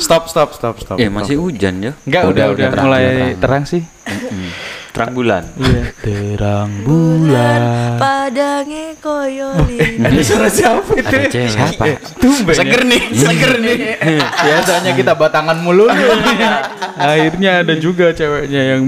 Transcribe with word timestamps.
Stop, 0.00 0.32
stop, 0.32 0.50
stop, 0.56 0.76
stop. 0.80 0.96
Eh 0.96 1.12
masih 1.12 1.36
hujan 1.36 1.76
ya? 1.84 1.92
Enggak, 2.08 2.22
udah, 2.24 2.32
Udah, 2.32 2.46
udah, 2.50 2.54
udah 2.56 2.68
terang, 2.72 2.86
mulai 2.88 3.02
terang. 3.04 3.36
terang 3.36 3.62
sih. 3.68 3.82
Terang 4.90 5.14
bulan. 5.14 5.42
Iya, 5.54 5.82
terang 6.02 6.70
bulan. 6.82 7.60
Padangnya 8.00 8.86
koyolin. 8.98 10.02
Ada 10.08 10.20
suara 10.26 10.48
siapa 10.50 10.92
itu? 10.98 11.06
Ada 11.06 11.30
cewek. 11.30 11.50
Siapa? 11.54 11.84
Tumben. 12.18 12.54
Seger 12.58 12.82
nih, 12.88 13.02
seger 13.14 13.52
nih. 13.62 13.76
Biasanya 14.48 14.92
kita 14.98 15.12
batangan 15.14 15.60
mulu. 15.62 15.86
Akhirnya 17.00 17.62
ada 17.64 17.74
juga 17.80 18.12
ceweknya 18.12 18.76
yang 18.76 18.84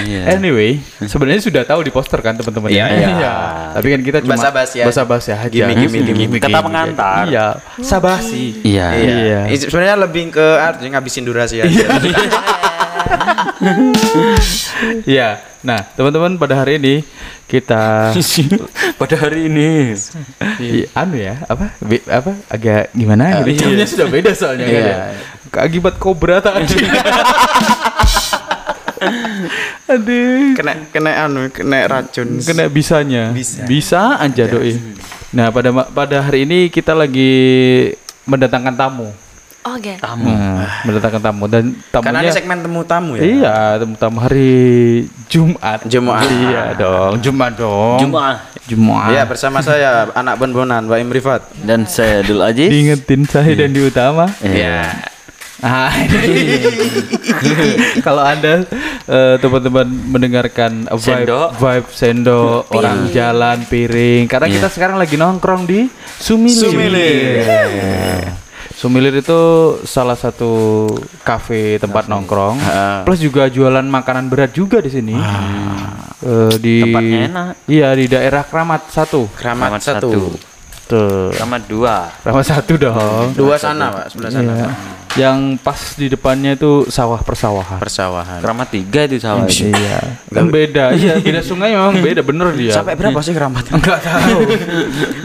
Iya. 0.00 0.22
Anyway, 0.32 0.78
sebenarnya 1.00 1.42
sudah 1.42 1.62
tahu 1.62 1.82
di 1.82 1.90
poster 1.90 2.18
kan 2.18 2.34
teman-teman 2.34 2.70
Iya, 2.70 2.86
ya? 2.86 3.08
iya. 3.10 3.34
Tapi 3.74 3.86
kan 3.90 4.00
kita 4.02 4.18
cuma 4.20 4.34
Basa-basi 4.34 4.76
aja. 4.78 4.86
basa-basi 4.86 5.30
aja. 5.30 5.48
Gimik, 5.48 5.76
gimik, 5.90 6.14
gimik. 6.14 6.40
Kata 6.40 6.60
pengantar. 6.60 7.24
Iya, 7.26 7.46
sabasi. 7.78 8.62
Iya. 8.62 8.86
Iya. 8.94 9.40
Ini 9.50 9.56
Sebenarnya 9.60 9.96
lebih 9.98 10.30
ke 10.30 10.46
artinya 10.56 10.98
ngabisin 10.98 11.24
durasi 11.24 11.58
aja. 11.58 11.86
Iya. 15.04 15.28
Nah, 15.64 15.80
teman-teman 15.96 16.36
pada 16.36 16.54
hari 16.54 16.76
ini 16.76 16.94
kita 17.46 18.12
Pada 19.00 19.14
hari 19.16 19.48
ini. 19.48 19.96
Iya, 20.60 20.86
anu 20.92 21.16
ya, 21.16 21.40
apa? 21.46 21.72
Be- 21.80 22.04
apa? 22.04 22.36
Agak 22.46 22.92
gimana 22.92 23.40
gitu. 23.42 23.64
Jamnya 23.64 23.86
sudah 23.88 24.06
beda 24.06 24.30
soalnya 24.36 24.66
kan 24.66 24.74
Iya. 24.74 24.84
ya. 24.84 24.98
Akibat 25.56 25.94
kobra 25.96 26.38
tadi. 26.38 26.78
Aduh. 29.92 30.54
kena 30.56 30.72
kena 30.90 31.10
anu, 31.28 31.48
kena 31.52 31.78
racun. 31.86 32.40
Kena 32.40 32.64
bisanya. 32.68 33.30
Bisa. 33.30 33.62
Bisa 33.64 34.02
aja 34.18 34.44
doi. 34.48 34.76
Nah, 35.34 35.50
pada 35.50 35.70
pada 35.90 36.16
hari 36.22 36.46
ini 36.46 36.70
kita 36.70 36.94
lagi 36.94 37.32
mendatangkan 38.24 38.74
tamu. 38.74 39.08
Oke. 39.64 39.96
Tamu. 39.96 40.28
Nah, 40.28 40.84
mendatangkan 40.84 41.22
tamu 41.24 41.44
dan 41.48 41.72
Karena 41.88 42.20
tamunya 42.20 42.28
ini 42.28 42.36
segmen 42.36 42.58
temu 42.60 42.80
tamu 42.84 43.12
ya. 43.16 43.22
Iya, 43.24 43.56
tamu-tamu 43.80 44.18
hari 44.20 44.52
Jumat. 45.32 45.78
Jumat. 45.88 46.20
Iya 46.28 46.64
dong, 46.76 47.14
Jumat 47.24 47.52
dong. 47.56 47.96
Jumat. 47.96 48.36
Jumat. 48.68 49.08
Iya 49.08 49.22
bersama 49.24 49.64
saya 49.64 50.12
anak 50.12 50.36
bon-bonan 50.36 50.84
Mbak 50.84 50.98
Imrifat. 51.00 51.42
Dan 51.64 51.88
saya 51.88 52.20
Dul 52.20 52.44
Aziz. 52.44 52.68
Diingetin 52.68 53.24
saya 53.24 53.56
dan 53.56 53.72
di 53.72 53.80
utama. 53.80 54.28
Iya. 54.44 55.13
Ah, 55.64 55.88
ini. 55.96 56.60
kalau 58.04 58.20
anda 58.20 58.68
eh, 59.08 59.36
teman-teman 59.40 59.88
mendengarkan 60.12 60.84
vibe 60.92 61.24
Sendok. 61.24 61.48
vibe 61.56 61.88
sendok 61.88 62.62
orang 62.68 63.08
jalan 63.08 63.64
piring 63.64 64.28
karena 64.28 64.52
kita 64.52 64.68
sekarang 64.68 65.00
lagi 65.00 65.16
nongkrong 65.16 65.64
di 65.64 65.88
Sumilir. 66.20 66.68
Sumilir. 66.68 67.48
Iya. 67.48 68.32
Sumilir 68.74 69.14
itu 69.16 69.40
salah 69.88 70.18
satu 70.18 70.84
kafe 71.24 71.80
tempat 71.80 72.12
nongkrong, 72.12 72.60
plus 73.08 73.24
juga 73.24 73.48
jualan 73.48 73.86
makanan 73.88 74.28
berat 74.28 74.52
juga 74.52 74.84
di 74.84 74.92
sini. 74.92 75.16
Eh, 76.24 76.54
di 76.60 76.80
Tempatnya 76.80 77.20
enak. 77.28 77.52
Iya 77.64 77.88
di 77.92 78.04
daerah 78.08 78.42
Kramat 78.44 78.88
satu. 78.88 79.28
Keramat 79.32 79.80
Keramat 79.80 79.80
satu. 79.80 80.08
satu. 80.12 80.22
Tuh. 80.84 81.32
Sama 81.32 81.56
dua. 81.60 82.12
Kramat 82.20 82.44
satu 82.44 82.72
dong. 82.76 83.32
Dua 83.32 83.56
sana 83.56 83.88
Pak, 83.88 84.04
sebelah 84.12 84.30
sana. 84.32 84.52
Iya. 84.52 84.68
Yang 85.14 85.62
pas 85.62 85.80
di 85.94 86.06
depannya 86.10 86.58
itu 86.58 86.90
sawah 86.90 87.22
persawahan. 87.22 87.78
Persawahan. 87.78 88.42
Keramat 88.42 88.68
tiga 88.74 89.06
itu 89.06 89.22
sawah 89.22 89.46
itu. 89.46 89.70
Iya. 89.70 89.98
Kan 90.30 90.50
beda. 90.50 90.84
Iya, 91.04 91.20
beda 91.20 91.40
sungai 91.42 91.74
memang 91.74 92.00
beda 92.00 92.22
bener 92.22 92.54
dia. 92.54 92.74
Sampai 92.80 92.94
berapa 92.96 93.18
sih 93.22 93.34
keramat? 93.34 93.66
enggak 93.76 94.00
tahu. 94.02 94.38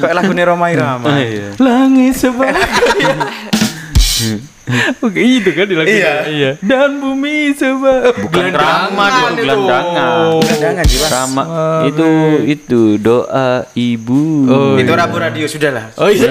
Kayak 0.02 0.16
lagu 0.18 0.32
Roma 0.34 0.68
Irama. 0.74 1.10
Langit 1.58 2.14
sebagai 2.18 2.58
Oke, 5.06 5.20
itu 5.20 5.50
kan 5.50 5.66
di 5.66 5.74
lagu 5.74 5.90
Iya. 5.90 6.14
iya. 6.30 6.52
Dan 6.62 7.02
bumi 7.02 7.52
sebagai 7.52 8.22
Bukan 8.22 8.54
keramat 8.54 9.12
itu 9.12 9.42
gelandangan. 9.42 10.18
Gelandangan 10.40 10.86
jelas. 10.86 11.10
Keramat 11.10 11.48
itu 11.88 12.10
itu 12.46 12.82
doa 12.98 13.50
ibu. 13.74 14.22
Oh, 14.46 14.74
Itu 14.76 14.92
Rabu 14.94 15.18
Radio 15.18 15.46
sudah 15.46 15.72
lah. 15.74 15.86
Oh 15.98 16.08
iya. 16.08 16.30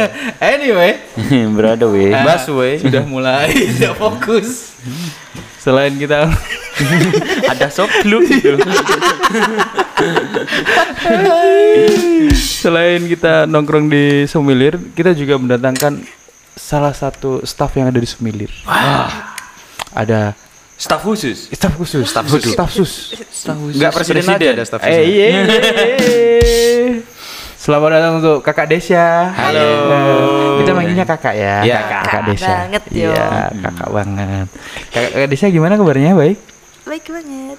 anyway, 0.52 1.00
Berada 1.56 1.88
weh. 1.88 2.12
Busway. 2.12 2.76
sudah 2.78 3.02
mulai 3.02 3.48
tidak 3.52 3.96
fokus. 3.96 4.76
Selain 5.58 5.92
kita 5.92 6.28
Ada 7.44 7.66
soklu 7.68 8.22
itu. 8.22 8.54
selain 12.34 13.02
kita 13.04 13.44
nongkrong 13.44 13.90
di 13.90 14.04
Sumilir, 14.24 14.78
kita 14.92 15.10
juga 15.12 15.34
mendatangkan 15.36 15.98
salah 16.58 16.90
satu 16.90 17.40
staff 17.42 17.70
yang 17.72 17.88
ada 17.88 17.96
di 17.96 18.04
Sumilir. 18.04 18.50
Ada 19.88 20.34
Staf 20.74 21.02
khusus. 21.02 21.50
staff 21.50 21.74
khusus, 21.74 22.06
staff 22.06 22.22
khusus, 22.24 22.52
staff 22.52 22.70
sus. 22.70 22.92
Enggak 23.74 23.90
presiden, 23.90 24.22
aja 24.22 24.46
ada 24.52 24.62
staff. 24.62 24.80
Eh, 24.84 25.02
iya, 25.10 25.26
iya, 25.26 25.42
iya. 25.42 25.58
Selamat 27.58 27.88
datang 27.92 28.22
untuk 28.22 28.38
Kakak 28.40 28.70
Desya. 28.70 29.34
Halo. 29.34 29.58
Eh, 29.58 30.62
Kita 30.62 30.70
manggilnya 30.72 31.02
Kakak 31.02 31.34
ya. 31.34 31.54
Iya. 31.60 31.78
Kakak, 31.82 32.02
Kakak 32.04 32.22
Desya. 32.30 32.48
banget, 32.62 32.82
yo. 32.88 33.10
Iya, 33.10 33.26
Kakak 33.58 33.88
banget. 33.90 34.46
Kakak, 34.88 35.10
Kakak 35.10 35.28
Desya 35.28 35.46
gimana 35.50 35.74
kabarnya? 35.74 36.14
Baik? 36.14 36.38
Baik 36.86 37.04
banget. 37.10 37.56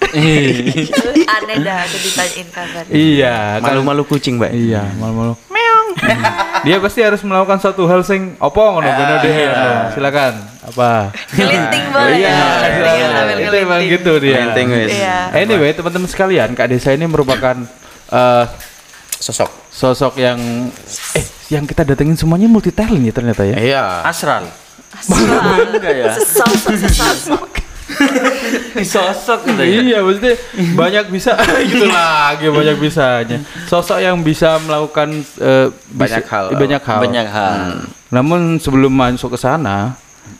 Aneh 1.30 1.56
dah 1.60 1.76
aku 1.84 1.96
ditanyain 2.00 2.48
kabar. 2.50 2.84
Iya, 2.88 3.34
kan- 3.60 3.68
Malu-malu 3.68 4.02
kucing, 4.04 4.40
Mbak. 4.40 4.50
Iya, 4.50 4.82
malu-malu. 4.96 5.36
Dia 6.66 6.76
pasti 6.76 7.00
harus 7.00 7.20
melakukan 7.24 7.56
suatu 7.56 7.88
hal 7.88 8.04
sing 8.04 8.36
opo 8.36 8.60
ngono 8.60 8.84
bener 8.84 9.16
deh. 9.24 9.32
Silakan. 9.96 10.34
Apa? 10.60 11.08
Ngelinting 11.32 11.84
boleh. 11.88 12.16
Iya, 12.20 12.36
Ngelinting, 12.36 13.16
ambil 13.16 13.38
itu 13.40 13.56
emang 13.56 13.80
gitu 13.88 14.12
dia. 14.20 14.36
Ngelinting, 14.44 14.66
wes. 14.68 14.90
Iya. 14.92 15.16
Anyway, 15.32 15.70
teman-teman 15.72 16.08
sekalian, 16.08 16.48
Kak 16.52 16.68
Desa 16.68 16.92
ini 16.92 17.08
merupakan 17.08 17.56
eh, 18.12 18.44
Sosok. 19.20 19.52
sosok 19.68 20.16
yang 20.16 20.40
eh 21.12 21.26
yang 21.52 21.68
kita 21.68 21.84
datengin 21.84 22.16
semuanya 22.16 22.48
multi 22.48 22.72
talent 22.72 23.04
ya 23.04 23.12
ternyata 23.12 23.44
ya. 23.44 23.56
Iya. 23.60 23.84
Asral. 24.04 24.48
Enggak 25.72 25.92
ya. 25.92 26.12
Sesosok 26.16 26.76
sesosok. 26.76 27.59
Sosok 28.86 29.46
gitu 29.46 29.62
ya. 29.62 29.80
Iya, 29.80 29.98
maksudnya 30.00 30.34
banyak 30.72 31.04
bisa 31.08 31.32
gitu 31.70 31.86
lagi 31.86 32.46
banyak 32.48 32.76
bisanya. 32.78 33.38
Sosok 33.66 33.98
yang 33.98 34.20
bisa 34.20 34.56
melakukan 34.60 35.10
eh, 35.36 35.68
Banyak 35.90 36.22
bisa- 36.22 36.30
hal. 36.30 36.44
banyak 36.52 36.82
hal. 36.82 37.00
Banyak 37.00 37.26
hal. 37.28 37.56
Namun 38.10 38.40
sebelum 38.56 38.90
masuk 38.90 39.34
ke 39.34 39.38
sana, 39.38 39.94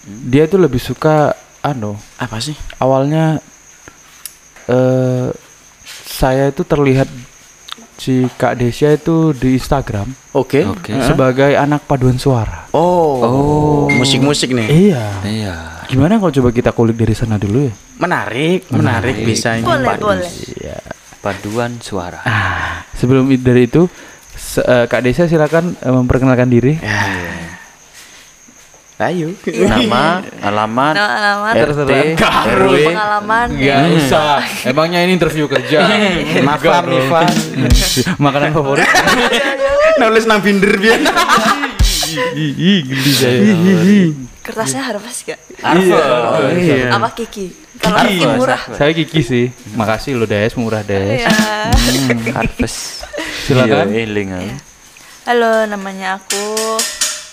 dia 0.04 0.44
itu 0.44 0.56
lebih 0.56 0.78
suka 0.78 1.34
anu, 1.60 1.94
Apa 2.16 2.38
sih? 2.38 2.56
awalnya 2.76 3.38
eh 4.64 5.28
saya 6.06 6.48
itu 6.48 6.62
terlihat 6.62 7.06
si 7.94 8.24
Kak 8.32 8.56
Desya 8.56 8.94
itu 8.94 9.30
di 9.32 9.54
Instagram 9.54 10.08
Oke. 10.32 10.64
Oke. 10.64 10.94
sebagai 11.00 11.52
anak 11.52 11.84
paduan 11.84 12.16
suara. 12.16 12.64
Oh. 12.72 13.90
Musik-musik 13.90 14.50
nih. 14.50 14.68
Iya. 14.88 15.04
Iya. 15.22 15.56
Gimana 15.90 16.16
kalau 16.16 16.30
coba 16.30 16.48
kita 16.50 16.70
kulik 16.70 16.94
dari 16.94 17.12
sana 17.12 17.34
dulu 17.34 17.66
ya? 17.66 17.74
Menarik, 17.98 18.70
menarik, 18.70 19.16
bisa 19.20 19.58
ini. 19.58 19.66
Boleh, 19.66 19.98
boleh. 19.98 20.30
Paduan 21.18 21.76
suara. 21.78 22.22
Ah, 22.22 22.86
sebelum 22.94 23.26
dari 23.36 23.66
itu 23.66 23.90
se- 24.30 24.62
eh, 24.62 24.86
Kak 24.86 25.02
Desya 25.02 25.26
silakan 25.26 25.74
eh, 25.74 25.90
memperkenalkan 25.90 26.46
diri. 26.46 26.78
Ya. 26.78 27.02
Ayo. 29.02 29.32
Nama, 29.42 30.20
alamat, 30.40 30.92
Nama, 30.92 31.08
alamat. 31.16 31.54
RT. 31.58 31.92
RW. 32.20 32.74
Pengalaman. 32.86 33.46
Enggak 33.50 33.80
usah. 33.98 34.44
Emangnya 34.62 35.00
ini 35.00 35.12
interview 35.12 35.44
kerja. 35.44 35.88
Mafa, 36.47 36.84
Mifa. 36.84 37.24
Makanan 38.24 38.53
favorit? 38.53 38.84
Nulis 39.97 40.24
nang 40.24 40.38
binder 40.38 40.76
biar. 40.76 41.00
Ih, 42.36 42.80
geli 42.84 43.12
saya. 43.12 43.41
Kertasnya 44.41 44.83
harus 44.83 45.04
gak? 45.22 45.41
Iya. 45.60 46.97
Apa 46.97 47.13
Kiki? 47.13 47.53
Kalau 47.77 48.01
Kiki 48.09 48.27
murah. 48.27 48.60
Saya 48.72 48.92
Kiki 48.97 49.21
sih. 49.21 49.47
Makasih 49.77 50.16
lo 50.16 50.25
Des, 50.25 50.53
murah 50.57 50.81
Des. 50.81 51.21
Iya. 51.21 51.28
Harvest. 52.33 53.04
Silakan. 53.45 53.92
Iya, 53.92 54.04
eling 54.09 54.28
aku. 54.33 54.48
Halo, 55.28 55.53
namanya 55.69 56.16
aku 56.16 56.45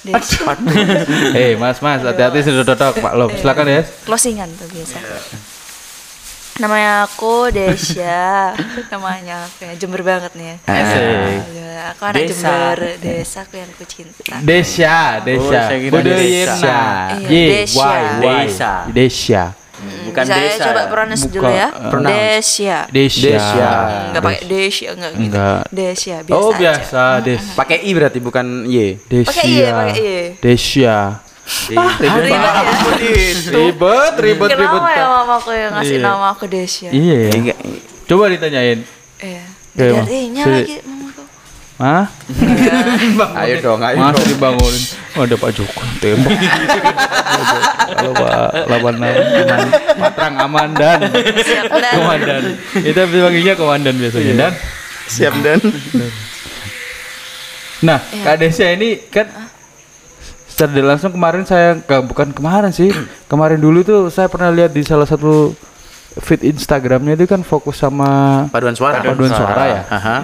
Desya. 0.03 0.55
Eh, 1.39 1.55
Mas, 1.59 1.79
Mas, 1.83 2.03
hati-hati 2.03 2.43
sudah 2.43 2.63
dodok, 2.63 2.99
Pak 2.99 3.13
Lom. 3.15 3.31
Silakan 3.35 3.65
Des. 3.71 3.87
Closingan 4.03 4.51
tuh 4.55 4.67
biasa. 4.71 4.99
Namanya 6.57 7.05
aku 7.05 7.53
Desya. 7.53 8.53
Namanya 8.93 9.45
aku 9.45 9.65
ya 9.65 9.73
Jember 9.77 10.01
banget 10.01 10.33
nih 10.33 10.47
ya. 10.47 10.55
Asik. 10.65 11.01
Ya, 11.53 11.73
Aku 11.93 12.01
anak 12.03 12.21
Desa. 12.25 12.49
Jember, 12.49 12.79
desa 12.97 13.37
aku 13.45 13.53
yang 13.55 13.69
aku 13.69 13.85
cinta. 13.85 14.35
Desya, 14.41 14.97
Desya. 15.21 15.61
saya. 16.49 16.81
Iya, 17.21 17.29
Y, 17.29 17.43
Desya. 17.61 17.91
Desa. 18.19 18.71
Desya. 18.89 19.43
Bukan 19.77 20.09
bukan 20.09 20.25
Saya 20.25 20.41
desa. 20.49 20.63
coba 20.65 20.81
ya? 20.81 20.87
pronounce 20.89 21.21
Buka, 21.21 21.33
dulu 21.37 21.51
ya. 21.53 21.67
pronounce. 21.93 22.17
Desya. 22.17 22.77
Desya. 22.89 23.29
Desya. 23.29 23.71
Enggak 24.09 24.23
pakai 24.25 24.41
Desya 24.49 24.87
enggak 24.89 25.11
gitu. 25.13 25.21
Enggak. 25.21 25.61
Desya 25.69 26.15
biasa 26.25 26.33
Oh 26.33 26.49
aja. 26.49 26.57
biasa, 26.57 27.01
Des. 27.21 27.43
Pakai 27.53 27.77
i 27.85 27.89
berarti 27.93 28.17
bukan 28.17 28.45
y. 28.65 28.97
Desya. 29.05 29.29
Pakai 29.29 29.45
I 29.45 29.53
ya, 29.53 29.69
pakai 29.71 29.93
I. 29.93 30.41
Desya. 30.41 30.97
Ribet 31.47 32.27
ya. 32.27 32.51
Ribet, 33.47 34.13
ribet, 34.19 34.51
ribet. 34.51 34.51
Kenapa 34.51 34.91
ya 34.91 35.05
mamaku 35.07 35.49
yang 35.51 35.71
ngasih 35.73 35.95
Iya. 35.95 36.03
nama 36.03 36.25
aku 36.29 36.45
Desya? 36.45 36.89
Iya. 36.91 37.17
ya. 37.17 37.29
Enggak. 37.33 37.57
Coba 38.03 38.23
ditanyain. 38.27 38.79
Iya. 39.17 39.43
Si- 39.71 40.43
lagi 40.43 40.75
mamaku. 40.83 41.23
Hah? 41.77 42.05
Ayo 43.45 43.55
dong, 43.61 43.79
ayo 43.79 43.95
Masa 43.95 44.17
dong. 44.17 44.27
dibangunin? 44.27 44.83
Oh, 45.13 45.23
ada 45.23 45.35
Pak 45.35 45.51
Joko 45.51 45.81
tembak. 45.97 46.33
Kalau 47.87 48.11
Pak 48.13 48.33
Labanan, 48.65 49.13
aman, 49.13 49.67
Patrang 49.97 50.35
aman 50.37 50.69
dan 50.73 50.99
Siap 51.37 51.69
dan 51.69 51.93
komandan. 51.95 52.43
Kita 52.73 53.01
panggilnya 53.05 53.53
komandan 53.53 53.93
biasanya 53.95 54.33
dan. 54.35 54.53
Siap 55.07 55.33
dan. 55.39 55.59
Nah, 57.79 58.01
Kak 58.01 58.35
Desya 58.37 58.73
ini 58.73 58.97
kan 59.07 59.29
secara 60.57 60.73
tidak 60.73 60.89
langsung 60.97 61.13
kemarin 61.13 61.45
saya 61.45 61.77
nggak 61.77 62.01
bukan 62.09 62.33
kemarin 62.33 62.73
sih 62.73 62.89
kemarin 63.29 63.61
dulu 63.61 63.85
tuh 63.85 64.01
saya 64.09 64.25
pernah 64.25 64.49
lihat 64.49 64.73
di 64.73 64.81
salah 64.81 65.05
satu 65.05 65.53
feed 66.17 66.41
Instagramnya 66.49 67.13
itu 67.13 67.29
kan 67.29 67.45
fokus 67.45 67.77
sama 67.77 68.49
Paduan 68.49 68.73
suara. 68.73 69.05
Paduan 69.05 69.29
suara 69.29 69.63
ya? 69.69 69.81
Aha. 69.85 70.17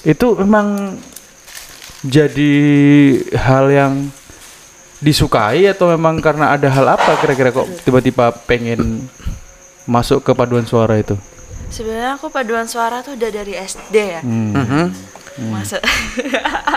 itu 0.00 0.32
memang 0.40 0.96
jadi 2.00 2.54
hal 3.36 3.68
yang 3.68 3.92
disukai 4.96 5.68
atau 5.68 5.92
memang 5.92 6.24
karena 6.24 6.56
ada 6.56 6.72
hal 6.72 6.96
apa 6.96 7.20
kira-kira 7.20 7.52
kok 7.52 7.68
tiba-tiba 7.84 8.32
pengen 8.48 9.04
masuk 9.84 10.24
ke 10.24 10.32
paduan 10.32 10.64
suara 10.64 10.96
itu? 10.96 11.20
Sebenarnya 11.68 12.16
aku 12.16 12.32
paduan 12.32 12.64
suara 12.64 13.04
tuh 13.04 13.12
udah 13.12 13.28
dari 13.28 13.60
SD 13.60 13.92
ya. 13.92 14.20
Mhm. 14.24 14.84
Masuk 15.52 15.84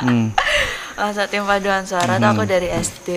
Hmm. 0.03 0.35
Masuk 0.99 1.25
tim 1.27 1.43
paduan 1.43 1.83
suara 1.83 2.19
tuh 2.19 2.27
aku 2.27 2.43
dari 2.43 2.67
SD. 2.67 3.07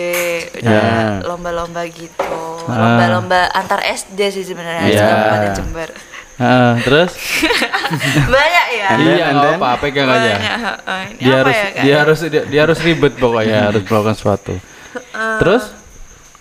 Udah 0.55 0.71
Ya. 0.71 1.19
lomba-lomba 1.21 1.83
gitu. 1.85 2.39
Ah. 2.63 2.79
Lomba-lomba 2.79 3.51
antar 3.51 3.83
SD 3.83 4.19
sih 4.31 4.43
sebenarnya 4.43 4.87
Ya. 4.87 4.89
di 4.89 5.03
Kabupaten 5.03 5.51
Jember. 5.53 5.89
Ah, 6.33 6.73
terus? 6.79 7.11
Banyak 8.33 8.65
ya. 8.73 8.87
iya, 8.97 9.25
nggak 9.29 9.51
then? 9.51 9.59
apa 9.59 9.69
pegang 9.77 10.07
aja. 10.07 10.17
Banyak. 10.17 10.39
heeh. 10.41 11.03
Ini 11.11 11.19
Dia 11.19 11.29
apa 11.29 11.37
harus 11.37 11.53
ya, 11.53 11.67
Kak? 11.67 11.83
dia 11.83 11.95
harus 11.95 12.17
dia, 12.23 12.43
dia 12.47 12.61
harus 12.63 12.79
ribet 12.79 13.13
pokoknya 13.15 13.59
harus 13.69 13.81
melakukan 13.83 14.15
sesuatu. 14.15 14.53
Terus? 15.37 15.63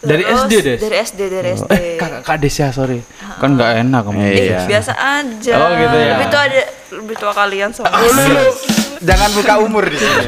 Dari 0.00 0.23
Terus, 0.25 0.41
SD 0.41 0.53
deh. 0.59 0.77
Dari 0.81 0.97
SD, 1.00 1.21
dari 1.29 1.49
Oh, 1.49 1.59
SD. 1.61 1.71
Eh, 1.73 1.94
kakak 1.94 2.23
kak 2.25 2.37
Des 2.39 2.55
ya, 2.56 2.69
sorry. 2.71 2.99
Kan 3.37 3.55
nggak 3.55 3.71
enak 3.83 4.00
kamu. 4.03 4.19
Eh, 4.21 4.31
Iya. 4.49 4.59
biasa 4.67 4.93
aja. 4.94 5.53
Oh, 5.56 5.71
gitu 5.77 5.97
ya. 5.97 6.11
Lebih 6.12 6.27
tua 6.29 6.43
ada 6.43 6.62
lebih 6.93 7.17
tua 7.19 7.33
kalian 7.33 7.71
soalnya. 7.71 8.43
Jangan 9.09 9.31
buka 9.33 9.55
umur 9.59 9.85
di 9.85 9.97
sini. 9.97 10.27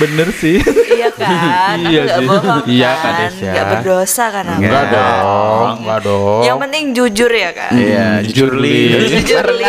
Bener 0.00 0.28
sih. 0.34 0.58
iya 0.90 1.08
kan? 1.14 1.76
Iya 1.90 2.00
nggak 2.06 2.18
sih. 2.18 2.26
bohong 2.28 2.64
Iya, 2.66 2.90
kan? 2.96 3.12
Desya. 3.18 3.52
Nggak 3.52 3.66
berdosa 3.72 4.24
kan 4.30 4.44
aku? 4.46 4.60
Enggak 4.62 4.84
dong, 4.90 5.68
enggak 5.82 6.00
dong. 6.04 6.42
Yang 6.44 6.58
penting 6.64 6.84
jujur 6.96 7.30
ya 7.30 7.50
kan? 7.54 7.70
Iya, 7.74 8.06
jujur 8.26 8.52
li. 8.58 8.78
Jujur 9.08 9.46
li. 9.54 9.64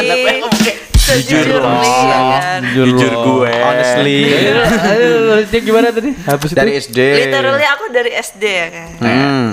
Ya 1.11 2.19
kan? 2.39 2.61
Jujur 2.71 3.13
gue. 3.25 3.51
Honestly. 3.51 4.19
Ayo, 4.31 5.11
ayo, 5.35 5.43
cek 5.49 5.61
gimana 5.65 5.87
tadi? 5.91 6.09
Habis? 6.23 6.49
Dari 6.55 6.71
SD. 6.79 6.97
Literally 7.27 7.67
aku 7.67 7.83
dari 7.91 8.11
SD 8.15 8.43
ya 8.47 8.67
kan? 8.71 8.89
Hmm. 9.01 9.47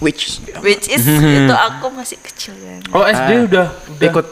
Which 0.00 0.40
Which 0.64 0.86
is 0.88 1.04
itu 1.38 1.54
aku 1.54 1.92
masih 1.92 2.16
kecil 2.22 2.54
kan? 2.56 2.80
Oh, 2.94 3.04
SD 3.04 3.50
udah 3.50 3.66
ikut 4.00 4.26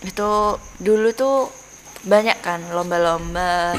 itu 0.00 0.32
dulu 0.80 1.08
tuh 1.12 1.52
banyak 2.04 2.38
kan 2.40 2.60
lomba-lomba. 2.72 3.76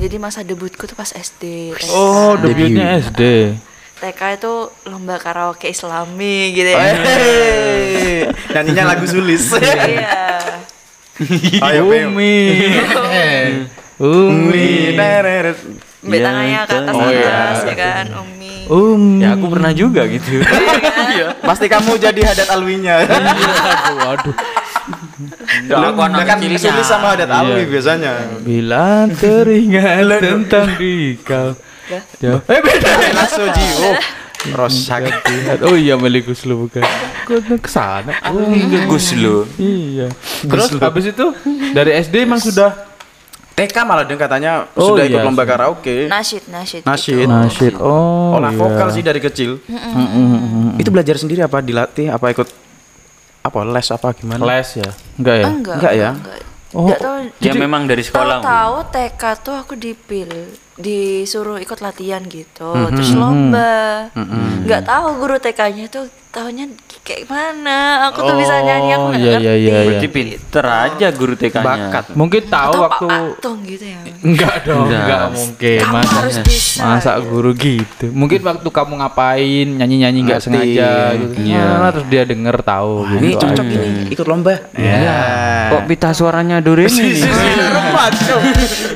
Jadi 0.00 0.16
masa 0.16 0.40
debutku 0.40 0.88
tuh 0.88 0.96
pas 0.96 1.12
SD. 1.12 1.76
TK. 1.76 1.90
Oh, 1.92 2.32
debutnya 2.40 2.96
SD. 3.04 3.52
TK 4.00 4.20
itu 4.40 4.52
lomba 4.88 5.20
karaoke 5.20 5.68
Islami 5.68 6.56
gitu 6.56 6.72
ya. 6.72 6.80
Hey, 6.80 8.24
nyanyinya 8.56 8.96
lagu 8.96 9.04
sulis. 9.04 9.52
Iya. 9.60 10.40
Ayo. 11.68 11.84
Umi. 11.92 12.72
Umi. 14.00 14.96
Mbak 16.00 16.20
tangannya 16.24 16.58
ke 16.64 16.74
atas 16.80 16.94
Oh, 16.96 17.08
iya. 17.12 17.28
atas 17.28 17.60
ya 17.68 17.76
kan, 17.76 18.06
Umi. 18.24 18.64
Umi. 18.72 19.20
Ya 19.20 19.36
aku 19.36 19.46
pernah 19.52 19.72
juga 19.76 20.08
gitu. 20.08 20.40
Pasti 21.44 21.68
kamu 21.68 22.00
jadi 22.00 22.20
hadat 22.24 22.48
alwinya. 22.48 23.04
Aduh, 24.08 24.32
aduh. 24.90 25.64
Enggak, 25.64 25.78
aku 25.94 26.00
anak 26.02 26.24
kan 26.26 26.38
kecilnya. 26.42 26.84
sama 26.84 27.06
hadat 27.14 27.30
alwi 27.30 27.62
biasanya. 27.66 28.12
Bila 28.42 29.06
teringat 29.10 30.20
tentang 30.20 30.68
dikau. 30.76 31.48
Ya. 32.22 32.38
Eh 32.46 32.60
beda. 32.62 32.90
Langsung 33.18 33.48
jiwo. 33.50 33.90
Rosak. 34.56 35.04
Oh 35.68 35.76
iya 35.76 36.00
Melikus 36.00 36.48
lu 36.48 36.64
bukan. 36.64 36.80
Kok 37.28 37.60
ke 37.60 37.68
sana? 37.68 38.16
Oh, 38.32 38.40
Gus 38.88 39.12
lo. 39.18 39.44
iya. 39.60 40.08
Terus 40.46 40.80
habis 40.80 41.12
itu 41.12 41.26
dari 41.76 41.92
SD 42.00 42.24
emang 42.24 42.40
sudah 42.40 42.88
TK 43.52 43.76
malah 43.84 44.08
dia 44.08 44.16
katanya 44.16 44.64
Oh, 44.72 44.96
sudah 44.96 45.04
ikut 45.04 45.20
iya. 45.20 45.26
lomba 45.28 45.44
karaoke. 45.44 46.08
Nasyid, 46.08 46.48
nasyid. 46.48 46.82
Nasyid. 46.88 47.28
nasyid. 47.28 47.74
Oh. 47.76 48.40
Olah 48.40 48.48
iya. 48.48 48.56
vokal 48.56 48.88
sih 48.88 49.04
dari 49.04 49.20
kecil. 49.20 49.60
Itu 50.80 50.88
belajar 50.88 51.20
sendiri 51.20 51.44
apa 51.44 51.60
dilatih 51.60 52.08
apa 52.08 52.32
ikut 52.32 52.48
apa 53.40 53.58
les 53.64 53.88
apa 53.88 54.08
gimana? 54.12 54.42
Les 54.42 54.68
ya? 54.74 54.90
Enggak 55.16 55.36
ya? 55.36 55.46
Enggak. 55.48 55.76
Enggak 55.76 55.94
ya? 55.94 56.10
Oh, 56.70 56.86
Enggak 56.86 56.98
tahu. 57.00 57.16
Ya 57.40 57.52
memang 57.56 57.82
dari 57.84 58.00
sekolah. 58.00 58.38
Tahu-tahu 58.38 58.76
TK 58.92 59.22
tuh 59.42 59.54
aku 59.56 59.74
dipil 59.74 60.28
disuruh 60.76 61.58
ikut 61.58 61.80
latihan 61.80 62.22
gitu, 62.22 62.70
Mhm. 62.70 62.94
terus 62.94 63.10
lomba. 63.12 64.06
Nggak 64.62 64.82
tahu 64.84 65.06
guru 65.18 65.36
TK-nya 65.36 65.88
tuh 65.88 66.06
tahunya 66.30 66.64
kayak 67.00 67.26
mana. 67.26 67.78
Aku 68.06 68.22
tuh 68.22 68.34
bisa 68.34 68.54
nyanyi 68.60 68.90
aku 68.92 69.02
Oh, 69.02 69.08
nggak 69.08 69.18
iya, 69.18 69.32
ngerti. 69.32 69.42
iya, 69.42 69.54
iya, 69.56 69.70
iya. 69.74 69.78
Berarti 69.84 70.08
pinter 70.08 70.64
aja 70.64 71.06
guru 71.10 71.34
TK-nya. 71.34 71.64
Bakat. 71.64 72.04
Mungkin 72.12 72.42
tahu 72.46 72.70
Atau 72.70 72.82
waktu 72.82 73.04
Pak 73.04 73.20
Atung 73.34 73.58
gitu 73.64 73.84
ya. 73.84 74.00
Enggak 74.28 74.54
dong, 74.62 74.86
Enggak. 74.86 75.00
enggak 75.00 75.24
mungkin. 75.32 75.78
Kamu 75.80 75.94
Masa 75.96 76.14
harus 76.16 76.36
bisa. 76.40 76.82
masa 76.84 77.10
guru 77.18 77.50
gitu. 77.52 78.06
Mungkin 78.10 78.40
waktu 78.40 78.68
kamu 78.68 78.92
ngapain, 78.96 79.66
nyanyi-nyanyi 79.72 80.18
enggak 80.22 80.40
Ngerti. 80.40 80.54
sengaja 80.54 80.90
gitu. 81.16 81.34
Iya. 81.40 81.64
Nah, 81.66 81.90
terus 81.90 82.06
dia 82.06 82.22
denger 82.24 82.56
tahu 82.60 82.92
gitu. 83.06 83.18
Ini 83.18 83.28
cocok 83.36 83.64
aja. 83.64 83.80
ini 83.80 84.02
ikut 84.08 84.26
lomba. 84.26 84.54
Ya. 84.72 85.18
Kok 85.68 85.82
pita 85.86 86.10
suaranya 86.10 86.56
Doremi 86.58 86.94
nih? 87.10 87.26
Remat. 87.76 88.12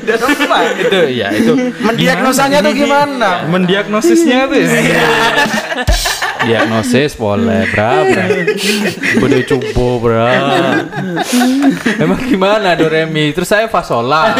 Udah 0.05 0.17
remat. 0.21 0.65
itu 0.77 0.99
ya 1.11 1.27
itu 1.29 1.51
Mendiagnosanya 1.81 2.59
tuh 2.61 2.73
gimana? 2.73 3.43
mendiagnosisnya 3.45 4.47
tuh 4.47 4.57
ya. 4.57 4.69
diagnosis 6.45 7.17
boleh 7.17 7.65
berapa 7.73 8.21
udah 9.19 9.41
coba 9.49 9.85
berapa 10.01 10.65
emang 11.99 12.21
gimana 12.29 12.77
Doremi 12.77 13.33
terus 13.33 13.49
saya 13.49 13.65
fasola 13.67 14.37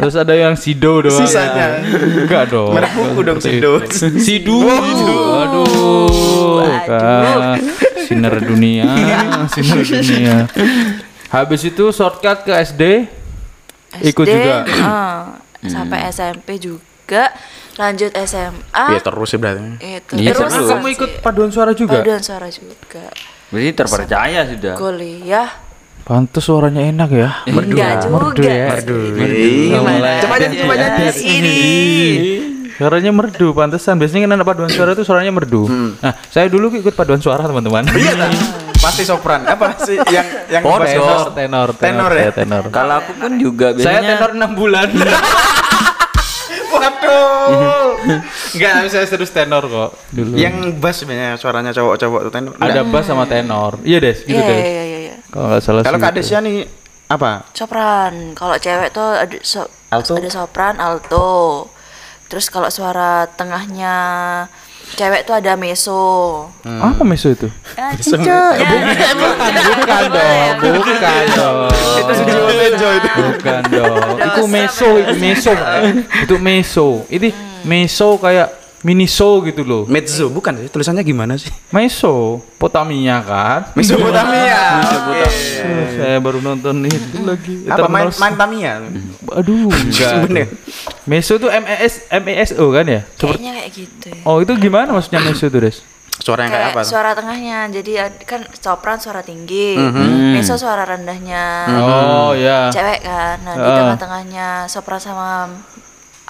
terus 0.00 0.16
ada 0.18 0.34
yang 0.34 0.58
sido 0.58 1.04
doang. 1.04 1.14
Sisanya. 1.14 1.78
enggak 2.26 2.50
dong. 2.50 2.74
Buku 2.74 3.20
dong, 3.22 3.38
Sido. 3.38 3.78
itu. 3.78 4.08
sidu 4.18 4.58
aduh. 4.66 6.66
Kan 6.88 7.62
sinar 8.02 8.34
dunia 8.42 8.88
sinar 9.54 9.80
dunia. 9.86 10.36
Habis 11.30 11.70
itu 11.70 11.84
shortcut 11.94 12.44
ke 12.44 12.52
SD 12.52 12.82
ikut 14.02 14.26
SD, 14.26 14.32
juga. 14.32 14.56
ah, 14.82 15.20
sampai 15.64 16.08
SMP 16.08 16.56
juga, 16.56 17.28
lanjut 17.74 18.10
SMA. 18.22 18.84
Iya 18.88 19.00
terus 19.00 19.28
sih 19.28 19.38
berarti. 19.38 19.62
Itu 19.78 20.12
Iya, 20.14 20.30
terus 20.32 20.52
terus. 20.52 20.68
kamu 20.68 20.86
ikut 20.90 21.10
paduan 21.20 21.48
suara 21.48 21.72
juga 21.72 21.98
paduan 21.98 22.20
suara 22.20 22.48
juga. 22.48 23.04
Berarti 23.48 23.70
terpercaya 23.72 24.40
sudah. 24.46 24.74
Kuliah 24.74 25.48
Pantes 26.02 26.42
suaranya 26.42 26.82
enak 26.82 27.10
ya. 27.10 27.30
enggak 27.46 28.02
juga. 28.02 28.10
Merdu 28.10 28.42
ya. 28.42 28.66
Merdu. 28.74 28.98
Coba 30.18 30.34
nyanyi, 30.36 30.56
coba 30.58 30.74
nyanyi. 30.74 31.06
Ini. 31.14 31.58
Suaranya 32.72 33.12
merdu, 33.14 33.46
pantesan. 33.54 33.94
Biasanya 33.96 34.26
kan 34.26 34.32
anak 34.34 34.42
paduan 34.44 34.66
suara 34.66 34.90
itu 34.92 35.06
suaranya 35.06 35.30
merdu. 35.30 35.70
Nah, 36.02 36.18
saya 36.26 36.50
dulu 36.50 36.74
ikut 36.74 36.90
paduan 36.92 37.22
suara 37.22 37.46
teman-teman. 37.46 37.86
Iya. 37.86 38.26
Pasti 38.74 39.06
sopran. 39.06 39.46
Apa 39.46 39.78
sih 39.78 39.94
yang 40.10 40.26
yang 40.50 40.62
Oh, 40.66 40.74
tenor, 40.76 40.90
bass? 40.98 41.22
tenor, 41.38 41.68
Tenor 41.78 42.10
ya? 42.10 42.18
saya 42.18 42.32
tenor. 42.34 42.64
Kalau 42.74 42.94
aku 42.98 43.12
pun 43.14 43.32
juga 43.38 43.66
Saya 43.72 44.02
biasanya 44.02 44.08
tenor 44.18 44.30
6 44.34 44.58
bulan. 44.58 44.86
Waduh. 46.82 47.90
Enggak, 48.54 48.72
saya 48.88 49.06
serius 49.06 49.30
tenor 49.30 49.64
kok 49.64 49.90
dulu. 50.10 50.34
yang 50.34 50.54
bass 50.76 51.00
sebenarnya 51.00 51.36
suaranya 51.36 51.70
cowok-cowok 51.70 52.20
tuh 52.22 52.32
tenor. 52.32 52.52
ada 52.56 52.82
bass 52.82 53.06
sama 53.06 53.24
tenor. 53.24 53.78
Iya, 53.82 53.98
Des, 53.98 54.18
gitu 54.20 54.34
Iya, 54.34 54.42
Des. 54.44 54.58
iya, 54.60 54.82
iya, 54.82 54.98
iya. 55.00 55.14
Kalau 55.28 55.46
nggak 55.48 55.62
salah 55.62 55.82
Kalau 55.82 55.96
sih 55.96 56.02
Kak 56.02 56.12
gitu. 56.12 56.18
Desya 56.20 56.38
nih 56.40 56.56
apa? 57.08 57.30
Sopran. 57.52 58.14
Kalau 58.32 58.56
cewek 58.56 58.90
tuh 58.90 59.08
ada 59.12 59.36
so- 59.42 59.70
Alto? 59.88 60.16
ada 60.16 60.28
sopran, 60.28 60.76
alto. 60.76 61.68
Terus 62.26 62.48
kalau 62.48 62.68
suara 62.68 63.28
tengahnya 63.28 63.94
cewek 64.96 65.24
tuh 65.26 65.34
ada 65.36 65.52
meso. 65.58 66.00
Apa 66.64 67.02
meso 67.02 67.32
itu? 67.32 67.48
Cincok. 68.00 68.52
Ya, 68.56 68.66
Bukan 69.72 70.02
dong, 70.12 70.54
bukan 70.62 71.24
dong. 71.34 71.58
Itu 71.98 72.12
sudah 72.16 72.36
mejo 72.46 72.88
itu. 72.96 73.08
Bukan 73.36 73.62
dong. 73.72 74.16
Itu 74.20 74.42
meso, 74.48 74.88
itu 75.00 75.14
meso. 75.18 75.52
Itu 76.22 76.34
meso. 76.38 76.88
Itu 77.08 77.26
meso 77.64 78.08
kayak 78.18 78.61
miniso 78.82 79.42
gitu 79.42 79.62
loh. 79.62 79.82
Mezzo 79.86 80.26
bukan 80.26 80.54
sih 80.56 80.66
tulisannya 80.66 81.00
gimana 81.00 81.34
sih? 81.34 81.50
Meso, 81.70 82.42
Potamia 82.56 83.18
kan? 83.20 83.60
Mesopotamia. 83.72 84.82
Eh, 85.22 85.86
Saya 85.92 86.18
baru 86.18 86.38
nonton 86.38 86.82
itu 86.82 87.22
lagi. 87.22 87.62
Apa 87.64 87.86
main 87.86 88.10
main 88.12 88.34
Tamiya? 88.34 88.82
Aduh, 89.32 89.70
enggak. 89.78 90.26
Bener. 90.26 90.46
Meso 91.04 91.36
tuh 91.36 91.48
M 91.48 91.62
E 91.62 91.76
S 91.80 92.06
M 92.08 92.24
E 92.24 92.34
S 92.36 92.50
O 92.54 92.68
kan 92.68 92.82
ya? 92.84 93.06
Seperti 93.08 93.38
Kayaknya 93.38 93.52
kayak 93.56 93.70
gitu. 93.72 94.06
ya. 94.10 94.22
Oh, 94.24 94.38
itu 94.38 94.52
gimana 94.56 94.90
maksudnya 94.90 95.20
meso 95.20 95.46
tuh, 95.46 95.60
Des? 95.60 95.78
Suara 96.14 96.44
yang 96.44 96.52
kayak 96.52 96.62
Kayak 96.64 96.76
apa? 96.76 96.82
suara 96.84 97.10
tengahnya. 97.12 97.58
Jadi 97.68 97.92
ad- 97.96 98.22
kan 98.22 98.40
sopran 98.52 98.98
suara 98.98 99.20
tinggi, 99.20 99.74
meso 100.30 100.54
suara 100.54 100.82
rendahnya. 100.84 101.66
Oh, 101.80 102.30
ya. 102.32 102.66
Cewek 102.68 103.00
kan. 103.00 103.42
Nah, 103.42 103.54
di 103.54 103.62
Ah. 103.64 103.76
tengah-tengahnya 103.76 104.46
sopran 104.66 104.98
sama 104.98 105.50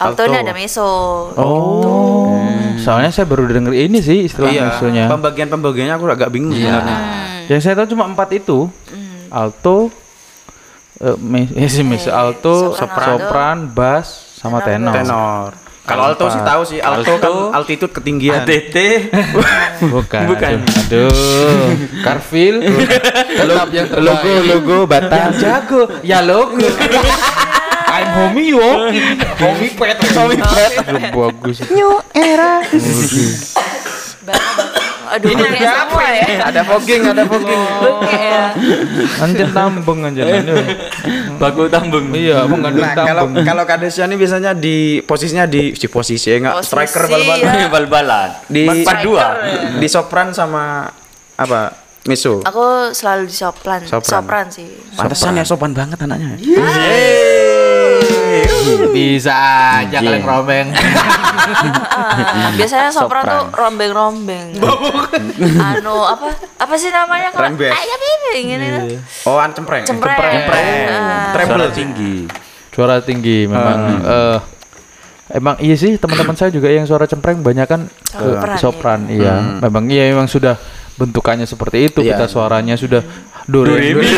alto 0.05 0.23
ini 0.23 0.35
Alto. 0.35 0.43
ada 0.43 0.53
meso. 0.53 0.89
Oh. 1.35 2.35
Soalnya 2.77 3.11
saya 3.11 3.25
baru 3.25 3.47
denger 3.47 3.73
ini 3.73 3.99
sih 3.99 4.27
istilah 4.27 4.49
Iya. 4.49 4.63
mesonya. 4.69 5.05
Pembagian-pembagiannya 5.07 5.95
aku 5.95 6.05
agak 6.09 6.29
bingung 6.29 6.51
sebenarnya. 6.51 6.99
Yang 7.47 7.61
saya 7.63 7.75
tahu 7.77 7.93
cuma 7.93 8.05
empat 8.05 8.29
itu. 8.33 8.67
Alto, 9.29 9.89
eh, 10.99 11.17
me- 11.17 11.49
eh, 11.49 11.71
si 11.73 11.81
meso, 11.81 12.11
alto, 12.11 12.73
sopran, 12.73 13.07
sopran, 13.17 13.59
bass, 13.67 14.37
sama 14.37 14.61
tenor. 14.61 14.93
Tenor. 14.93 15.51
Kalau 15.83 16.15
alto 16.15 16.31
sih 16.31 16.39
tahu 16.39 16.63
sih, 16.63 16.79
alto 16.79 17.19
kan 17.19 17.59
altitude 17.59 17.91
ketinggian. 17.91 18.47
ATT. 18.47 18.77
Bukan. 19.93 20.31
Bukan. 20.31 20.63
Aduh. 20.63 21.11
Carville. 22.07 22.63
Tetap 23.35 23.67
yang. 23.69 23.91
Logo 23.99 24.33
logo 24.47 24.77
Batam. 24.87 25.35
Jago. 25.35 25.91
Ya 26.03 26.23
logo. 26.23 26.55
Homie 28.13 28.53
yo. 28.53 28.69
Homie 29.41 29.71
pet. 29.73 29.97
Homie 30.17 30.39
pet. 30.39 30.73
Bagus. 31.13 31.57
New 31.73 31.91
era. 32.13 32.61
Aduh, 35.13 35.29
ini 35.29 35.61
semua 35.61 36.09
ya. 36.09 36.25
Ada 36.49 36.61
fogging, 36.65 37.03
ada 37.05 37.25
fogging. 37.29 37.63
Oke 37.85 38.17
ya. 38.17 38.49
Anjir 39.21 39.49
tambeng 39.53 39.99
anjir. 40.09 40.25
Baku 41.37 41.69
tambeng. 41.69 42.09
Iya, 42.17 42.49
abang 42.49 42.65
ngandung 42.65 42.81
Nah, 42.81 42.95
kalau 43.05 43.25
kalau 43.45 43.65
Kadesia 43.69 44.09
ini 44.09 44.17
biasanya 44.17 44.57
di 44.57 45.05
posisinya 45.05 45.45
di 45.45 45.77
di 45.77 45.89
posisi 45.91 46.33
ya 46.33 46.41
enggak 46.41 46.65
striker 46.65 47.05
ya. 47.05 47.13
bal-balan. 47.13 47.69
Bal-balan. 47.69 48.29
Di 48.49 48.65
Part 48.87 49.01
dua. 49.05 49.25
Di 49.77 49.89
sopran 49.91 50.33
sama 50.33 50.89
apa? 51.37 51.61
Meso. 52.09 52.43
Aku 52.43 52.91
selalu 52.91 53.31
di 53.31 53.37
sopran. 53.37 53.81
Sopran. 53.87 54.03
Sopran, 54.03 54.47
sih. 54.51 54.67
Pantesan 54.97 55.39
ya 55.39 55.45
sopan 55.47 55.71
banget 55.71 56.03
anaknya. 56.03 56.35
Bisa 58.93 59.35
aja 59.81 59.99
kalian 59.99 60.25
rombeng. 60.25 60.69
Biasanya 62.59 62.91
sopran, 62.93 63.23
Sopran. 63.25 63.33
tuh 63.33 63.45
rombeng-rombeng. 63.57 64.47
anu 65.59 65.95
apa? 66.05 66.29
Apa 66.61 66.75
sih 66.77 66.93
namanya 66.93 67.33
kalau 67.33 67.57
ayam 67.57 68.01
ini 68.01 68.33
gini 68.45 68.67
tuh. 68.69 68.85
Oh, 69.29 69.39
an 69.41 69.53
cempreng. 69.53 69.85
Cempreng. 69.85 70.19
Treble. 70.19 70.93
Ah. 70.93 71.33
Suara 71.47 71.69
tinggi. 71.71 72.15
Suara 72.73 72.97
tinggi 73.01 73.39
memang 73.45 73.79
eh 74.01 74.39
emang 75.33 75.57
iya 75.61 75.77
sih 75.77 75.97
teman-teman 75.97 76.37
saya 76.37 76.53
juga 76.53 76.69
yang 76.69 76.85
suara 76.85 77.05
cempreng 77.05 77.41
banyak 77.41 77.65
kan 77.65 77.89
ke 77.89 78.21
Sopran, 78.21 78.57
sopran 78.61 79.01
iya. 79.09 79.61
Memang 79.61 79.89
iya 79.89 80.13
memang 80.13 80.29
sudah 80.29 80.57
bentukannya 80.93 81.49
seperti 81.49 81.89
itu 81.89 82.01
Iya. 82.05 82.21
kita 82.21 82.25
suaranya 82.29 82.77
sudah 82.77 83.01
do 83.49 83.65
re 83.65 83.97
mi. 83.97 84.09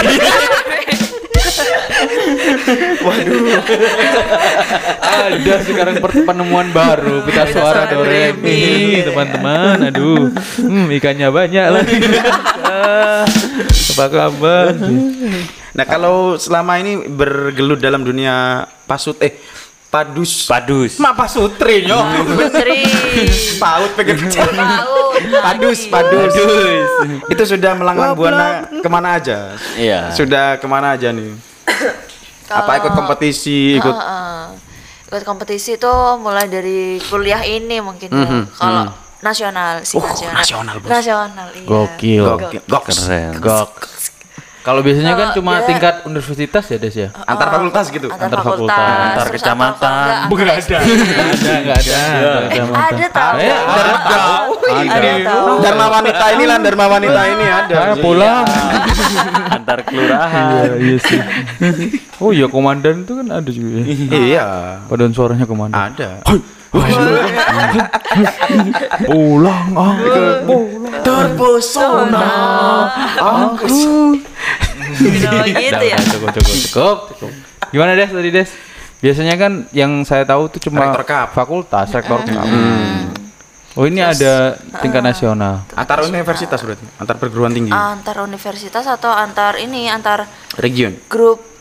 Ada 5.05 5.55
sekarang 5.63 5.97
penemuan 6.01 6.73
baru 6.73 7.23
pita 7.23 7.47
suara 7.49 7.87
do 7.87 8.03
re 8.03 8.33
mi 8.33 9.01
teman-teman. 9.05 9.79
Aduh, 9.93 10.33
hmm, 10.59 10.91
ikannya 10.99 11.29
banyak 11.31 11.67
lagi. 11.71 11.97
Apa 13.95 14.07
kabar? 14.11 14.75
Nah, 15.75 15.85
kalau 15.87 16.37
selama 16.37 16.79
ini 16.79 17.07
bergelut 17.07 17.79
dalam 17.79 18.03
dunia 18.03 18.67
pasut 18.87 19.17
eh 19.23 19.39
padus 19.89 20.51
Padus. 20.51 20.99
Mak 20.99 21.15
pasutri 21.15 21.87
yo. 21.87 21.99
Putri. 22.27 22.83
paut 23.63 23.91
pengen 23.95 24.27
Paut. 24.27 25.15
padus 25.15 25.87
padus 25.87 26.35
itu 27.31 27.43
sudah 27.47 27.79
melanglang 27.79 28.19
buana 28.19 28.67
ke 28.67 28.89
mana 28.91 29.17
aja 29.17 29.55
Iya. 29.79 30.11
sudah 30.11 30.59
ke 30.59 30.67
mana 30.67 30.99
aja 30.99 31.15
nih 31.15 31.31
apa 32.55 32.71
ikut 32.79 32.93
kompetisi 32.95 33.77
ikut 33.77 33.91
Heeh. 33.91 34.43
Ikut 35.05 35.23
kompetisi 35.23 35.77
tuh 35.77 36.19
mulai 36.19 36.47
dari 36.47 36.99
kuliah 37.07 37.43
ini 37.43 37.79
mungkin 37.79 38.09
ya. 38.11 38.47
Kalau 38.51 38.85
nasional 39.23 39.81
sih 39.81 39.97
Oh, 39.97 40.05
nasional. 40.05 40.37
nasional, 40.37 40.75
Bos. 40.81 40.91
Nasional, 40.91 41.49
iya. 41.55 41.65
Gokil. 41.65 42.25
Gokil. 42.25 42.61
goks 42.67 42.99
Keren. 43.05 43.33
Gok. 43.39 43.73
Kalau 44.65 44.81
biasanya 44.81 45.13
kan 45.13 45.29
Kalau 45.29 45.37
cuma 45.37 45.53
dia- 45.55 45.69
tingkat 45.69 45.95
universitas 46.05 46.65
ya, 46.65 46.79
Des 46.81 46.97
ya? 46.97 47.09
antar 47.23 47.53
fakultas 47.53 47.85
gitu 47.87 48.09
Antar, 48.09 48.25
Antar 48.25 48.41
fakultas, 48.41 48.73
fakultas, 48.73 49.13
antar 49.13 49.27
kecamatan. 49.29 50.05
enggak, 50.25 50.41
ada. 50.41 50.55
SD. 50.57 50.73
Ada, 50.73 51.53
enggak 51.53 51.77
ada. 51.77 52.01
Eh, 52.01 52.65
ada. 52.73 53.05
Eh, 53.37 53.53
ada. 53.53 54.21
Ada 54.89 55.11
tau. 55.23 55.61
Dharma 55.61 55.87
wanita 55.93 56.25
ini 56.33 56.45
lah 56.45 56.59
Dharma 56.59 56.87
wanita 56.89 57.21
ini 57.29 57.45
ada 57.45 57.75
Saya 57.77 57.95
pulang. 58.01 58.45
Antar 59.53 59.79
kelurahan. 59.85 60.49
Iya, 60.51 60.73
iya 60.81 60.97
sih. 60.99 61.21
Oh 62.17 62.33
iya, 62.33 62.49
komandan 62.49 63.05
itu 63.05 63.13
kan 63.15 63.27
ada 63.29 63.51
juga. 63.51 63.69
ya. 63.77 63.85
iya 64.11 64.47
Paduan 64.87 65.13
suaranya 65.13 65.45
komandan. 65.45 65.77
ada 65.93 66.25
Pulang, 69.07 69.67
ah, 69.79 69.95
pulang. 70.43 71.03
terpesona 71.07 72.27
aku 73.15 74.19
Gitu, 74.95 75.27
gitu 75.51 75.85
ya. 75.91 75.99
Cukup, 75.99 76.31
cukup, 76.39 76.55
cukup, 76.71 76.99
cukup. 77.15 77.33
Gimana 77.75 77.99
Des 77.99 78.11
tadi 78.11 78.31
Des? 78.31 78.51
Biasanya 79.03 79.35
kan 79.35 79.53
yang 79.75 80.07
saya 80.07 80.23
tahu 80.23 80.47
tuh 80.49 80.61
cuma 80.71 80.87
Rektor 80.87 81.05
Cup. 81.05 81.29
fakultas, 81.35 81.91
rektor 81.93 82.23
cup. 82.25 82.47
Oh 83.75 83.91
ini 83.91 83.99
ada 83.99 84.55
tingkat 84.79 85.03
nasional. 85.03 85.67
antar 85.75 86.07
universitas 86.07 86.63
berarti 86.63 86.87
antar 86.95 87.19
perguruan 87.19 87.51
tinggi 87.51 87.75
Antar 87.75 88.23
universitas 88.23 88.87
atau 88.87 89.11
antar 89.11 89.59
ini 89.59 89.91
antar 89.91 90.31
region 90.63 90.95
grup 91.11 91.54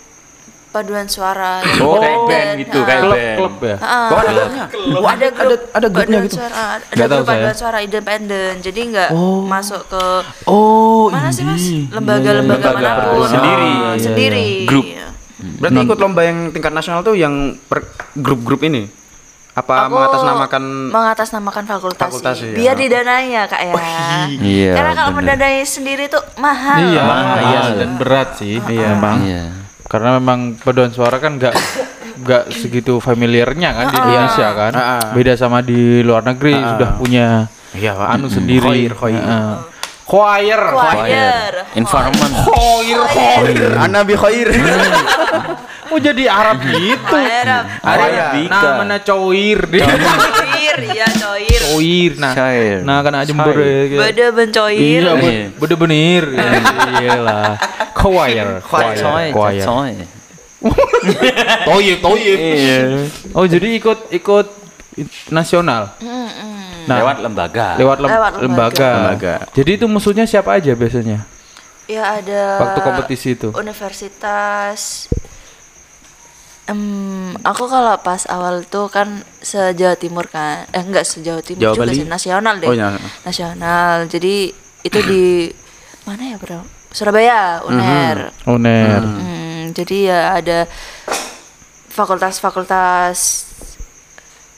paduan 0.73 1.05
suara 1.05 1.61
yang 1.61 1.79
Oh, 1.79 1.95
kayak 1.95 2.19
band 2.25 2.49
gitu, 2.57 2.79
kayak 2.81 3.01
Klub, 3.03 3.13
band. 3.13 3.37
klub 3.37 3.55
ya. 3.61 3.75
Oh 3.77 4.17
ada 4.17 4.31
grupnya 4.33 4.65
Oh, 4.73 5.05
ada 5.05 5.27
grup 5.29 5.61
ada 5.69 5.87
grupnya 5.87 6.01
paduan 6.09 6.23
gitu? 6.25 6.35
suara, 6.35 6.63
ada 6.81 7.05
grup 7.07 7.23
paduan 7.23 7.45
saya. 7.45 7.53
suara 7.55 7.77
independen 7.79 8.51
jadi 8.57 8.79
nggak 8.83 9.09
masuk 9.45 9.81
ke 9.85 10.03
oh 10.43 11.07
mana 11.07 11.29
sih 11.29 11.43
mas 11.43 11.61
lembaga-lembaga 11.87 12.67
Lembaga 12.67 12.91
mana 12.91 12.91
pun 13.07 13.27
sendiri. 13.27 13.53
Oh, 13.63 13.77
Iya, 13.77 13.91
iya. 13.91 14.01
sendiri 14.01 14.47
Grup. 14.65 14.85
berarti 15.53 15.79
ikut 15.79 15.97
lomba 15.99 16.21
yang 16.21 16.37
tingkat 16.49 16.71
nasional 16.71 16.99
tuh 16.99 17.13
yang 17.13 17.33
per 17.63 17.85
grup-grup 18.13 18.63
ini 18.63 18.89
apa 19.53 19.85
Aku 19.85 19.93
mengatasnamakan 19.93 20.63
mengatasnamakan 20.89 21.63
fakultas, 21.63 22.01
Fakultas, 22.01 22.35
sih. 22.35 22.49
iya. 22.49 22.57
biar 22.57 22.75
didanai 22.75 23.25
ya 23.29 23.43
kak 23.45 23.61
ya 23.61 23.73
Iya, 24.33 24.71
karena 24.73 24.91
kalau 24.95 25.11
mendanai 25.13 25.61
sendiri 25.61 26.07
tuh 26.07 26.25
mahal 26.35 26.81
Iya, 26.81 27.01
Mahal. 27.03 27.37
iya 27.43 27.61
dan 27.75 27.89
berat 27.93 28.29
sih. 28.33 28.57
Iya, 28.59 28.97
Bang. 28.97 29.21
Iya. 29.21 29.43
Karena 29.93 30.17
memang 30.17 30.57
paduan 30.57 30.89
suara 30.89 31.21
kan 31.21 31.37
nggak 31.37 31.53
nggak 32.25 32.43
segitu 32.49 32.97
familiarnya 32.97 33.69
kan 33.77 33.85
di 33.93 33.97
Indonesia 34.01 34.47
kan. 34.57 34.71
Ah, 34.73 34.81
ah. 34.97 35.01
Beda 35.13 35.37
sama 35.37 35.61
di 35.61 36.01
luar 36.01 36.25
negeri 36.25 36.57
sudah 36.57 36.97
punya 36.97 37.45
Iya, 37.77 37.93
Pak. 37.93 38.07
anu 38.17 38.25
sendiri. 38.25 38.89
Khoir, 38.89 38.93
khoir. 38.97 39.21
Heeh. 39.21 39.53
Choir. 40.03 40.61
choir 40.73 41.53
Environment. 41.77 42.33
Khoir, 42.41 42.99
khoir. 43.05 43.71
Ana 43.77 44.01
bi 44.01 44.17
khair. 44.17 44.49
Oh 45.93 46.01
jadi 46.01 46.25
Arab 46.25 46.57
gitu. 46.65 46.97
choir 47.05 47.45
Arabika. 47.79 48.59
Namanya 48.73 48.97
coir 48.99 49.59
dia. 49.69 49.85
choir 49.85 50.77
ya 50.99 51.07
choir 51.07 51.61
Coir. 51.63 52.11
Nah, 52.17 52.33
Cair. 52.33 52.77
nah 52.81 52.97
kan 52.99 53.13
aja 53.15 53.29
Jember 53.29 53.53
ya. 53.53 53.99
beda 54.01 54.25
bencoir 54.31 54.73
Iya, 54.73 54.99
Iya. 54.99 55.13
be- 55.13 55.49
beda 55.55 55.75
benir. 55.77 56.23
Iyalah. 56.97 57.61
Choir. 57.93 58.47
Coy, 58.59 58.97
Choir. 58.97 59.61
coy. 59.61 59.93
Toyib, 61.63 61.97
toyib. 61.99 62.37
Iya. 62.39 62.79
Oh 63.31 63.45
jadi 63.45 63.67
ikut 63.75 64.09
ikut 64.11 64.47
nasional. 65.29 65.93
Nah, 66.83 66.97
Lewat 66.99 67.17
lembaga. 67.19 67.67
lewat, 67.77 67.97
lem- 67.97 68.11
Lewat 68.11 68.33
lembaga. 68.41 68.89
Lembaga. 68.97 69.33
Jadi 69.51 69.71
itu 69.77 69.85
musuhnya 69.85 70.25
siapa 70.25 70.57
aja 70.57 70.73
biasanya? 70.73 71.23
ya 71.83 72.15
ada 72.15 72.63
Waktu 72.63 72.79
kompetisi 72.81 73.35
itu. 73.35 73.51
universitas 73.53 75.11
Em, 76.63 76.79
aku 77.43 77.67
kalau 77.67 77.99
pas 77.99 78.23
awal 78.25 78.63
tuh 78.63 78.87
kan 78.87 79.07
se 79.37 79.59
Jawa 79.73 79.93
Timur 79.93 80.23
kan, 80.25 80.63
eh 80.69 80.79
enggak 80.79 81.03
se 81.03 81.19
Jawa 81.19 81.43
Timur 81.43 81.59
Jawa 81.61 81.75
juga 81.75 81.83
Bali? 81.85 81.95
sih, 81.95 82.07
nasional 82.07 82.55
deh. 82.57 82.67
Oh, 82.67 82.73
iya. 82.73 82.95
Nasional. 83.21 84.07
Jadi 84.07 84.47
itu 84.81 84.99
di 85.11 85.51
mana 86.03 86.31
ya 86.31 86.37
bro? 86.37 86.63
Surabaya, 86.89 87.59
UNER. 87.65 88.31
Uner. 88.45 89.01
Hmm, 89.01 89.73
jadi 89.73 89.97
ya 90.05 90.19
ada 90.33 90.59
fakultas-fakultas 91.89 93.17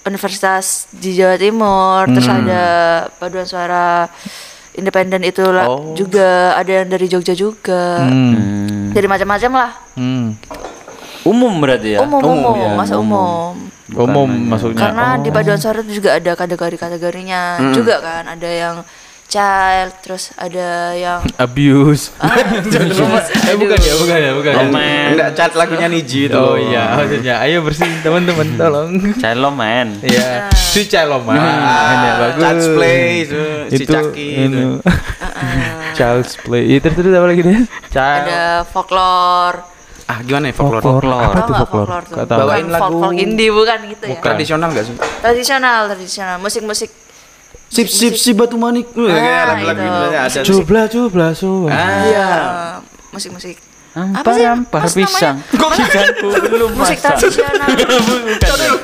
universitas 0.04 0.86
di 0.92 1.16
Jawa 1.16 1.36
Timur, 1.36 2.06
terus 2.06 2.28
ada 2.28 2.64
paduan 3.18 3.44
suara 3.44 4.06
independen 4.72 5.24
itu 5.24 5.42
Oh. 5.42 5.96
juga 5.96 6.54
ada 6.54 6.70
yang 6.70 6.88
dari 6.88 7.08
Jogja 7.08 7.34
juga. 7.34 8.04
Hmm. 8.04 8.92
Jadi 8.94 9.08
macam-macam 9.08 9.52
lah. 9.56 9.72
Hmm. 9.96 10.36
Umum 11.26 11.54
berarti 11.58 11.98
ya? 11.98 12.00
umum, 12.02 12.22
Umum, 12.22 12.38
umum, 12.46 12.56
ya, 12.56 12.70
masa 12.78 12.94
umum. 12.96 13.54
Umum 13.92 14.30
maksudnya. 14.48 14.82
Karena 14.86 15.18
di 15.18 15.30
Oh. 15.30 15.34
paduan 15.34 15.58
suara 15.58 15.82
itu 15.82 15.98
juga 15.98 16.14
ada 16.14 16.32
kategori-kategorinya 16.34 17.42
juga 17.74 17.98
kan. 18.00 18.24
Ada 18.28 18.50
yang 18.50 18.76
child, 19.26 19.92
terus 20.02 20.30
ada 20.36 20.94
yang 20.94 21.26
abuse. 21.36 22.14
eh 23.50 23.58
bukan 23.58 23.78
ya, 23.78 23.94
bukan 23.98 24.18
ya, 24.22 24.32
bukan. 24.34 24.52
ya. 24.54 24.62
Lomen. 24.62 25.08
Enggak 25.18 25.30
cat 25.34 25.52
lagunya 25.54 25.88
Niji 25.90 26.30
itu. 26.30 26.38
Oh 26.38 26.54
iya, 26.56 26.94
maksudnya 26.96 27.42
ayo 27.42 27.66
bersihin 27.66 28.02
teman-teman 28.02 28.48
tolong. 28.54 28.90
Child 29.18 29.40
lomen. 29.42 29.88
Iya, 30.02 30.50
si 30.54 30.86
Caloman. 30.86 31.42
ya, 31.42 32.12
bagus. 32.22 32.42
Child's 32.42 32.68
Play 32.70 33.02
itu, 33.22 33.42
si 33.70 33.76
itu 33.82 33.92
Caki 33.92 34.30
itu. 34.30 34.46
itu. 34.46 34.66
Child's 35.94 36.34
Play. 36.38 36.64
Itu 36.70 36.88
terus 36.88 37.12
apa 37.12 37.26
lagi 37.26 37.42
deh? 37.42 37.60
Child. 37.90 38.22
ada 38.24 38.42
folklore. 38.64 39.75
Ah, 40.06 40.22
gimana 40.22 40.46
ya 40.48 40.54
folklore? 40.54 40.84
Folklore. 40.84 41.18
Apa 41.18 41.34
nggak 41.34 41.60
folklore? 41.60 41.90
folklore? 41.90 42.06
Nggak. 42.06 42.26
Bukan 42.26 42.40
Bawain 42.40 42.68
lagu- 42.68 42.82
folk, 42.84 42.94
folk 43.02 43.16
indie 43.18 43.50
bukan 43.50 43.80
gitu 43.90 44.06
ya. 44.06 44.20
Tradisional 44.22 44.68
enggak 44.70 44.86
sih? 44.86 44.96
Tradisional, 45.20 45.80
tradisional. 45.90 46.38
Musik-musik 46.38 46.90
Sip 47.66 47.90
sip 47.90 48.14
si 48.14 48.32
batu 48.32 48.56
manik. 48.56 48.88
Kayak 48.94 49.44
lagu-lagu 49.50 49.82
itu. 49.82 49.90
Indonesia 49.90 50.22
ada. 50.22 50.46
Cubla 50.46 50.82
cubla 50.86 51.28
suwa. 51.34 51.68
Ah. 51.68 52.06
Iya, 52.06 52.30
musik-musik. 53.10 53.58
Apa 53.96 54.12
Ampar 54.12 54.36
sih? 54.36 54.44
ampar 54.44 54.82
pisang. 54.92 55.36
Pisangku 55.56 56.28
belum 56.52 56.70
Musik 56.76 57.00
masak. 57.00 57.32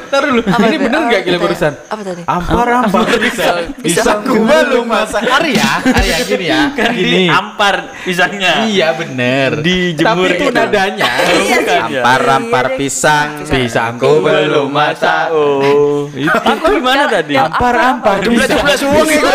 Taruh 0.08 0.30
dulu. 0.32 0.42
Apa 0.48 0.64
Ini 0.64 0.76
tuh? 0.80 0.84
bener 0.88 0.96
Apa 0.96 1.08
nggak 1.12 1.22
gila 1.28 1.38
barusan? 1.44 1.74
Apa 1.92 2.02
tadi? 2.08 2.22
Ampar 2.24 2.68
ampar 2.80 3.04
pisang. 3.20 3.58
Pisangku 3.84 4.34
belum 4.40 4.86
masak. 4.88 5.22
Hari 5.28 5.52
ya, 5.60 5.72
hari 5.84 6.08
ya 6.16 6.18
gini 6.24 6.46
ya. 6.48 6.62
Gini. 6.96 7.24
Ampar 7.28 7.92
pisangnya. 8.08 8.64
Iya 8.72 8.96
bener. 8.96 9.60
Dijemur 9.60 10.32
Tapi 10.32 10.40
itu 10.40 10.46
nadanya. 10.48 11.04
Sih. 11.28 11.60
Ampar-ampar 11.92 12.66
pisang. 12.80 13.44
Pisangku 13.44 14.24
belum 14.24 14.72
masak. 14.72 15.28
Oh. 15.36 16.08
Aku 16.24 16.66
gimana 16.72 17.12
tadi? 17.12 17.36
Ampar 17.36 17.76
ampar 17.76 18.24
Jumlah 18.24 18.48
jumlah 18.48 18.78
suwung 18.80 19.12
itu. 19.12 19.28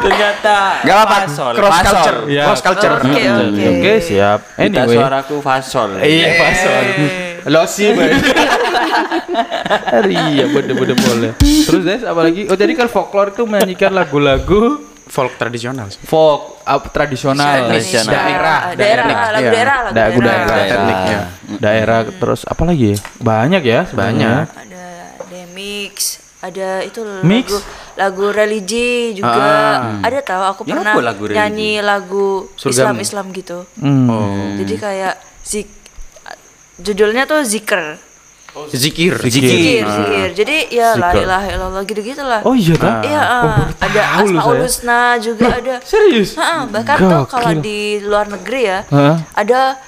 Ternyata 0.00 0.56
Gak 0.80 0.96
apa-apa. 0.96 1.16
fasol. 1.22 1.52
Cross 1.54 1.70
Fasol. 1.70 1.84
culture. 1.86 2.18
Iya. 2.26 2.42
Cross 2.46 2.62
culture. 2.62 2.92
Oke, 2.96 3.22
oke. 3.22 3.64
Oke 3.70 3.92
siap. 4.00 4.38
Kita 4.50 4.64
Anyway. 4.80 4.96
suaraku 4.96 5.36
fasol. 5.40 5.90
Iya 5.98 6.28
pasol. 6.36 6.84
Lo 7.46 7.62
sih 7.64 7.88
Iya 10.30 10.44
bener-bener 10.48 10.96
boleh. 10.96 11.32
Terus 11.38 11.82
Des 11.82 12.02
apa 12.02 12.20
lagi? 12.22 12.46
Oh 12.46 12.54
jadi 12.54 12.72
kan 12.74 12.86
folklore 12.86 13.30
itu 13.30 13.44
menyanyikan 13.44 13.92
lagu-lagu 13.92 14.86
Folk 15.04 15.34
tradisional. 15.34 15.90
sih. 15.90 15.98
folk 16.00 16.62
up, 16.62 16.86
tradisional, 16.88 17.66
Tradisional. 17.66 18.14
daerah, 18.14 18.58
daerah, 18.72 19.04
lagu 19.26 19.42
Iya. 19.42 19.50
daerah, 19.50 19.76
lagu 19.82 19.90
lagu 19.90 20.18
daerah, 20.22 20.22
daerah. 20.22 20.46
Daerah. 20.46 20.70
tekniknya, 20.70 21.20
daerah. 21.58 22.00
Terus 22.14 22.40
apa 22.46 22.62
lagi 22.62 22.86
ya? 22.86 22.98
Banyak 23.18 23.62
ya, 23.64 23.80
sebenarnya. 23.84 24.32
Ada 24.46 24.86
demix, 25.26 25.94
ada 26.40 26.80
itu 26.80 27.00
Mix? 27.20 27.46
lagu 27.46 27.58
lagu 27.94 28.24
religi 28.30 29.12
juga. 29.12 30.00
Ada 30.00 30.18
tahu 30.20 30.42
aku 30.48 30.60
Ya, 30.64 30.72
pernah 30.74 30.94
lagu 30.98 31.22
religi? 31.24 31.36
nyanyi 31.36 31.72
lagu 31.80 32.48
Surgamu. 32.56 32.96
Islam-Islam 32.96 33.26
gitu. 33.32 33.58
Hmm. 33.76 34.56
Jadi 34.56 34.74
kayak 34.76 35.14
zik 35.42 35.68
judulnya 36.76 37.24
tuh 37.24 37.44
zikr. 37.44 38.00
Zikir. 38.66 39.14
Zikir, 39.22 39.86
zikir. 39.86 40.28
Jadi 40.34 40.56
ya 40.74 40.98
la 40.98 41.14
Zikr. 41.14 41.22
ilaha 41.22 41.48
illallah 41.54 41.82
gitu-gitu 41.86 42.18
lah. 42.20 42.42
Oh 42.42 42.50
iya 42.50 42.74
kan? 42.74 42.98
Iya, 42.98 43.22
ah. 43.22 43.62
ada 43.78 44.00
loh 44.02 44.26
Asmaul 44.26 44.42
saya. 44.42 44.62
Husna 44.66 45.00
juga 45.22 45.46
ada. 45.54 45.74
Serius? 45.86 46.34
Ha, 46.34 46.66
bahkan 46.66 46.98
tuh 46.98 47.10
Gokil. 47.22 47.30
kalau 47.30 47.50
di 47.62 47.78
luar 48.02 48.26
negeri 48.26 48.62
ya, 48.66 48.78
Hah? 48.90 49.22
ada 49.38 49.78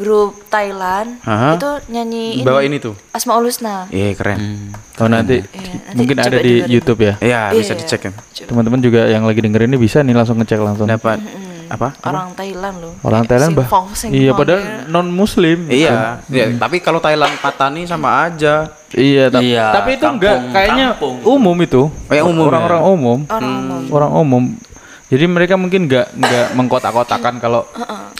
grup 0.00 0.48
Thailand 0.48 1.20
Hah? 1.20 1.54
itu 1.54 1.70
nyanyi 1.88 2.40
Bawa 2.40 2.64
ini 2.64 2.76
tuh. 2.76 2.96
Asmaul 3.12 3.44
Husna. 3.44 3.84
Iya 3.88 4.16
keren. 4.16 4.72
Oh 4.96 5.06
nanti, 5.06 5.44
Iya, 5.44 5.48
nanti 5.86 5.94
mungkin 5.94 6.16
ada 6.16 6.32
di 6.32 6.54
dengerin. 6.58 6.72
YouTube 6.72 7.00
ya. 7.02 7.14
Iya 7.20 7.40
bisa 7.52 7.72
Iya. 7.72 7.80
dicek 7.80 8.00
kan. 8.02 8.12
Teman-teman 8.32 8.80
juga 8.80 9.04
yang 9.04 9.22
lagi 9.22 9.38
dengerin 9.38 9.68
ini 9.68 9.78
bisa 9.78 10.00
nih 10.00 10.12
langsung 10.12 10.36
ngecek 10.36 10.56
langsung. 10.58 10.86
Dapat 10.86 11.20
apa? 11.68 11.94
Orang 12.02 12.34
Thailand 12.34 12.76
loh. 12.80 12.92
Orang 13.00 13.22
Thailand 13.24 13.52
bah. 13.54 13.68
Iya 14.04 14.26
ya. 14.26 14.32
padahal 14.32 14.60
non 14.86 15.06
muslim. 15.06 15.68
Iya. 15.68 16.24
Iya. 16.26 16.56
Tapi 16.56 16.80
kalau 16.80 16.98
Thailand 16.98 17.36
Patani 17.36 17.84
sama 17.84 18.24
aja. 18.24 18.72
Iya, 18.90 19.30
tapi, 19.30 19.54
Iya, 19.54 19.70
tapi 19.70 19.90
itu 19.94 20.02
kampung- 20.02 20.18
enggak 20.18 20.36
kayaknya 20.50 20.86
kampung. 20.92 21.16
umum 21.22 21.56
itu. 21.60 21.82
Oh, 21.86 22.10
yang 22.10 22.26
umum 22.26 22.42
ya? 22.42 22.48
Orang-orang 22.50 22.82
umum. 22.82 23.18
Orang 23.24 23.52
umum. 23.54 23.82
Orang 23.88 24.10
umum. 24.12 24.44
Jadi 25.06 25.24
mereka 25.26 25.54
mungkin 25.54 25.86
enggak 25.86 26.10
enggak 26.12 26.46
mengkotak-kotakan 26.54 27.34
kalau 27.38 27.66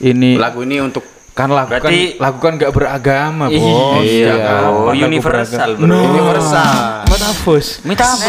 ini 0.01 0.35
Lagu 0.35 0.63
ini 0.63 0.79
untuk 0.79 1.03
kan 1.41 1.49
lagu 1.49 1.71
kan 1.71 1.81
Berarti- 1.81 2.15
lagu 2.17 2.39
kan 2.39 2.53
enggak 2.55 2.73
beragama, 2.73 3.45
Bos. 3.49 3.57
Iya, 4.03 4.29
Enggak 4.29 4.39
kan? 4.45 4.61
oh, 4.63 4.85
Lagu 4.87 5.01
universal, 5.03 5.69
bro. 5.75 5.87
No. 5.87 5.97
universal. 6.07 6.75
Metafus. 7.07 7.67
Minta 7.83 8.05
apa? 8.05 8.29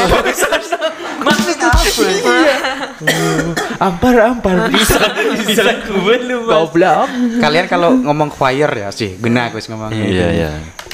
Maksudnya 1.22 1.70
Ampar 3.78 4.16
ampar 4.24 4.56
bisa 4.74 4.98
bisa 5.42 5.64
belum. 5.86 6.46
goblok. 6.46 7.08
Kalian 7.38 7.66
kalau 7.66 7.94
ngomong 7.94 8.30
choir 8.32 8.70
ya 8.70 8.90
sih, 8.90 9.18
gena 9.18 9.50
aku 9.50 9.58
ngomongnya. 9.68 10.06
Iya, 10.06 10.28
iya. 10.32 10.52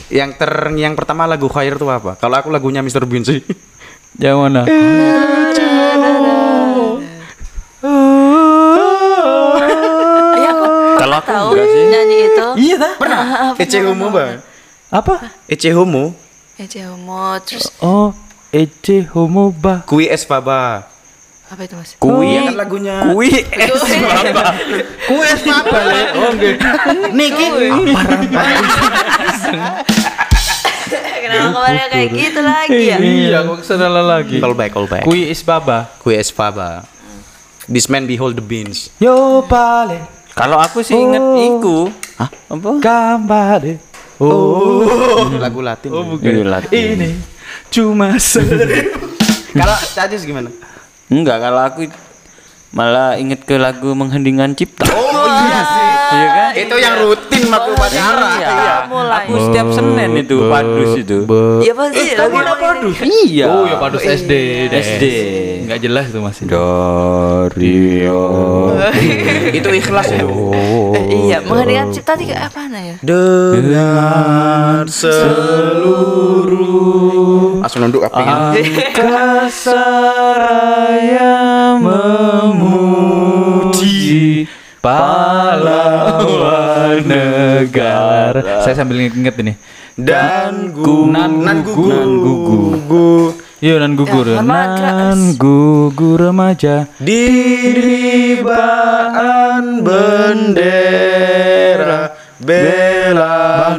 Yang 0.09 0.39
ter 0.39 0.51
yang 0.73 0.95
pertama 0.95 1.27
lagu 1.27 1.47
choir 1.47 1.75
tuh 1.75 1.87
apa? 1.87 2.15
Kalau 2.15 2.35
aku 2.35 2.47
lagunya 2.47 2.79
Mr. 2.79 3.03
Bean 3.03 3.23
sih. 3.23 3.43
Yang 4.17 4.35
mana? 4.39 4.61
Enggak 11.51 11.67
sih. 11.67 11.83
nyanyi 11.87 12.17
itu. 12.25 12.47
Iya 12.57 12.75
dah, 12.77 12.93
pernah. 12.97 13.23
Ece 13.55 13.77
Homo, 13.81 14.07
Bang. 14.09 14.39
Apa? 14.87 15.15
Ece 15.45 15.69
Homo, 15.71 16.03
Ece 16.55 16.79
Homo 16.83 17.37
terus 17.43 17.67
Oh, 17.79 18.15
Ece 18.49 19.03
Homo 19.11 19.51
Bah. 19.51 19.83
Kui 19.83 20.07
Es 20.07 20.23
Baba. 20.23 20.87
apa 21.47 21.63
itu 21.63 21.79
Mas? 21.79 21.95
Kui 21.95 22.27
ya 22.27 22.51
kan 22.51 22.59
lagunya. 22.59 23.07
Kui 23.15 23.31
es 23.31 23.47
baba. 24.03 24.51
Kui 25.07 25.23
Es 25.23 25.39
Baba. 25.47 25.79
Oh. 26.19 26.35
Niki. 27.15 27.47
Kenapa 31.17 31.47
kemarin 31.51 31.87
kayak 31.91 32.09
gitu 32.11 32.39
lagi 32.39 32.81
ya? 32.87 32.97
Iya, 32.99 33.37
kok 33.43 33.55
ke 33.59 33.63
sana 33.63 33.87
lagi. 33.91 34.39
Call 34.39 34.55
back, 34.55 34.71
call 34.71 34.87
back. 34.87 35.03
Kui 35.03 35.27
is 35.27 35.43
baba. 35.43 35.91
Kui 35.99 36.15
Es 36.15 36.31
Baba. 36.31 36.87
This 37.67 37.91
man 37.91 38.07
behold 38.07 38.39
the 38.39 38.43
beans. 38.43 38.87
Yo 38.99 39.43
pale 39.43 40.07
Kalau 40.37 40.61
aku 40.61 40.85
sih 40.85 40.93
inget 40.93 41.17
Oh. 41.19 41.33
iku. 41.49 41.77
Hah? 42.15 42.29
Apa? 42.47 42.69
kambare. 42.77 43.81
Oh, 44.17 45.29
Lagu 45.37 45.61
Latin. 45.61 45.89
oh 45.89 46.05
bukan. 46.07 46.25
Ini 46.25 46.41
Latin. 46.43 46.73
Ini 46.97 47.09
cuma 47.69 48.17
seribu. 48.17 49.13
Kalau 49.51 49.75
Cajis 49.93 50.21
gimana? 50.21 50.49
Enggak, 51.07 51.37
kalau 51.39 51.61
aku 51.61 51.89
malah 52.75 53.15
inget 53.15 53.43
ke 53.47 53.55
lagu 53.55 53.95
menghendingan 53.95 54.53
cipta. 54.55 54.87
Oh 54.91 55.27
iya 55.27 55.59
sih. 55.63 55.87
Iya 56.07 56.27
kan? 56.31 56.51
Itu 56.55 56.75
yang 56.79 56.95
rutin 57.03 57.43
waktu 57.51 57.69
upacara. 57.75 58.29
Iya. 58.39 58.87
Mulai. 58.87 59.27
Aku 59.27 59.35
setiap 59.49 59.67
Senin 59.75 60.15
itu 60.15 60.35
padus 60.47 60.91
itu. 60.95 61.17
Iya 61.63 61.73
pasti 61.75 62.15
lagu 62.15 62.37
ini. 62.39 62.91
Iya. 63.27 63.45
Oh, 63.51 63.63
ya 63.67 63.75
padus 63.75 64.03
SD. 64.03 64.31
deh. 64.71 64.79
SD. 64.79 65.03
Enggak 65.67 65.79
jelas 65.83 66.05
itu 66.07 66.19
masih. 66.23 66.43
Dario. 66.47 68.23
Itu 69.57 69.69
ikhlas 69.71 70.11
ya. 70.11 70.23
Eh, 70.23 71.27
Iya, 71.27 71.43
mengheningkan 71.43 71.91
cipta 71.91 72.15
tiga 72.15 72.47
apa 72.47 72.67
ya? 72.71 72.95
Dengar 73.03 74.87
seluruh 74.87 76.37
Langsung 77.67 77.83
nunduk 77.83 77.99
apa 78.07 78.55
Kasaraya 78.95 80.15
memuji 81.83 83.27
pahlawan 84.79 86.23
negara. 87.03 88.63
Saya 88.63 88.71
sambil 88.71 89.03
inget 89.11 89.35
ini. 89.43 89.59
Dan 89.99 90.71
gu 90.71 91.11
Nan 91.11 91.43
Nan 91.43 91.67
gugu 91.67 91.91
Nan 91.91 92.23
gugu. 92.23 92.71
gu 92.87 93.35
Iya 93.59 93.83
nan 93.83 93.99
gugur. 93.99 94.31
Ya, 94.31 94.39
nan 94.39 95.35
gugur 95.35 96.23
remaja. 96.23 96.87
Diribaan 97.03 97.83
bendera 99.83 100.87
Bela 102.39 102.86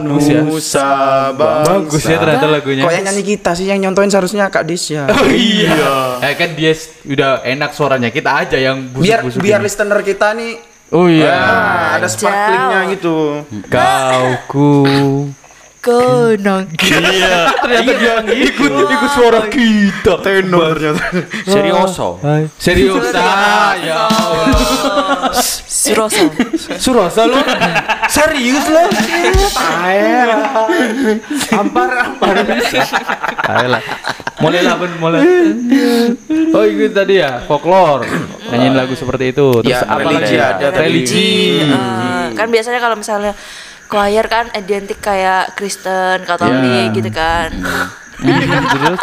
Bagus 0.09 0.27
ya. 0.29 0.41
Nusa 0.41 0.89
Bangsa. 1.37 1.69
Bagus 1.69 2.03
ya 2.09 2.17
ternyata 2.17 2.47
lagunya. 2.49 2.83
Kok 2.89 2.93
yang 2.97 3.05
nyanyi 3.05 3.25
kita 3.25 3.51
sih 3.53 3.67
yang 3.69 3.79
nyontoin 3.85 4.09
seharusnya 4.09 4.49
Kak 4.49 4.65
Disya. 4.65 5.05
Oh 5.19 5.29
iya. 5.29 6.23
Eh 6.25 6.35
kan 6.39 6.55
dia 6.57 6.73
udah 7.05 7.45
enak 7.45 7.71
suaranya. 7.77 8.09
Kita 8.09 8.31
aja 8.47 8.57
yang 8.57 8.89
biar 8.95 9.23
busuk-busuk. 9.27 9.43
biar 9.43 9.61
ini. 9.61 9.67
listener 9.67 10.01
kita 10.07 10.29
nih 10.35 10.53
Oh 10.89 11.05
iya. 11.05 11.29
ah, 11.29 12.01
ada 12.01 12.09
sparklingnya 12.09 12.81
gitu. 12.97 13.45
Kau 13.69 14.29
ku. 14.49 14.73
Kenang. 15.85 16.65
Iya. 16.81 17.55
Ternyata 17.55 17.93
dia 17.97 18.15
ikut 18.25 18.73
ikut 18.73 19.11
suara 19.13 19.47
kita. 19.53 20.21
Tenor 20.25 20.75
ternyata. 20.75 21.05
Serioso. 21.45 22.19
Serius 22.57 23.13
ah, 23.13 23.77
ya 23.79 24.09
Allah. 24.09 25.33
Suroso. 25.79 26.27
Suroso 26.77 27.23
lu. 27.25 27.39
Serius 28.11 28.67
lu. 28.67 28.83
Ampar 31.55 31.89
ampar. 31.95 32.35
Ayolah. 33.47 33.83
Mulai 34.39 34.61
lah 34.63 34.75
Ben, 34.75 34.93
mulai. 34.99 35.21
Oh 36.51 36.65
itu 36.65 36.91
tadi 36.91 37.23
ya 37.23 37.43
folklore. 37.47 38.07
Nyanyiin 38.51 38.75
lagu 38.75 38.95
seperti 38.95 39.31
itu. 39.31 39.63
Terus 39.63 39.71
Ya, 39.71 39.87
apa 39.87 40.03
religi 40.03 40.35
lagi? 40.35 40.63
ada 40.63 40.69
religi. 40.75 41.33
Eh, 41.63 42.25
kan 42.35 42.47
biasanya 42.49 42.79
kalau 42.79 42.97
misalnya 42.97 43.33
choir 43.87 44.27
kan 44.27 44.51
identik 44.55 44.99
kayak 44.99 45.55
Kristen, 45.55 46.23
Katolik 46.23 46.91
Ya. 46.91 46.95
gitu 46.95 47.11
kan. 47.11 47.51
Terus 48.19 49.01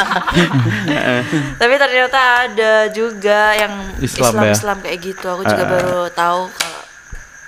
Tapi 1.55 1.73
ternyata 1.75 2.19
ada 2.45 2.73
juga 2.91 3.55
yang 3.55 3.73
Islam 3.99 4.31
Islam 4.31 4.43
ya? 4.43 4.53
Islam, 4.53 4.77
kayak 4.83 4.99
gitu. 5.01 5.27
Aku 5.29 5.41
juga 5.43 5.65
baru 5.65 5.99
tahu 6.11 6.41
kalau 6.51 6.79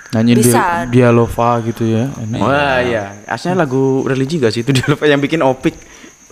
nyanyiin 0.08 0.40
Bisa. 0.40 0.88
dia 0.88 1.12
Dialova 1.12 1.50
gitu 1.62 1.84
ya. 1.84 2.08
Enak. 2.08 2.40
Wah 2.40 2.78
iya, 2.80 3.04
aslinya 3.28 3.60
lagu 3.60 4.08
religi 4.08 4.40
gak 4.40 4.50
sih 4.50 4.64
itu 4.64 4.72
dia 4.72 4.84
lupa 4.88 5.04
yang 5.04 5.20
bikin 5.20 5.44
opik. 5.44 5.76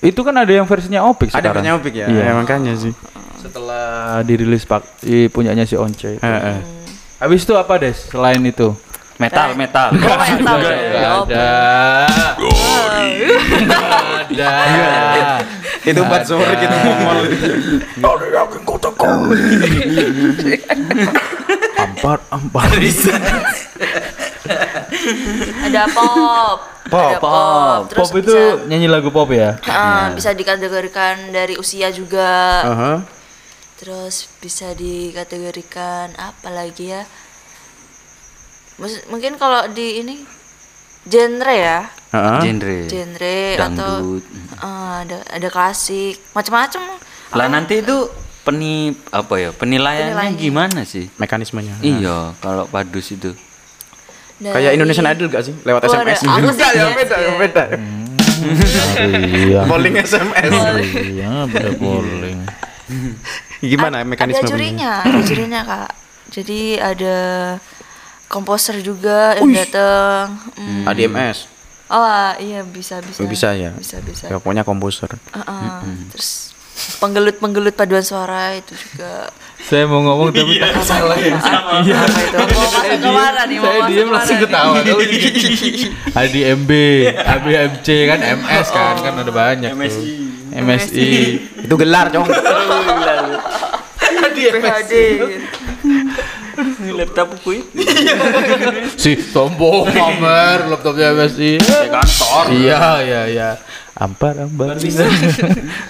Itu 0.00 0.20
kan 0.20 0.36
ada 0.36 0.52
yang 0.52 0.64
versinya 0.64 1.04
Opik 1.04 1.32
Ada 1.32 1.40
sekarang. 1.40 1.60
punya 1.64 1.72
opik 1.76 1.94
ya. 1.96 2.06
Iya. 2.08 2.22
Ya, 2.28 2.32
makanya 2.36 2.72
sih. 2.76 2.92
Setelah 3.40 4.20
dirilis 4.22 4.64
pak, 4.64 4.84
i, 5.04 5.28
punyanya 5.28 5.64
si 5.64 5.72
Once. 5.72 6.20
Heeh. 6.20 6.58
Habis 7.16 7.44
itu 7.44 7.56
apa 7.56 7.80
des? 7.80 7.96
Selain 8.08 8.40
itu? 8.40 8.76
Metal, 9.16 9.56
metal. 9.56 9.88
Oh, 9.96 10.16
metal. 10.20 10.56
Nggak 10.60 10.76
Ya, 10.92 11.08
apa? 11.16 11.24
ada. 11.24 11.48
Nggak 14.36 14.52
ada. 14.52 15.40
Itu 15.82 16.00
buat 16.02 16.22
sore 16.22 16.54
kita 16.54 16.76
ngomong. 16.76 17.18
Ampar, 21.76 22.18
ampar. 22.28 22.68
Ada 25.66 25.82
pop. 25.90 26.58
Pop. 26.86 27.10
Ada 27.10 27.18
pop. 27.18 27.80
Terus 27.90 27.98
Pop 27.98 28.12
itu 28.16 28.30
bisa, 28.30 28.66
nyanyi 28.70 28.86
lagu 28.86 29.10
pop 29.10 29.28
ya? 29.28 29.58
eh, 29.58 30.04
bisa 30.14 30.30
dikategorikan 30.32 31.34
dari 31.34 31.58
usia 31.58 31.90
juga. 31.90 32.62
Aha. 32.62 32.94
Terus 33.76 34.30
bisa 34.38 34.72
dikategorikan 34.72 36.14
apa 36.16 36.48
lagi 36.48 36.94
ya? 36.94 37.02
Mus- 38.76 39.04
mungkin 39.08 39.36
kalau 39.36 39.68
di 39.68 40.00
ini 40.00 40.14
genre 41.04 41.52
ya, 41.52 41.88
Genre. 42.08 42.78
genre 42.86 43.38
atau 43.58 43.92
eh, 44.56 44.94
ada 45.02 45.16
ada 45.26 45.48
klasik, 45.48 46.22
macam-macam. 46.32 46.82
Lah 47.30 47.46
nanti 47.46 47.80
itu 47.80 48.08
peni 48.40 48.94
apa 49.10 49.34
ya? 49.36 49.50
Penilaiannya 49.50 50.14
Penilaiannya. 50.14 50.38
gimana 50.38 50.80
sih? 50.82 51.10
Mekanismenya. 51.16 51.76
Iya, 51.80 52.32
kalau 52.38 52.64
padus 52.64 53.10
itu. 53.10 53.34
Dari- 54.36 54.54
Kayak 54.54 54.72
Indonesian 54.74 55.08
Idol 55.08 55.26
gak 55.28 55.42
sih? 55.42 55.54
Lewat 55.60 55.82
Oh, 55.82 55.90
SMS. 55.90 56.20
ada- 56.20 56.30
aku 56.30 56.46
Enggak 56.46 56.70
ya, 56.70 56.84
beda, 56.94 57.16
yes. 57.16 57.36
beda. 57.36 57.64
Iya. 59.16 59.60
Polling 59.64 59.94
SMS. 59.98 60.52
Iya, 60.94 61.32
beda 61.46 61.70
polling. 61.74 62.38
Gimana 63.58 63.96
Ad- 63.98 64.08
mekanisme 64.08 64.44
Ada 64.44 64.52
jurinya, 64.52 64.92
ada 65.02 65.20
jurinya 65.24 65.60
kak. 65.64 65.90
Jadi 66.28 66.60
ada 66.76 67.16
komposer 68.26 68.78
juga 68.78 69.34
yang 69.34 69.50
datang. 69.50 70.36
Hmm. 70.54 70.84
ADMS. 70.84 71.48
Oh 71.86 72.30
iya 72.42 72.66
bisa 72.66 72.98
bisa. 72.98 73.22
Oh, 73.22 73.30
bisa 73.30 73.54
ya? 73.54 73.70
Bisa 73.78 74.02
bisa. 74.02 74.26
Ya, 74.26 74.42
pokoknya 74.42 74.66
komposer. 74.66 75.06
Uh-uh. 75.30 75.86
Terus 76.10 76.50
penggelut 76.98 77.38
penggelut 77.38 77.72
paduan 77.78 78.02
suara 78.02 78.58
itu 78.58 78.74
juga. 78.74 79.30
Saya 79.62 79.86
mau 79.86 80.02
ngomong 80.02 80.34
tapi 80.34 80.58
tak 80.58 80.82
salah 80.82 81.14
ya. 81.14 81.38
Iya. 81.86 81.96
Apa 81.98 82.20
itu? 82.26 82.38
Mau 82.42 82.68
masuk 82.70 82.82
nih? 83.46 83.58
Saya 83.62 83.80
diem 83.86 84.08
langsung 84.10 84.38
ketawa. 84.42 84.76
Adi 86.18 86.40
MB, 86.58 86.70
ABMC 87.16 87.88
kan 88.10 88.18
MS 88.18 88.66
kan 88.74 88.94
kan 89.00 89.14
ada 89.22 89.32
banyak 89.32 89.70
MSI. 89.72 90.14
MSI. 90.58 91.08
Itu 91.64 91.74
gelar, 91.78 92.10
Cong. 92.10 92.26
PHD. 94.36 94.92
Laptop 96.92 97.28
kuy. 97.40 97.60
Si 98.96 99.16
sombong 99.16 99.88
pamer 99.88 100.66
laptopnya 100.66 101.12
MSI. 101.12 101.60
kantor. 101.62 102.44
Iya 102.52 102.80
iya 103.02 103.22
iya. 103.26 103.50
Ampar 103.92 104.36
ampar. 104.38 104.76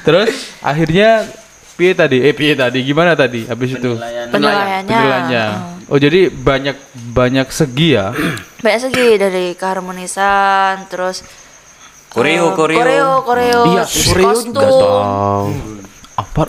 Terus 0.03 0.31
akhirnya 0.61 1.27
piye 1.75 1.93
tadi? 1.93 2.23
Eh 2.23 2.33
piye 2.33 2.55
tadi? 2.55 2.83
Gimana 2.83 3.13
tadi? 3.13 3.45
Habis 3.45 3.77
itu 3.77 3.95
Penilaiannya. 3.95 4.87
penilaiannya. 4.87 5.45
Oh 5.87 5.99
jadi 5.99 6.27
banyak 6.29 6.77
banyak 7.15 7.47
segi 7.49 7.95
ya? 7.95 8.11
Banyak 8.59 8.81
segi 8.83 9.09
dari 9.17 9.55
keharmonisan, 9.55 10.91
terus 10.91 11.23
Koreo, 12.07 12.49
eh, 12.49 12.57
koreo. 12.57 12.79
koreo, 12.81 13.11
koreo, 13.23 13.61
Iya, 13.71 13.85
koreo 13.85 14.33
juga 14.41 14.67
tahu. 14.67 15.47
Ampar. 16.17 16.49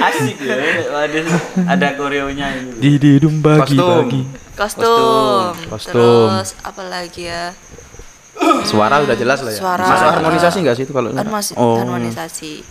Asik 0.00 0.36
ya. 0.40 0.56
Ada 0.88 1.20
ada 1.66 1.88
koreonya 1.94 2.46
ini. 2.56 2.70
Di 2.78 2.90
didum 2.96 3.38
bagi 3.38 3.76
Kostum. 3.76 4.04
bagi. 4.04 4.22
Kostum. 4.56 5.52
Kostum. 5.68 5.92
Terus 5.92 6.48
apa 6.60 6.82
lagi 6.84 7.22
ya? 7.24 7.52
Suara 8.64 9.02
udah 9.02 9.12
jelas 9.12 9.42
lah 9.42 9.52
ya. 9.52 9.58
Suara. 9.58 9.84
Masuk 9.84 10.08
harmonisasi 10.10 10.56
enggak 10.62 10.76
sih 10.76 10.84
itu 10.84 10.92
kalau 10.92 11.10
Harmonis 11.10 11.52
Oh. 11.54 11.78
harmonisasi. 11.78 12.62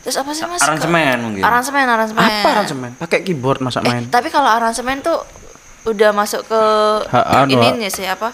Terus 0.00 0.16
apa 0.16 0.30
sih 0.30 0.46
Mas? 0.46 0.62
Aransemen 0.62 1.16
mungkin. 1.20 1.42
Aransemen, 1.42 1.84
aransemen. 1.84 2.22
Apa 2.22 2.48
aransemen? 2.54 2.90
Pakai 2.96 3.20
keyboard 3.20 3.60
masa 3.60 3.82
Eh, 3.82 3.90
main. 3.90 4.06
tapi 4.06 4.30
kalau 4.30 4.46
aransemen 4.46 5.02
tuh 5.02 5.20
udah 5.84 6.10
masuk 6.12 6.46
ke 6.46 6.60
anu, 7.10 7.50
ininya 7.50 7.90
sih 7.90 8.06
apa? 8.06 8.32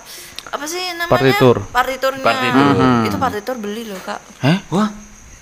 Apa 0.52 0.64
sih 0.68 0.82
namanya? 0.92 1.12
Partitur. 1.12 1.56
Partiturnya. 1.70 2.24
Partitur. 2.24 2.66
Itu 3.06 3.16
partitur 3.16 3.54
beli 3.56 3.88
loh, 3.88 4.00
Kak. 4.02 4.20
Hah? 4.42 4.58
Wah, 4.68 4.88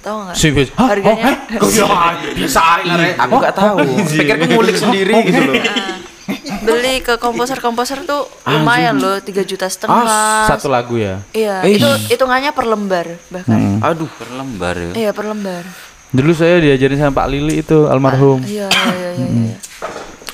Tahu 0.03 0.17
enggak? 0.19 0.35
Si 0.35 0.49
bis. 0.51 0.69
Hah? 0.75 0.89
Harganya 0.91 1.31
Biasa 2.35 2.61
aja 2.83 2.95
Aku 3.23 3.35
enggak 3.39 3.55
tahu. 3.55 3.77
Pikirku 4.19 4.45
ngulik 4.51 4.77
sendiri 4.77 5.15
gitu 5.31 5.41
loh. 5.47 5.55
beli 6.67 7.03
ke 7.03 7.19
komposer-komposer 7.19 8.07
tuh 8.07 8.27
lumayan 8.47 8.95
loh, 8.99 9.19
3 9.19 9.43
juta 9.43 9.67
setengah. 9.67 10.47
Satu 10.47 10.71
lagu 10.71 10.95
ya. 10.95 11.19
Iya, 11.35 11.67
Eh. 11.67 11.79
itu 11.79 11.89
hitungannya 12.15 12.55
per 12.55 12.67
lembar 12.67 13.07
bahkan. 13.31 13.83
Aduh. 13.83 14.07
per 14.11 14.31
lembar 14.31 14.75
ya. 14.79 14.93
Iya, 14.95 15.11
per 15.11 15.27
lembar. 15.27 15.67
Dulu 16.13 16.33
saya 16.37 16.61
diajarin 16.61 16.99
sama 17.01 17.25
Pak 17.25 17.27
Lili 17.31 17.65
itu 17.65 17.89
almarhum. 17.89 18.45
Iya, 18.45 18.69
iya, 18.69 18.93
iya, 18.95 19.11
iya. 19.17 19.29
iya. 19.51 19.57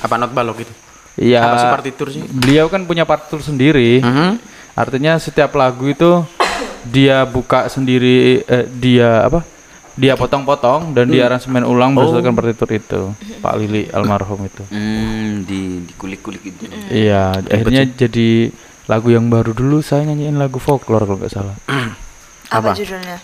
Apa 0.05 0.21
not 0.21 0.33
balok 0.35 0.65
itu? 0.67 0.73
Iya. 1.19 1.41
Apa 1.45 1.57
sih 1.57 1.71
partitur 1.71 2.07
sih? 2.11 2.23
Beliau 2.27 2.67
kan 2.69 2.85
punya 2.85 3.09
partitur 3.09 3.41
sendiri. 3.41 4.03
Mhm. 4.03 4.58
Artinya 4.79 5.19
setiap 5.19 5.59
lagu 5.59 5.91
itu 5.91 6.23
dia 6.87 7.27
buka 7.27 7.67
sendiri 7.67 8.47
eh, 8.47 8.67
dia 8.71 9.27
apa? 9.27 9.43
Dia 9.99 10.15
potong-potong 10.15 10.95
dan 10.95 11.11
dia 11.11 11.27
aransemen 11.27 11.67
ulang 11.67 11.91
berdasarkan 11.91 12.31
partitur 12.31 12.71
itu. 12.71 13.01
Pak 13.43 13.55
Lili 13.59 13.91
almarhum 13.91 14.47
itu. 14.47 14.63
Hmm, 14.71 15.43
di 15.43 15.83
dikulik-kulik 15.83 16.55
itu. 16.55 16.71
Iya, 16.87 17.43
akhirnya 17.43 17.83
jadi 17.83 18.55
lagu 18.87 19.11
yang 19.11 19.27
baru 19.27 19.51
dulu 19.51 19.83
saya 19.83 20.07
nyanyiin 20.07 20.39
lagu 20.39 20.63
folklore 20.63 21.03
kalau 21.03 21.19
nggak 21.19 21.35
salah. 21.35 21.59
Apa, 22.55 22.71
Apa? 22.71 22.79
judulnya? 22.79 23.19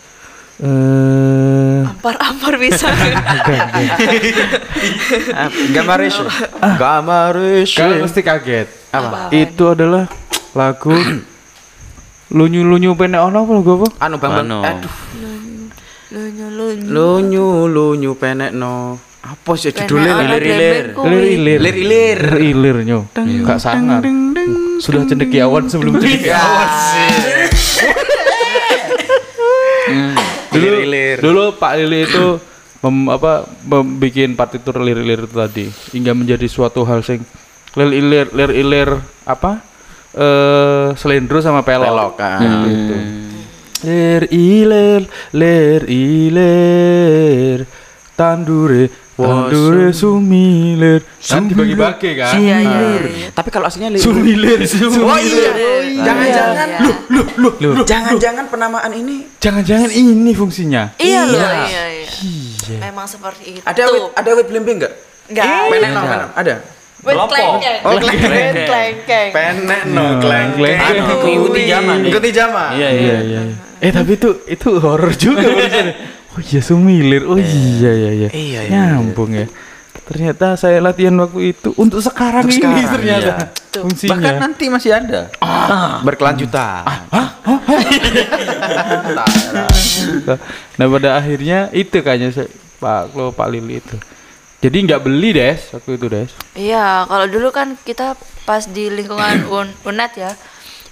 Eh, 0.54 1.82
Ampar-ampar 1.94 2.54
bisa. 2.58 2.90
Gamaresho. 5.74 6.26
Gamaresho. 6.82 7.78
kalian 7.86 8.02
mesti 8.02 8.20
kaget. 8.26 8.68
Apa? 8.90 9.30
Itu 9.30 9.78
adalah 9.78 10.10
lagu 10.58 10.94
lunyu-lunyu 12.34 12.98
penek 12.98 13.20
ono 13.22 13.46
apa 13.46 13.52
apa? 13.54 13.86
Anu 14.02 14.16
Bang 14.18 14.32
Bang. 14.34 14.46
Anu. 14.50 14.58
Aduh. 14.66 14.94
Lunyu 16.10 16.46
lunyu. 16.50 16.86
Lunyu 16.90 17.46
lunyu 17.70 18.10
penek 18.18 18.50
no. 18.50 18.98
Apa 19.24 19.56
sih 19.56 19.72
judulnya? 19.72 20.20
Ilir-ilir. 20.20 20.92
blembeng 20.92 21.00
kuwi. 21.00 21.16
Ilir-ilir. 21.38 21.58
Ilir-ilir. 21.64 22.20
Ilir 22.44 22.76
nyo. 22.84 23.00
Gak 23.46 23.58
sangar. 23.62 24.02
Sudah 24.82 25.06
cendekiawan 25.08 25.70
sebelum 25.70 25.96
cendekiawan. 25.96 26.68
dulu, 30.52 30.66
Ilir-ilir. 30.76 31.16
dulu 31.22 31.44
Pak 31.56 31.72
Lili 31.78 32.04
itu 32.06 32.38
mem, 32.84 32.96
apa 33.10 33.48
membikin 33.64 34.36
partitur 34.36 34.80
lir-lir 34.82 35.24
itu 35.26 35.34
tadi 35.34 35.66
hingga 35.92 36.12
menjadi 36.14 36.46
suatu 36.46 36.86
hal 36.86 37.02
sing 37.02 37.24
lir 37.74 37.90
ilir 37.90 38.26
lir 38.32 38.50
ilir 38.54 38.88
apa? 39.24 39.73
Eh 40.14 40.88
selendro 40.94 41.38
sama 41.38 41.60
pelok. 41.60 41.84
Pelok, 41.84 42.12
kan. 42.14 42.38
Gitu, 42.38 42.56
gitu. 42.68 42.94
Ler 43.84 44.22
iler, 44.30 45.02
ler 45.30 45.82
iler, 45.84 47.58
tandure, 48.14 48.88
tandure 49.12 49.92
sumiler. 49.92 51.04
Kan 51.20 51.44
dibagi-bagi 51.46 52.10
kan? 52.16 52.32
Iya 52.34 52.56
iya 52.58 52.80
iya. 53.04 53.28
Tapi 53.28 53.48
kalau 53.50 53.68
aslinya 53.68 53.90
li- 53.90 54.00
Sumiler, 54.06 54.56
Oh 54.56 54.88
sumiler. 54.88 55.52
iya. 55.84 56.00
Jangan-jangan 56.00 56.68
Iya. 56.70 56.80
loh, 56.80 56.96
loh, 57.10 57.26
loh, 57.36 57.52
loh. 57.74 57.84
Jangan-jangan 57.84 58.44
penamaan 58.48 58.92
ini 58.92 59.28
Jangan-jangan 59.36 59.90
ini 59.90 60.32
fungsinya. 60.32 60.96
Iya 60.96 61.20
Iya. 61.26 61.48
iya 61.66 61.84
iya. 61.92 62.78
Memang 62.80 63.04
seperti 63.04 63.60
itu. 63.60 63.64
ada 63.64 63.82
wit 63.86 64.04
ada 64.16 64.30
wit 64.32 64.46
blimbing 64.48 64.80
enggak? 64.80 64.92
Enggak. 65.28 65.44
No, 65.44 65.68
penek. 65.68 65.92
Ada. 66.34 66.54
Klengkeng. 67.04 67.52
Oh, 67.84 67.96
klengkeng. 68.00 69.28
Penek 69.30 69.82
no, 69.92 70.04
klengkeng. 70.24 70.78
Anu, 70.80 71.04
mengikuti 71.20 71.60
zaman 71.68 71.96
nih. 72.00 72.10
Ikuti 72.10 72.30
zaman. 72.32 72.70
Iya, 72.80 72.88
Iya, 72.88 73.16
iya. 73.20 73.40
Eh 73.84 73.92
tapi 73.92 74.16
itu 74.16 74.30
itu 74.48 74.68
horor 74.80 75.12
juga. 75.14 75.44
Oh 76.34 76.42
iya 76.42 76.58
sumilir. 76.58 77.30
Oh 77.30 77.38
iya 77.38 77.90
iya 77.94 78.10
iya. 78.10 78.28
Iya, 78.34 78.60
iya, 78.66 78.98
Nyambung 78.98 79.30
ya. 79.38 79.46
Ternyata 80.02 80.58
saya 80.58 80.82
latihan 80.82 81.14
waktu 81.22 81.54
itu 81.54 81.70
untuk 81.78 82.02
sekarang 82.02 82.42
Untuk 82.42 82.58
ini 82.58 82.82
sekarang, 82.82 82.90
ternyata 82.98 83.32
iya. 83.38 83.78
fungsinya. 83.78 84.10
Bahkan 84.18 84.34
nanti 84.42 84.64
masih 84.66 84.90
ada. 84.98 85.30
Berkelanjutan. 86.02 86.82
Nah 90.74 90.90
pada 90.90 91.14
akhirnya 91.14 91.70
itu 91.70 92.02
kayaknya 92.02 92.34
saya, 92.34 92.50
Pak 92.82 93.14
Klo 93.14 93.30
Pak 93.30 93.46
Lili 93.54 93.78
itu. 93.78 93.94
Jadi 94.64 94.76
nggak 94.88 95.02
beli 95.04 95.36
des 95.36 95.60
waktu 95.76 96.00
itu 96.00 96.06
des. 96.08 96.30
Iya, 96.56 97.04
kalau 97.04 97.28
dulu 97.28 97.52
kan 97.52 97.76
kita 97.84 98.16
pas 98.48 98.64
di 98.64 98.88
lingkungan 98.88 99.44
un 99.52 99.68
UNED 99.84 100.12
ya, 100.16 100.32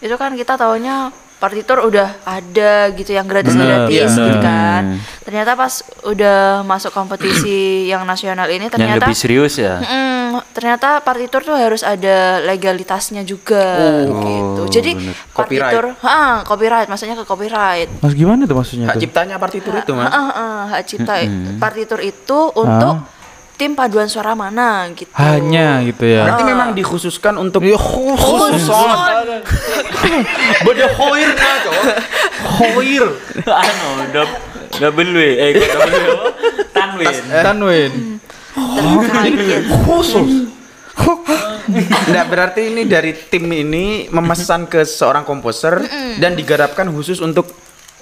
itu 0.05 0.13
kan 0.21 0.37
kita 0.37 0.61
taunya 0.61 1.09
partitur 1.41 1.81
udah 1.81 2.23
ada 2.23 2.93
gitu 2.93 3.17
yang 3.17 3.25
gratis 3.25 3.57
Bener, 3.57 3.89
gratis 3.89 4.13
iya. 4.13 4.27
gitu 4.29 4.39
kan. 4.45 4.83
Ternyata 5.25 5.57
pas 5.57 5.73
udah 6.05 6.61
masuk 6.69 6.93
kompetisi 6.93 7.89
yang 7.89 8.05
nasional 8.05 8.45
ini 8.53 8.69
Yang 8.69 8.77
ternyata 8.77 9.09
lebih 9.09 9.17
serius 9.17 9.57
ya. 9.57 9.81
Mm, 9.81 10.45
ternyata 10.53 11.01
partitur 11.01 11.41
tuh 11.41 11.57
harus 11.57 11.81
ada 11.81 12.45
legalitasnya 12.45 13.25
juga 13.25 14.05
gitu. 14.05 14.69
Jadi 14.69 15.01
bener. 15.01 15.17
partitur, 15.33 15.85
ha, 16.05 16.45
copyright, 16.45 16.93
maksudnya 16.93 17.17
ke 17.17 17.25
copyright. 17.25 17.89
Mas 18.05 18.13
gimana 18.13 18.45
tuh 18.45 18.57
maksudnya 18.61 18.93
Hak 18.93 19.01
tuh? 19.01 19.09
ciptanya 19.09 19.41
partitur 19.41 19.73
itu, 19.81 19.93
Mas. 19.97 20.13
Ah, 20.13 20.29
ah, 20.29 20.61
hak 20.77 20.83
cipta 20.85 21.25
partitur 21.57 22.05
itu 22.05 22.39
untuk 22.53 23.22
tim 23.57 23.73
paduan 23.77 24.09
suara 24.11 24.35
mana 24.35 24.91
gitu. 24.93 25.09
Hanya 25.15 25.81
gitu 25.87 26.05
ya. 26.05 26.27
Berarti 26.27 26.45
memang 26.45 26.69
dikhususkan 26.75 27.39
untuk 27.39 27.63
khusus. 27.63 28.67
Beda 30.67 30.87
hoir 30.99 31.31
Hoir. 32.59 33.05
anu, 33.47 33.89
dub- 34.11 34.39
double 34.81 35.11
W, 35.15 35.19
eh 35.39 35.49
kok 35.57 35.69
double 35.73 35.95
W? 35.95 36.09
Tanwin. 36.73 37.15
Tanwin. 37.31 37.93
khusus. 39.87 40.51
Nah, 42.13 42.25
berarti 42.29 42.69
ini 42.69 42.85
dari 42.85 43.17
tim 43.17 43.49
ini 43.49 44.11
memesan 44.13 44.69
ke 44.69 44.85
seorang 44.85 45.25
komposer 45.25 45.81
dan 46.19 46.37
digarapkan 46.37 46.91
khusus 46.93 47.23
untuk 47.23 47.49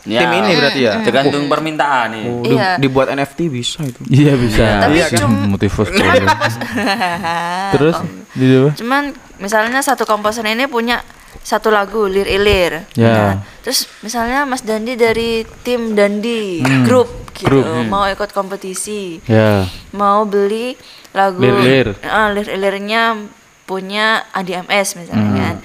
Ya. 0.02 0.20
tim 0.22 0.32
ini 0.34 0.50
berarti 0.54 0.80
ya. 0.80 0.92
Tergantung 1.00 1.44
permintaan 1.46 2.08
nih. 2.10 2.24
Oh, 2.24 2.40
di- 2.40 2.54
Iya. 2.54 2.76
dibuat 2.76 3.08
NFT 3.08 3.38
bisa 3.46 3.80
itu. 3.82 4.00
Iya 4.06 4.32
bisa. 4.34 4.64
Tapi 4.80 4.96
Bisa. 4.98 5.16
cum- 5.18 5.50
motivus 5.50 5.88
Terus 7.72 7.94
apa? 7.96 8.70
Cuman 8.74 9.02
misalnya 9.36 9.80
satu 9.80 10.04
komposer 10.04 10.44
ini 10.44 10.64
punya 10.66 11.04
satu 11.40 11.68
lagu 11.68 12.04
lir 12.04 12.26
ilir. 12.26 12.84
Ya. 12.92 13.40
terus 13.60 13.84
misalnya 14.00 14.44
Mas 14.44 14.60
Dandi 14.60 14.94
dari 14.94 15.44
tim 15.60 15.92
Dandi 15.92 16.60
grup 16.82 17.08
gitu 17.32 17.60
grup. 17.60 17.84
mau 17.86 18.04
ikut 18.04 18.30
kompetisi, 18.30 19.20
Ya. 19.24 19.64
mau 19.90 20.24
beli 20.24 20.76
lagu 21.10 21.40
Lir-lir. 21.40 21.92
Ah, 22.02 22.28
lir 22.28 22.44
ilirnya 22.46 23.16
punya 23.62 24.24
ADMS 24.32 24.96
misalnya 24.96 25.30
kan. 25.32 25.56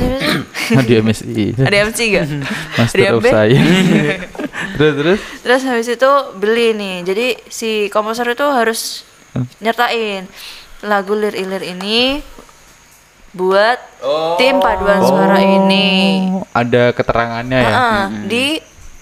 Di 0.88 0.94
MSI. 0.98 1.44
ada 1.62 1.76
MC 1.86 2.00
gak? 2.12 2.26
Master 2.74 2.98
of? 3.14 3.22
Science. 3.22 3.70
terus 4.76 4.92
terus. 4.98 5.18
Terus 5.42 5.60
habis 5.64 5.88
itu 5.88 6.10
beli 6.36 6.74
nih. 6.74 6.96
Jadi 7.06 7.26
si 7.46 7.86
komposer 7.88 8.26
itu 8.34 8.46
harus 8.46 9.06
nyertain 9.60 10.26
lagu 10.84 11.12
lir 11.16 11.32
ilir 11.32 11.62
ini 11.64 12.20
buat 13.36 13.78
tim 14.40 14.56
paduan 14.58 15.00
suara 15.04 15.38
ini. 15.44 15.88
Oh, 16.32 16.44
ada 16.56 16.92
keterangannya 16.96 17.60
ya. 17.60 17.72
Heeh, 17.72 18.04
di 18.26 18.44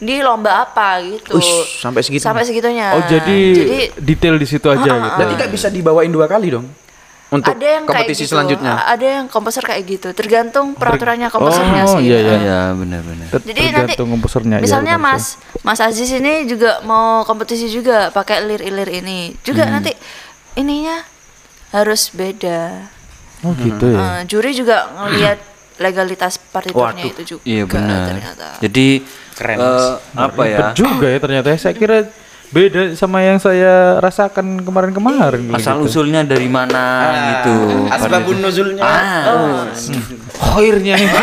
di 0.04 0.16
lomba 0.20 0.66
apa 0.66 1.00
gitu. 1.00 1.38
Ush, 1.38 1.80
sampai 1.80 2.02
segitu. 2.02 2.22
Sampai 2.22 2.42
segitunya. 2.42 2.98
Oh 2.98 3.02
jadi, 3.06 3.40
Jadi 3.54 3.78
detail 4.02 4.36
di 4.36 4.46
situ 4.46 4.66
aja 4.66 4.84
gitu. 4.84 5.16
Berarti 5.16 5.34
nggak 5.38 5.52
bisa 5.54 5.70
dibawain 5.70 6.10
dua 6.10 6.26
kali 6.26 6.50
dong 6.50 6.66
untuk 7.34 7.50
ada 7.50 7.66
yang 7.66 7.82
kayak 7.82 7.90
kompetisi 8.06 8.22
gitu. 8.22 8.30
selanjutnya. 8.30 8.72
Ada 8.86 9.06
yang 9.10 9.24
komposer 9.26 9.62
kayak 9.62 9.82
gitu. 9.84 10.08
Tergantung 10.10 10.66
peraturannya 10.72 11.28
komposernya 11.28 11.82
Oh, 11.84 11.98
sih. 11.98 12.06
iya, 12.06 12.18
iya. 12.18 12.34
Iya, 12.38 12.60
benar-benar. 12.72 13.26
Ter- 13.28 13.44
Jadi 13.44 13.60
nanti 13.60 13.74
tergantung 13.92 14.08
komposernya. 14.12 14.56
iya, 14.56 14.64
misalnya 14.64 14.94
benar, 14.96 15.18
Mas 15.18 15.24
Mas 15.60 15.80
Aziz 15.80 16.08
ini 16.08 16.46
juga 16.46 16.78
mau 16.82 17.22
kompetisi 17.22 17.66
juga 17.66 18.08
pakai 18.08 18.40
lir 18.42 18.62
ilir 18.62 18.90
ini. 18.94 19.34
Juga 19.42 19.66
Hmm. 19.66 19.72
nanti 19.74 19.90
ininya 20.54 21.02
harus 21.70 22.08
beda. 22.08 22.86
Oh 23.42 23.52
gitu 23.54 23.84
ya. 23.90 23.98
Eh, 23.98 24.20
juri 24.24 24.54
juga 24.54 24.88
ngelihat 24.94 25.38
legalitas 25.76 26.38
partiturnya 26.38 27.02
Waduh. 27.02 27.12
itu 27.12 27.22
juga 27.28 27.42
Iya 27.44 27.64
benar. 27.66 28.06
ternyata. 28.08 28.48
Jadi 28.62 28.86
Keren, 29.34 29.58
eh, 29.58 29.92
apa 30.14 30.42
ya? 30.46 30.58
Juga 30.72 31.10
ya 31.10 31.18
ternyata. 31.18 31.50
ya. 31.50 31.58
Saya 31.58 31.74
kira 31.74 32.06
beda 32.54 32.94
sama 32.94 33.18
yang 33.26 33.42
saya 33.42 33.98
rasakan 33.98 34.62
kemarin-kemarin. 34.62 35.50
Asal 35.50 35.82
gitu. 35.82 35.90
usulnya 35.90 36.22
dari 36.22 36.46
mana 36.46 37.10
gitu. 37.42 37.54
Asbabun 37.90 38.38
nuzulnya. 38.38 38.82
Ah, 38.86 39.66
Hoirnya 40.54 40.94
nih. 40.94 41.10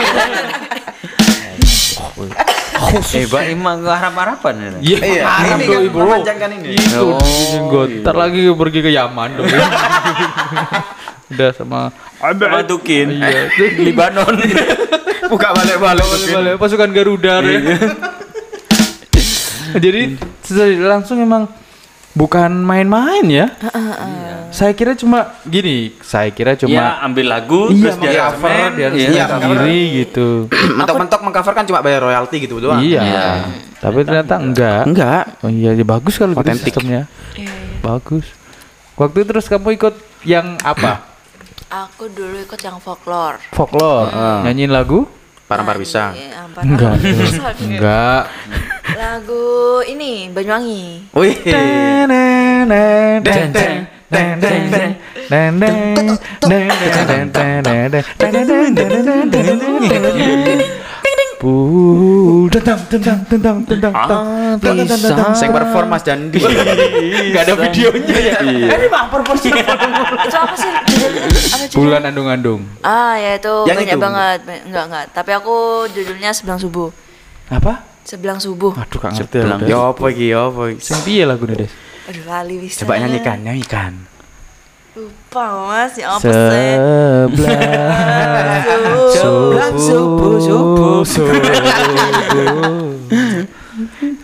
eh, 3.16 3.26
Pak 3.32 3.44
emang 3.48 3.80
harap-harapan 3.88 4.54
ya. 4.60 4.70
Iya, 4.84 4.98
Iya, 5.00 5.24
kan 5.24 5.60
ibu. 5.64 5.98
memanjangkan 6.04 6.50
ini. 6.60 6.76
Itu 6.76 7.16
Oh, 7.16 7.20
jenggot. 7.56 7.90
Ntar 8.04 8.16
lagi 8.20 8.42
pergi 8.52 8.80
ke 8.84 8.92
Yaman 8.92 9.30
dong. 9.40 9.48
Udah 11.32 11.50
sama 11.56 11.96
Matukin. 12.20 13.08
Iya, 13.16 13.48
terus 13.56 13.74
Libanon. 13.80 14.36
Buka 15.32 15.56
balik-balik. 15.56 16.06
Balik 16.28 16.54
pasukan 16.60 16.92
Garuda 16.92 17.40
ya. 17.40 17.80
Jadi 19.80 20.20
langsung 20.80 21.18
emang 21.20 21.48
bukan 22.12 22.52
main-main 22.52 23.24
ya. 23.28 23.48
Saya 24.52 24.76
kira 24.76 24.92
cuma 25.00 25.32
gini, 25.48 25.96
saya 26.04 26.28
kira 26.28 26.60
cuma 26.60 26.76
ya 26.76 26.88
ambil 27.08 27.32
lagu 27.32 27.72
iya 27.72 27.96
terus 27.96 27.98
dia 28.04 28.12
cover 28.28 28.70
dia 28.76 28.90
iya. 28.92 29.26
sendiri 29.32 29.80
gitu. 30.04 30.28
Mentok-mentok 30.78 31.22
mengcover 31.24 31.54
kan 31.56 31.64
cuma 31.64 31.80
bayar 31.80 32.04
royalti 32.04 32.44
gitu 32.44 32.60
doang. 32.60 32.84
Iya. 32.84 33.02
Iya. 33.02 33.28
Tapi 33.80 34.04
ternyata 34.04 34.36
enggak. 34.44 34.84
Enggak. 34.92 35.24
Oh 35.40 35.50
iya, 35.50 35.72
ya 35.72 35.86
bagus 35.88 36.20
kalau 36.20 36.36
gitu 36.36 36.52
sistemnya. 36.60 37.08
Iya, 37.40 37.48
iya. 37.48 37.80
Bagus. 37.80 38.28
Waktu 39.00 39.24
itu 39.24 39.28
terus 39.32 39.48
kamu 39.48 39.72
ikut 39.80 39.96
yang 40.28 40.60
apa? 40.68 41.08
Aku 41.88 42.12
dulu 42.12 42.36
ikut 42.44 42.60
yang 42.60 42.76
folklore. 42.84 43.40
Folklore. 43.56 44.12
Nyanyiin 44.44 44.76
lagu? 44.76 45.08
Parampar 45.48 45.80
bisa. 45.80 46.12
Iya, 46.12 46.44
ampar- 46.44 46.64
Enggak. 46.68 46.94
Enggak. 47.64 48.24
Lagu 48.96 49.46
ini 49.84 50.28
Banyuwangi. 50.30 51.12
Wih. 51.14 51.36
Tentang, 62.52 62.78
tentang, 62.86 63.18
tentang, 63.26 63.58
tentang, 63.66 63.94
tentang. 64.62 65.34
Saya 65.34 65.50
perform 65.50 65.88
Mas 65.90 66.04
Dandi. 66.06 66.38
Enggak 66.38 67.44
ada 67.48 67.54
videonya 67.58 68.18
ya. 68.20 68.36
Ini 68.44 68.86
mah 68.92 69.10
proporsi. 69.10 69.50
itu 69.50 70.38
apa 70.38 70.54
sih? 70.54 70.72
Bulan 71.74 72.06
andung-andung. 72.06 72.62
Ah, 72.86 73.18
ya 73.18 73.40
itu 73.40 73.54
banyak 73.66 73.98
banget. 73.98 74.40
Ba- 74.46 74.64
Enggak, 74.68 74.84
enggak. 74.86 75.06
Tapi 75.16 75.32
aku 75.34 75.56
judulnya 75.90 76.30
Sebelang 76.30 76.62
Subuh. 76.62 76.94
Apa? 77.50 77.91
Sebelang 78.02 78.40
Subuh. 78.42 78.74
Aduh, 78.74 78.98
gak 78.98 79.14
ngerti 79.14 79.38
Sebelang. 79.46 79.60
ya. 79.64 79.78
Ya 79.78 79.80
apa 79.94 80.06
iki 80.10 80.26
ya 80.34 80.50
apa 80.50 80.62
iki? 80.74 80.82
Sing 80.82 80.98
piye 81.06 81.24
lagune, 81.24 81.54
Des? 81.54 81.72
Aduh, 82.10 82.24
lali 82.26 82.56
bisa. 82.58 82.82
Coba 82.84 82.98
nyanyikan, 82.98 83.38
nyanyikan. 83.46 83.94
Lupa, 84.98 85.46
Mas. 85.72 85.96
Ya 85.96 86.18
apa 86.18 86.28
sih? 86.28 86.74
Sebelah 89.16 89.70
subuh, 89.78 90.36
subuh. 90.42 91.00
subuh. 91.06 91.40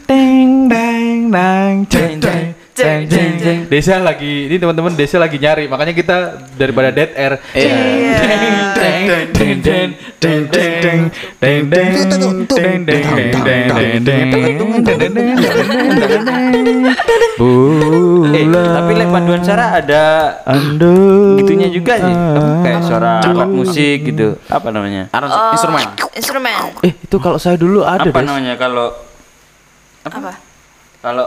Teng 0.03 0.49
deng 0.71 1.31
dang 1.31 1.87
ceng 1.87 2.19
ceng 2.19 2.56
ceng 2.77 3.09
ceng 3.09 3.33
ceng 3.41 3.59
Desa 3.65 3.97
lagi, 3.97 4.45
ini 4.45 4.61
teman-teman 4.61 4.93
Desa 4.93 5.17
lagi 5.17 5.41
nyari, 5.41 5.65
makanya 5.65 5.97
kita 5.97 6.37
daripada 6.53 6.93
dead 6.93 7.09
air. 7.17 7.41
Tapi 18.47 18.91
lek 18.93 19.09
paduan 19.09 19.41
suara 19.41 19.81
ada 19.81 20.05
gitunya 21.41 21.73
juga 21.73 21.97
sih, 21.97 22.13
kayak 22.61 22.81
suara 22.85 23.25
alat 23.25 23.49
musik 23.49 24.05
gitu. 24.13 24.37
Apa 24.53 24.69
namanya? 24.69 25.09
Instrumen. 25.53 25.85
Instrumen. 26.13 26.77
Eh 26.85 26.93
itu 26.93 27.17
kalau 27.17 27.41
saya 27.41 27.57
dulu 27.57 27.81
ada. 27.81 28.05
Apa 28.05 28.21
namanya 28.21 28.53
kalau 28.53 28.93
apa? 30.05 30.37
Kalau 31.01 31.25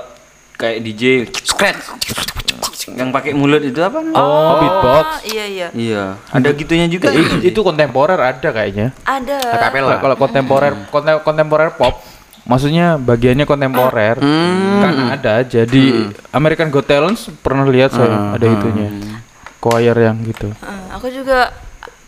kayak 0.61 0.77
DJ 0.85 1.03
yang 2.91 3.09
pakai 3.09 3.33
mulut 3.33 3.63
itu 3.63 3.79
apa 3.79 4.03
namanya? 4.03 4.19
Oh, 4.19 4.59
beatbox. 4.59 5.07
Iya 5.25 5.45
iya. 5.47 5.69
Iya, 5.71 6.05
ada 6.27 6.49
gitunya 6.51 6.87
juga. 6.87 7.09
Itu, 7.09 7.39
itu 7.41 7.61
kontemporer 7.63 8.19
ada 8.19 8.49
kayaknya. 8.51 8.91
Ada. 9.03 9.39
Kalau 9.71 9.97
kalau 9.97 10.17
kontemporer 10.19 10.73
kontem- 10.89 11.23
kontemporer 11.23 11.71
pop 11.73 12.03
maksudnya 12.41 12.97
bagiannya 12.97 13.45
kontemporer 13.45 14.17
kan 14.81 14.95
ada 15.13 15.45
jadi 15.45 15.85
American 16.31 16.73
Got 16.73 16.89
Talent 16.89 17.15
pernah 17.39 17.63
lihat 17.63 17.93
saya 17.93 18.35
ada 18.35 18.43
itunya 18.43 18.89
choir 19.61 19.95
yang 19.95 20.19
gitu 20.25 20.49
Eh, 20.51 20.85
aku 20.91 21.13
juga 21.13 21.53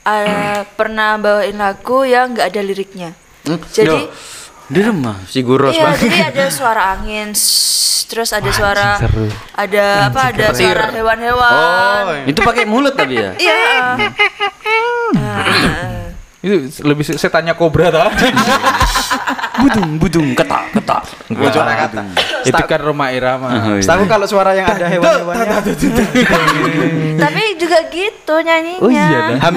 eh, 0.02 0.66
pernah 0.74 1.14
bawain 1.14 1.54
lagu 1.54 2.02
yang 2.02 2.32
nggak 2.32 2.48
ada 2.48 2.60
liriknya. 2.60 3.10
Jadi 3.70 4.08
di 4.66 4.80
rumah. 4.80 5.16
Si 5.24 5.40
Guros 5.40 5.72
iya, 5.72 5.84
Bang. 5.84 5.98
jadi 5.98 6.18
ada 6.28 6.44
suara 6.48 6.82
angin, 6.92 7.32
terus 8.04 8.30
ada 8.30 8.50
suara 8.50 8.88
seru. 8.96 9.26
ada 9.52 9.84
apa 10.08 10.20
ada 10.30 10.46
suara 10.52 10.86
hewan-hewan. 10.88 12.02
Oh, 12.04 12.14
Itu 12.24 12.40
pakai 12.40 12.64
mulut 12.64 12.92
tapi 12.92 13.16
ya. 13.16 13.32
Iya. 13.34 13.58
Nah, 15.12 15.44
itu 16.44 16.56
lebih 16.82 17.04
se- 17.04 17.14
setannya 17.16 17.54
kobra 17.54 17.88
tadi 17.88 18.10
Budung 19.62 19.94
budung 19.94 20.28
ketak 20.34 20.74
ketak. 20.74 21.04
suara 21.28 21.72
kata. 21.78 22.02
itu 22.42 22.62
kan 22.66 22.80
rumah 22.82 23.08
irama 23.08 23.78
Setahu 23.78 24.04
kalau 24.06 24.26
suara 24.26 24.50
yang 24.50 24.66
ada 24.66 24.88
hewan-hewannya. 24.88 25.62
Tapi 27.14 27.42
juga 27.56 27.78
gitu 27.86 28.34
nyanyinya. 28.38 28.82
Oh 28.82 28.90
iya, 28.90 29.38
Ah. 29.38 29.48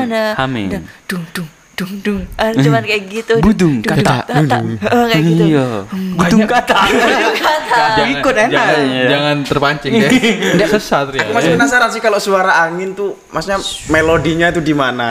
Ada 0.00 0.22
Humming. 0.38 0.68
ada 0.70 0.78
dung 1.04 1.24
dung 1.34 1.48
dung 1.74 1.92
dung. 2.04 2.20
Ah, 2.36 2.52
cuman 2.52 2.82
kayak 2.82 3.02
gitu. 3.08 3.34
Budung, 3.46 3.80
dung, 3.80 3.88
kata, 3.88 4.28
dung, 4.28 4.46
kata. 4.46 4.58
Oh, 4.92 5.04
kayak 5.08 5.22
gitu. 5.24 5.44
Iya. 5.48 5.68
Budung 6.12 6.44
ketak. 6.44 6.84
jangan, 7.70 8.06
Ikut 8.10 8.34
enak. 8.36 8.50
jangan, 8.52 8.84
jangan 9.08 9.36
terpancing 9.46 9.92
deh 9.94 10.68
sesat 10.74 11.06
ya 11.14 11.22
Aku 11.22 11.32
masih 11.32 11.54
penasaran 11.54 11.88
sih 11.88 12.02
kalau 12.02 12.18
suara 12.18 12.66
angin 12.66 12.92
tuh 12.92 13.14
maksudnya 13.30 13.62
melodinya 13.88 14.50
tuh 14.50 14.60
di 14.60 14.74
mana? 14.74 15.08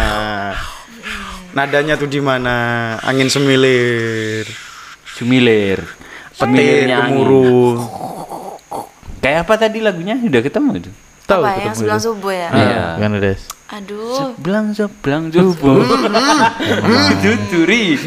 Nadanya 1.49 1.97
tuh 1.97 2.05
di 2.05 2.21
mana? 2.21 2.93
Angin 3.01 3.25
semilir, 3.25 4.45
Sumilir. 5.07 5.81
petir, 6.37 6.45
Semilirnya 6.45 6.97
angin. 7.01 7.15
gemuruh. 7.17 7.75
Kayak 9.19 9.43
apa 9.43 9.53
tadi 9.57 9.81
lagunya? 9.81 10.15
Udah 10.15 10.39
ketemu 10.39 10.71
itu. 10.77 10.91
Tahu 11.29 11.43
Apa 11.45 11.61
yang 11.61 11.75
itu. 11.77 11.85
subuh 12.01 12.33
ya? 12.33 12.49
Iya. 12.49 12.73
Ah, 12.73 12.91
gimana 12.97 13.17
des 13.19 13.41
Aduh. 13.69 14.33
Belang 14.41 14.73
sebelang 14.73 15.29
subuh. 15.29 15.85
Tuturi. 17.21 18.01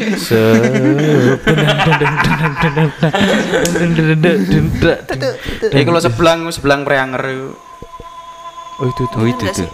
Jadi 5.63 5.81
kalau 5.81 5.99
sebelang 5.99 6.51
sebelang 6.51 6.83
preanger 6.83 7.23
oh 8.75 8.85
itu 8.85 9.03
tuh 9.07 9.17
Oh 9.17 9.25
itu 9.25 9.45
tuh. 9.55 9.69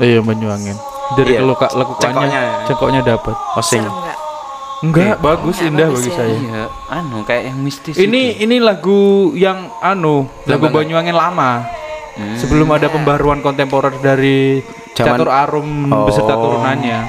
iya 0.00 0.18
Banyuwangen 0.18 0.76
dari 1.12 1.36
Iya. 1.36 1.42
lekukannya 1.44 1.98
Cengkoknya. 1.98 2.42
cengkoknya 2.64 3.00
dapat 3.04 3.34
osing. 3.58 3.84
Enggak 4.80 5.20
bagus 5.20 5.56
Enggak, 5.56 5.70
indah 5.70 5.88
bagus 5.88 6.00
bagi 6.00 6.08
ya. 6.08 6.16
saya 6.16 6.34
Iya, 6.34 6.62
anu 6.88 7.18
kayak 7.22 7.42
yang 7.46 7.58
mistis. 7.60 7.94
ini 7.94 8.22
itu. 8.30 8.42
ini 8.42 8.56
lagu 8.58 9.00
yang 9.34 9.68
anu 9.78 10.24
lagu. 10.44 10.66
Banyuwangen 10.66 11.12
lama 11.12 11.68
sebelum 12.34 12.68
ada 12.70 12.88
pembaruan 12.88 13.40
kontemporer 13.40 13.92
dari 13.98 14.64
Zaman- 14.92 15.16
catur 15.16 15.28
arum 15.28 15.68
Oh. 15.86 16.04
beserta 16.04 16.34
turunannya 16.34 17.00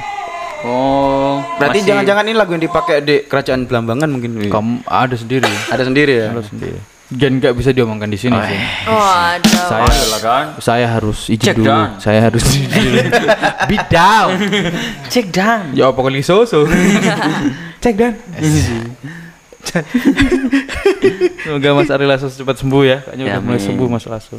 Oh, 0.61 1.41
Berarti 1.57 1.81
jangan-jangan 1.81 2.21
ini 2.21 2.37
lagu 2.37 2.53
yang 2.53 2.61
dipakai 2.61 3.01
di 3.01 3.25
kerajaan 3.25 3.65
Belambangan 3.65 4.05
mungkin. 4.05 4.45
Kamu 4.45 4.85
ada 4.85 5.17
sendiri 5.17 5.49
Ada 5.67 5.83
sendiri 5.83 6.13
ya? 6.13 6.27
ada 6.29 6.45
sendiri 6.45 6.77
dan 7.11 7.37
nggak 7.37 7.53
bisa 7.53 7.69
diomongkan 7.69 8.07
di 8.07 8.15
sini 8.15 8.39
sih 8.39 8.59
Oh, 8.87 9.03
saya 9.67 9.83
kan. 10.17 10.45
saya 10.57 10.87
harus 10.89 11.27
izin 11.27 11.43
Check 11.43 11.57
dulu 11.57 11.67
down. 11.67 11.89
saya 11.97 12.19
harus 12.21 12.39
izin 12.41 12.71
dulu 12.71 12.97
beat 13.69 13.85
down 13.87 14.29
Cek 15.05 15.25
dan. 15.29 15.71
ya 15.71 15.87
apa 15.87 15.99
kali 15.99 16.21
soso 16.21 16.63
cek 17.83 17.93
dan 17.93 18.13
semoga 21.41 21.69
Mas 21.73 21.89
Ari 21.89 22.05
Lasso 22.05 22.27
cepat 22.27 22.57
sembuh 22.57 22.83
ya 22.83 22.97
kayaknya 23.01 23.23
Ya, 23.23 23.31
udah 23.33 23.41
mulai 23.41 23.59
sembuh 23.59 23.87
Mas 23.87 24.05
Lasso 24.05 24.37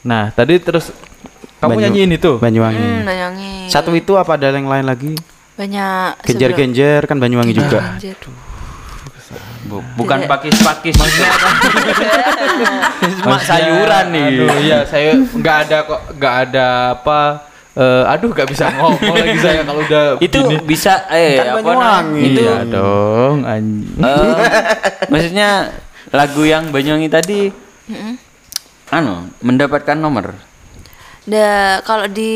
nah 0.00 0.30
tadi 0.30 0.56
terus 0.58 0.92
kamu 1.58 1.70
Banyu- 1.72 1.82
nyanyiin 1.90 2.12
itu 2.14 2.32
Banyuwangi. 2.38 2.78
Hmm, 2.78 3.02
Banyuwangi. 3.02 3.52
Satu 3.66 3.90
itu 3.92 4.14
apa 4.14 4.38
ada 4.38 4.54
yang 4.54 4.64
lain 4.64 4.86
lagi? 4.86 5.10
banyak 5.58 6.22
Genjer-genjer 6.22 7.02
kan 7.02 7.18
Banyuwangi 7.18 7.50
juga. 7.50 7.98
Genjer. 7.98 8.14
Bu- 8.14 8.46
bukan 9.94 10.24
pakis-pakis. 10.24 10.96
Cuma 13.20 13.36
sayuran 13.38 14.04
nih. 14.08 14.24
aduh 14.30 14.48
iya 14.58 14.78
saya 14.82 15.12
nggak 15.14 15.56
ada 15.64 15.76
kok 15.84 16.00
nggak 16.14 16.34
ada 16.44 16.66
apa 16.94 17.20
eh, 17.72 18.02
aduh 18.06 18.30
nggak 18.30 18.48
bisa 18.48 18.64
ngomong 18.72 19.14
lagi 19.14 19.38
saya 19.38 19.60
kalau 19.62 19.80
udah 19.80 20.04
Itu 20.18 20.38
begini. 20.42 20.64
bisa 20.64 20.92
eh 21.08 21.38
Kan 21.38 21.46
apa 21.54 21.60
namanya? 21.62 22.18
Itu 22.18 22.40
iya 22.40 22.56
dong 22.64 23.36
anj- 23.44 23.86
eh, 23.98 24.34
maksudnya 25.06 25.48
lagu 26.08 26.42
yang 26.42 26.68
Banyuwangi 26.68 27.08
tadi 27.08 27.40
anu 28.88 29.14
mendapatkan 29.40 29.94
nomor. 29.94 30.32
Da, 31.22 31.84
kalau 31.84 32.08
di 32.08 32.32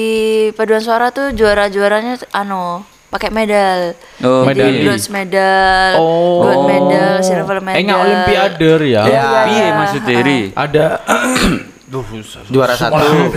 paduan 0.52 0.78
suara 0.78 1.08
tuh 1.08 1.32
juara-juaranya 1.32 2.20
anu 2.30 2.84
pakai 3.12 3.28
medal. 3.28 3.92
Oh, 4.18 4.48
Jadi 4.48 4.56
medali. 4.56 4.78
bronze 4.82 5.08
medal, 5.08 5.90
Oh. 5.94 6.40
gold 6.42 6.62
medal, 6.64 7.12
silver 7.20 7.60
medal. 7.60 7.76
eh 7.76 7.82
nggak 7.84 8.00
olimpiade 8.00 8.70
ya 8.88 9.02
Ya. 9.04 9.26
Piye 9.44 9.66
maksud 9.70 10.00
Ri? 10.08 10.40
ada 10.56 10.84
Juara 12.48 12.72
satu. 12.72 13.36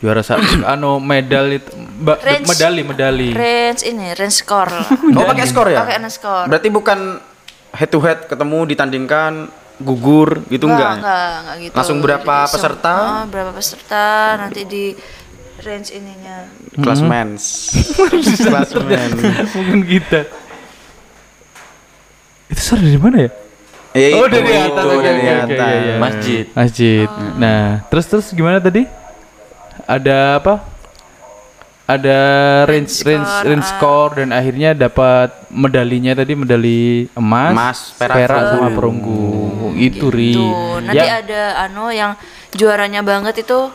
juara 0.00 0.22
satu 0.24 0.64
anu 0.72 0.96
medal 0.96 1.52
itu 1.52 1.68
Range. 2.00 2.48
medali 2.48 2.80
medali 2.80 3.28
Range 3.30 3.80
ini, 3.84 4.16
range 4.16 4.40
score. 4.40 4.72
Oh 5.12 5.24
pakai 5.26 5.44
skor 5.44 5.68
ya? 5.68 5.84
Pakai 5.84 6.00
skor. 6.08 6.48
Berarti 6.48 6.68
bukan 6.72 7.20
head 7.70 7.90
to 7.92 8.00
head 8.00 8.24
ketemu 8.24 8.64
ditandingkan 8.66 9.52
gugur 9.78 10.40
gitu 10.48 10.64
enggak? 10.64 10.96
enggak, 10.96 11.32
enggak 11.38 11.56
gitu. 11.60 11.74
Langsung 11.76 11.98
berapa 12.00 12.34
Jadi, 12.38 12.52
peserta? 12.52 12.94
ah, 12.94 13.24
berapa 13.24 13.52
peserta 13.52 14.04
nanti 14.38 14.60
di 14.64 14.84
range 15.62 15.90
ininya. 15.92 16.48
Klasmen. 16.76 17.36
Klasmen. 18.48 19.08
mungkin 19.56 19.80
kita. 19.84 20.26
Itu 22.50 22.60
suara 22.60 22.82
dari 22.82 22.98
mana 22.98 23.16
ya? 23.26 23.30
Eh, 23.90 24.14
Oh, 24.14 24.26
itu, 24.26 24.38
dari 24.38 24.52
atas, 24.54 24.84
itu 24.86 24.94
oke, 24.94 25.02
dari 25.02 25.24
atas. 25.26 25.74
Masjid. 25.98 26.44
masjid. 26.54 27.06
Nah 27.38 27.82
terus 27.90 28.06
terus 28.06 28.26
gimana 28.30 28.62
tadi? 28.62 28.86
Ada 29.86 30.38
apa? 30.38 30.62
Ada 31.90 32.18
range 32.70 33.02
Range 33.02 33.18
range 33.18 33.26
score, 33.26 33.46
range 33.50 33.66
ah. 33.66 33.70
score 33.74 34.10
dan 34.22 34.28
akhirnya 34.30 34.70
dapat 34.78 35.34
medalinya 35.50 36.14
tadi 36.14 36.38
medali 36.38 37.10
emas, 37.18 37.50
Emas, 37.50 37.78
perak, 37.98 38.30
sama 38.30 38.70
perunggu. 38.70 39.18
perunggu. 39.18 39.74
Itu 39.74 40.06
ri. 40.14 40.38
Tuh, 40.38 40.78
nanti 40.86 41.02
ya. 41.02 41.18
ada 41.18 41.42
anu 41.66 41.90
yang 41.90 42.14
juaranya 42.54 43.02
banget 43.02 43.42
itu 43.42 43.74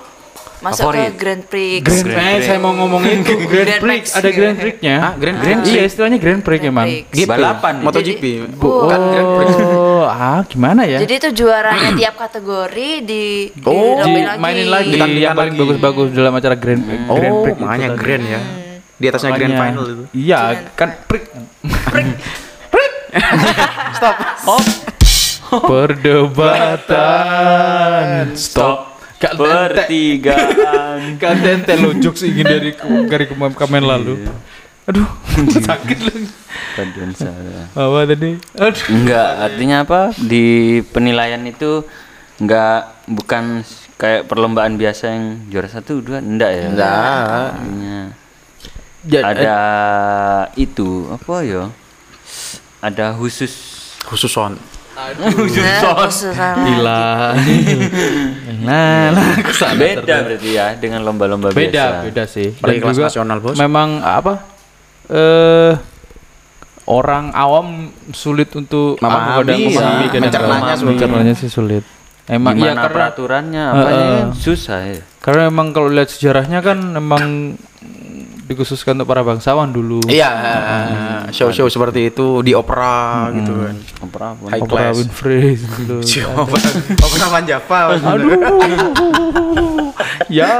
masuk 0.65 0.83
Favorit. 0.87 1.05
ke 1.05 1.13
Grand 1.15 1.43
Prix. 1.43 1.73
Grand 1.79 2.01
Prix 2.07 2.37
saya 2.41 2.57
mau 2.57 2.73
ngomong 2.73 3.01
itu 3.03 3.21
Grand 3.39 3.45
Grand 3.45 3.77
Prix 3.77 4.01
Prix. 4.01 4.11
ada 4.11 4.29
Grand 4.31 4.57
Prix-nya 4.57 4.95
Ah, 4.97 5.13
Grand 5.13 5.37
Grand 5.37 5.61
Prix. 5.61 5.69
iya 5.69 5.81
istilahnya 5.83 6.17
Grand 6.17 6.41
Prix 6.41 6.57
Grand 6.57 6.73
emang 6.73 6.87
Prix. 6.87 7.13
GP. 7.15 7.29
Balapan. 7.29 7.73
MotoGP. 7.79 8.23
Bu- 8.51 8.87
Kan 8.87 9.01
Grand 9.05 9.29
Prix. 9.35 9.53
oh 9.61 10.05
ah 10.15 10.41
gimana 10.43 10.81
ya 10.83 10.97
Jadi 10.99 11.13
itu 11.15 11.29
juaranya 11.37 11.89
tiap 11.93 12.15
kategori 12.17 12.91
di 13.01 13.23
Oh, 13.61 14.01
Di- 14.01 14.09
diramein 14.15 14.37
mainin 14.37 14.67
lagi 14.67 14.89
Ditandingkan 14.91 15.21
yang 15.23 15.35
paling 15.35 15.53
lagi. 15.53 15.61
bagus-bagus 15.61 16.07
dalam 16.11 16.33
acara 16.33 16.55
Grand 16.55 16.81
Prix 16.81 16.99
Grand 16.99 17.29
Oh, 17.31 17.41
Prix 17.41 17.53
itu 17.53 17.61
makanya 17.61 17.89
grand 17.93 18.25
ya. 18.25 18.39
Di 18.95 19.05
atasnya 19.05 19.31
grand 19.33 19.53
final 19.53 19.83
itu. 19.85 20.03
Iya, 20.13 20.39
kan 20.73 20.89
prik. 21.09 21.27
Stop. 23.93 24.15
Perdebatan. 27.05 28.33
Stop. 28.35 28.94
Gak. 29.15 29.33
Pertigaan. 29.35 30.99
Gak 31.21 31.33
tente 31.39 31.73
lo 31.75 31.95
jokes 31.95 32.23
ingin 32.23 32.43
dari 32.43 32.71
dari 33.07 33.25
kemarin 33.27 33.85
lalu. 33.85 34.27
Aduh, 34.85 35.07
sakit 35.65 35.97
paduan 36.77 37.09
suara 37.09 37.65
Apa 37.73 38.05
tadi? 38.05 38.37
Aduh. 38.53 38.85
enggak 38.93 39.29
artinya 39.41 39.81
apa 39.81 40.13
di 40.13 40.45
penilaian 40.85 41.41
itu 41.41 41.81
enggak 42.37 42.93
bukan 43.09 43.65
kayak 43.97 44.29
perlombaan 44.29 44.77
biasa 44.77 45.09
yang 45.09 45.25
juara 45.49 45.65
satu 45.65 46.05
dua 46.05 46.21
enggak 46.21 46.51
ya 46.53 46.63
Enggak. 46.69 47.49
Artinya 47.57 47.97
Ja- 49.05 49.25
ada 49.25 49.57
itu 50.53 51.09
apa 51.09 51.35
ya 51.41 51.73
ada 52.77 53.17
khusus 53.17 53.53
Khusus 54.01 54.37
on. 54.37 54.53
Nah, 55.15 55.27
khusus 56.07 56.31
sama. 56.31 56.63
Gila. 56.63 57.35
nah, 58.63 59.11
nah, 59.11 59.35
beda. 59.75 60.15
berarti 60.23 60.49
ya 60.55 60.71
dengan 60.79 61.03
lomba-lomba 61.03 61.51
biasa. 61.51 61.59
beda 61.59 61.85
beda 62.07 62.23
sih 62.25 62.55
Dan 62.55 62.79
kelas 62.79 62.95
juga 62.95 63.07
nasional, 63.11 63.37
Bos. 63.43 63.55
memang 63.59 63.99
apa? 64.01 64.33
eh 65.05 65.73
orang 66.85 67.33
awam 67.33 67.93
sulit 68.13 68.49
untuk 68.57 68.97
Memahami, 69.01 70.09
kadang 70.09 70.21
Mencernanya 70.23 70.73
sulit. 70.77 70.95
Mencernanya 70.97 71.33
sih 71.35 71.49
sulit. 71.49 71.83
Emang 72.25 72.57
gimana 72.57 72.65
iya 72.65 72.73
karena 72.81 72.89
peraturannya? 72.89 73.63
Apanya? 73.69 74.01
Heeh. 74.01 74.21
susah 74.33 74.79
ya. 74.89 75.01
Karena 75.21 75.49
emang 75.49 75.73
kalau 75.73 75.89
lihat 75.93 76.09
sejarahnya 76.09 76.61
kan 76.65 76.97
emang 76.97 77.53
dikhususkan 78.45 78.93
untuk 79.01 79.09
para 79.09 79.25
bangsawan 79.25 79.73
dulu. 79.73 80.05
Iya, 80.05 80.29
show-show 81.33 81.65
seperti 81.65 82.13
itu 82.13 82.45
di 82.45 82.53
opera 82.53 83.33
gitu 83.33 83.53
kan. 83.57 83.75
opera 84.05 84.27
pun 84.37 84.47
High 84.53 84.61
Oprah 84.61 84.93
class. 84.93 84.95
Winfrey 85.01 85.57
dulu 85.89 86.01
Opera, 86.37 86.69
opera 87.01 87.25
Van 87.33 87.45
Java. 87.49 87.79
aduh. 87.97 88.29
Ya 90.29 90.53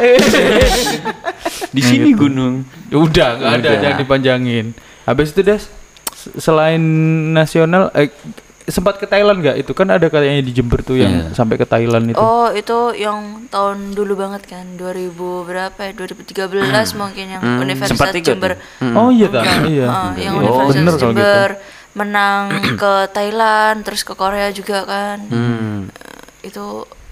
eh. 0.00 0.16
Di 1.72 1.82
sini 1.84 2.16
gunung. 2.16 2.64
Ya 2.88 2.96
udah 2.96 3.28
nggak 3.36 3.52
ada 3.60 3.70
jangan 3.84 3.96
dipanjangin. 4.00 4.66
Habis 5.04 5.36
itu 5.36 5.44
des 5.44 5.62
selain 6.40 6.80
nasional 7.36 7.92
eh, 7.94 8.10
sempat 8.66 8.98
ke 8.98 9.06
Thailand 9.06 9.38
nggak? 9.38 9.56
Itu 9.58 9.72
kan 9.72 9.86
ada 9.88 10.06
kayaknya 10.06 10.42
di 10.42 10.52
Jember 10.52 10.82
tuh 10.82 10.98
yang 10.98 11.30
Iya. 11.30 11.34
sampai 11.34 11.54
ke 11.54 11.64
Thailand 11.64 12.10
itu. 12.10 12.18
Oh 12.18 12.50
itu 12.50 12.94
yang 12.94 13.46
tahun 13.46 13.94
dulu 13.94 14.18
banget 14.18 14.42
kan 14.44 14.74
2000 14.74 15.14
berapa 15.42 15.78
ya? 15.80 15.92
2013 15.94 16.50
mungkin 16.92 17.26
yang 17.30 17.42
Universitas 17.56 17.94
Sempat 17.94 18.12
ikut 18.12 18.26
Jember. 18.26 18.52
oh 18.82 19.08
iya 19.08 19.26
tak 19.30 19.44
iya. 19.66 19.86
Ah, 19.86 20.12
yang 20.14 20.34
oh 20.36 20.40
Universitas 20.42 20.74
bener 20.74 20.92
kalau 20.92 21.12
gitu. 21.14 21.22
Jember 21.22 21.50
menang 21.96 22.42
ke 22.82 22.92
Thailand 23.10 23.76
terus 23.80 24.02
ke 24.02 24.12
Korea 24.12 24.50
juga 24.50 24.82
kan. 24.82 25.18
Hmm. 25.30 25.78
Eh, 26.42 26.50
itu 26.50 26.64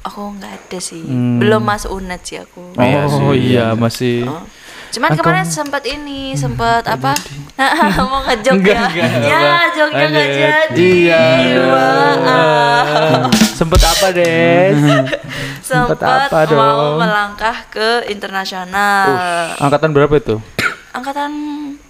aku 0.02 0.20
nggak 0.36 0.52
ada 0.52 0.78
sih. 0.78 1.00
Hmm. 1.00 1.38
belum 1.38 1.62
masuk 1.62 1.90
UNED 1.94 2.20
sih 2.20 2.38
aku. 2.38 2.74
Oh 2.76 3.32
iya 3.32 3.72
masih. 3.72 4.26
Oh. 4.26 4.42
Cuman 4.94 5.10
kemarin 5.18 5.42
sempat 5.42 5.82
ini, 5.82 6.38
sempat 6.38 6.86
apa? 6.86 7.18
mau 7.98 8.22
ngejok 8.26 8.54
Enggak, 8.54 8.94
ya? 8.94 9.06
enggak, 9.06 9.10
ya, 9.26 9.56
joknya 9.74 10.04
nggak 10.06 10.26
Lanjut. 10.26 10.42
jadi. 10.70 10.90
Iya. 11.02 11.22
Maaf. 11.66 13.30
sempet 13.58 13.80
apa 13.82 14.06
des 14.10 14.74
Sempat 15.68 15.98
apa 15.98 16.38
mau 16.50 16.94
dong? 16.94 16.98
melangkah 16.98 17.56
ke 17.70 18.06
internasional. 18.06 19.06
angkatan 19.58 19.90
berapa 19.90 20.14
itu 20.14 20.36
Angkatan 20.94 21.30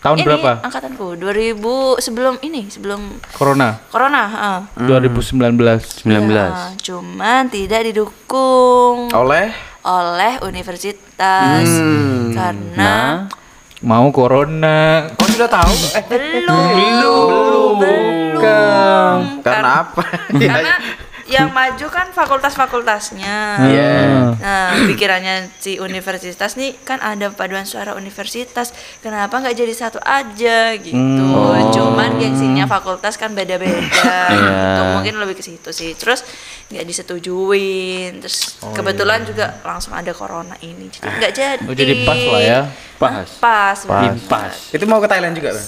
Tahun 0.01 0.17
ini, 0.21 0.25
berapa? 0.25 0.65
Angkatanku 0.65 1.17
2000 1.17 1.61
sebelum 2.01 2.35
ini, 2.41 2.69
sebelum 2.69 3.21
Corona 3.33 3.81
corona, 3.89 4.23
heeh. 4.29 4.85
2019 4.85 5.61
19 6.05 6.29
Ya, 6.29 6.73
cuman 6.81 7.49
tidak 7.49 7.85
didukung 7.89 9.09
Oleh 9.13 9.74
oleh 9.85 10.41
universitas. 10.45 11.69
Hmm. 11.69 12.33
karena 12.33 13.29
mau 13.85 14.09
Corona. 14.11 15.13
Oh 15.21 15.29
sudah 15.29 15.49
tahu? 15.49 15.75
Eh, 15.93 16.05
belum. 16.09 16.69
belum. 16.75 17.73
Belum. 17.79 19.19
Karena 19.45 19.85
apa? 19.85 20.03
karena 20.33 20.75
yang 21.25 21.49
maju 21.53 21.87
kan 21.89 22.13
fakultas-fakultasnya. 22.13 23.37
Iya. 23.65 23.93
nah 24.37 24.77
pikirannya 24.85 25.49
si 25.57 25.81
universitas 25.81 26.57
nih 26.61 26.77
kan 26.85 27.01
ada 27.01 27.33
paduan 27.33 27.65
suara 27.65 27.97
universitas. 27.97 28.77
Kenapa 29.01 29.41
nggak 29.41 29.57
jadi 29.57 29.75
satu 29.75 30.01
aja 30.05 30.77
gitu? 30.77 31.33
Cuman 31.73 32.21
gengsinya 32.21 32.69
fakultas 32.69 33.17
kan 33.17 33.33
beda-beda. 33.33 34.17
Gitu. 34.33 34.83
mungkin 34.97 35.15
lebih 35.21 35.41
ke 35.41 35.45
situ 35.45 35.71
sih. 35.73 35.97
Terus 35.97 36.25
nggak 36.75 36.85
disetujuin 36.85 38.19
terus 38.19 38.39
kebetulan 38.69 39.23
juga 39.23 39.63
langsung 39.63 39.93
ada 39.93 40.11
corona 40.11 40.59
ini 40.59 40.87
jadi 40.89 41.07
nggak 41.09 41.33
jadi 41.33 41.63
oh, 41.63 41.73
jadi 41.73 41.93
pas 42.03 42.19
lah 42.19 42.41
ya 42.41 42.61
pas 42.95 43.29
pas, 43.37 43.79
Pas. 43.79 43.79
banget. 43.81 44.27
pas 44.27 44.55
Itu 44.71 44.85
mau 44.85 44.99
ke 44.99 45.07
Thailand 45.07 45.33
juga 45.33 45.51
kan? 45.53 45.67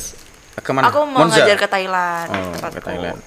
Ke 0.57 0.71
mana? 0.71 0.89
aku 0.89 0.99
mau 1.05 1.23
Monza? 1.23 1.39
ngajar 1.39 1.57
ke 1.57 1.69
Thailand 1.69 2.29
Oh, 2.29 2.51
tempatku. 2.51 2.75
ke 2.75 2.81
Thailand. 2.83 3.19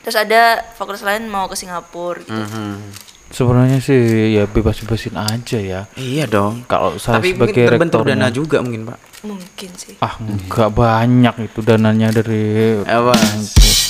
terus 0.00 0.16
ada 0.16 0.42
fakultas 0.72 1.00
lain 1.00 1.24
mau 1.24 1.44
ke 1.44 1.54
Singapura 1.54 2.18
gitu 2.18 2.32
Hmm. 2.32 2.80
sebenarnya 3.28 3.78
sih 3.78 4.00
ya 4.32 4.44
bebas-bebasin 4.44 5.14
aja 5.14 5.56
ya 5.56 5.80
Iya 5.94 6.26
dong. 6.26 6.66
kalau 6.66 6.96
saya 6.96 7.16
Tapi 7.16 7.32
sebagai 7.32 7.38
mungkin 7.54 7.68
terbentur 7.68 8.00
rektornya 8.02 8.16
dana 8.18 8.28
juga 8.30 8.56
mungkin 8.58 8.82
pak. 8.84 8.98
mungkin 9.22 9.70
sih 9.74 9.94
ah 9.98 10.14
nggak 10.18 10.70
banyak 10.70 11.34
itu 11.44 11.58
dananya 11.60 12.08
dari 12.12 12.42
Apa? 12.82 13.12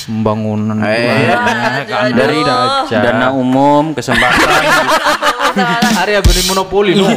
Pembangunan 0.03 0.77
Eh. 0.77 1.29
banyak 1.29 1.85
kan 1.85 2.09
dari 2.11 2.39
dana 2.87 3.27
umum 3.31 3.91
kesempatan 3.91 4.49
area 6.01 6.19
beri 6.19 6.41
monopoli 6.45 6.95
no 6.95 7.11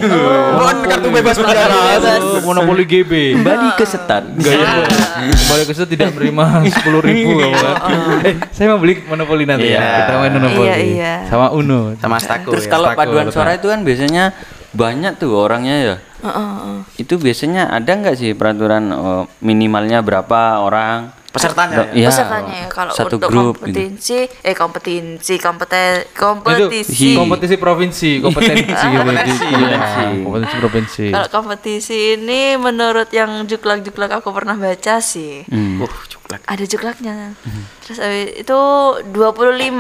Bon 0.55 0.77
kartu 0.83 1.09
bebas 1.09 1.37
penjara. 1.37 2.11
monopoli 2.43 2.83
GB 2.83 3.39
kembali 3.39 3.69
ke 3.75 3.85
setat 3.85 4.27
Gaya 4.35 4.83
kembali 5.15 5.63
ke 5.65 5.73
situ 5.73 5.87
tidak 5.89 6.13
menerima 6.13 6.45
sepuluh 6.75 7.01
ribu 7.01 7.39
kan. 7.39 7.51
Eh, 8.25 8.35
saya 8.51 8.73
mau 8.73 8.81
beli 8.81 9.05
monopoli 9.05 9.45
nanti 9.45 9.69
ya. 9.69 9.79
Iya. 9.79 9.91
Kita 10.01 10.13
main 10.17 10.33
monopoli. 10.33 10.65
Iya, 10.65 10.77
iya. 10.81 11.13
Sama 11.29 11.53
Uno. 11.53 11.93
Sama 11.95 12.17
Astako 12.17 12.51
terus 12.53 12.67
ya. 12.67 12.73
kalau 12.73 12.89
paduan 12.93 13.29
suara 13.29 13.53
itu 13.53 13.69
kan 13.69 13.85
biasanya 13.85 14.33
banyak 14.73 15.15
tuh 15.17 15.31
orangnya 15.37 15.77
ya 15.79 15.97
Heeh, 16.19 16.35
heeh. 16.35 16.79
itu 16.99 17.15
biasanya 17.15 17.71
ada 17.71 17.87
nggak 17.87 18.17
sih 18.17 18.35
peraturan 18.35 18.91
oh, 18.91 19.23
minimalnya 19.39 20.01
berapa 20.01 20.59
orang 20.59 21.15
Pesertanya. 21.35 21.91
Iya, 21.91 22.15
pesertanya 22.15 22.55
ya 22.63 22.69
kalau 22.71 22.95
satu 22.95 23.19
untuk 23.19 23.27
grup 23.27 23.55
gitu. 23.59 23.75
kompetensi 23.75 24.19
eh 24.47 24.55
kompetensi 24.55 25.35
kompeten 25.43 26.07
Itu 26.07 26.15
kompetisi 26.15 27.19
kompetisi 27.19 27.55
provinsi, 27.59 28.11
kompetensi 28.23 28.63
gitu. 28.63 28.99
Kompetensi. 29.03 29.47
Iya, 29.51 29.79
kompetensi 30.23 30.57
provinsi. 30.63 31.05
kalau 31.11 31.29
kompetisi 31.35 31.99
ini 32.15 32.55
menurut 32.55 33.11
yang 33.11 33.51
juklak-juklak 33.51 34.23
aku 34.23 34.31
pernah 34.31 34.55
baca 34.55 35.03
sih 35.03 35.43
Hmm. 35.51 35.83
Uh, 35.83 35.91
cuklak. 36.37 36.51
ada 36.51 36.65
juklaknya 36.65 37.15
terus 37.79 37.99
abis 37.99 38.27
itu 38.37 38.59
25 39.09 39.15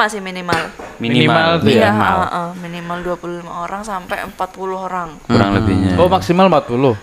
sih 0.09 0.21
minimal 0.21 0.63
Minimal 0.95 1.11
minimal, 1.27 1.49
tuh 1.59 1.69
iya 1.69 1.81
ya. 1.81 1.91
heeh, 1.91 2.19
heeh. 2.25 2.49
minimal 2.61 2.99
25 3.19 3.43
orang 3.45 3.83
sampai 3.83 4.17
40 4.25 4.39
orang 4.79 5.09
kurang 5.21 5.51
lebihnya 5.53 5.93
Oh, 5.95 6.07
maksimal 6.07 6.47
40. 6.47 6.95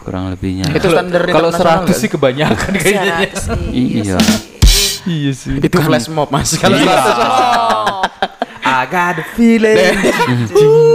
kurang 0.00 0.24
lebihnya 0.30 0.64
Itu 0.70 0.88
standar 0.88 1.20
Kalau 1.22 1.48
internasional 1.48 1.84
100 1.84 1.86
nggak? 1.86 1.96
sih 1.96 2.08
kebanyakan 2.08 2.72
kayaknya. 2.74 3.16
Sih, 3.34 3.60
Iya. 3.70 4.16
sih. 4.16 4.40
Iya 5.04 5.32
sih. 5.32 5.52
Itu 5.58 5.76
flash 5.78 6.08
mob 6.08 6.28
mas. 6.28 6.56
Kalau 6.56 6.74
Iya. 6.74 6.96
Oh, 6.96 8.00
I 8.74 8.90
got 8.90 9.14
the 9.14 9.24
feeling. 9.38 9.78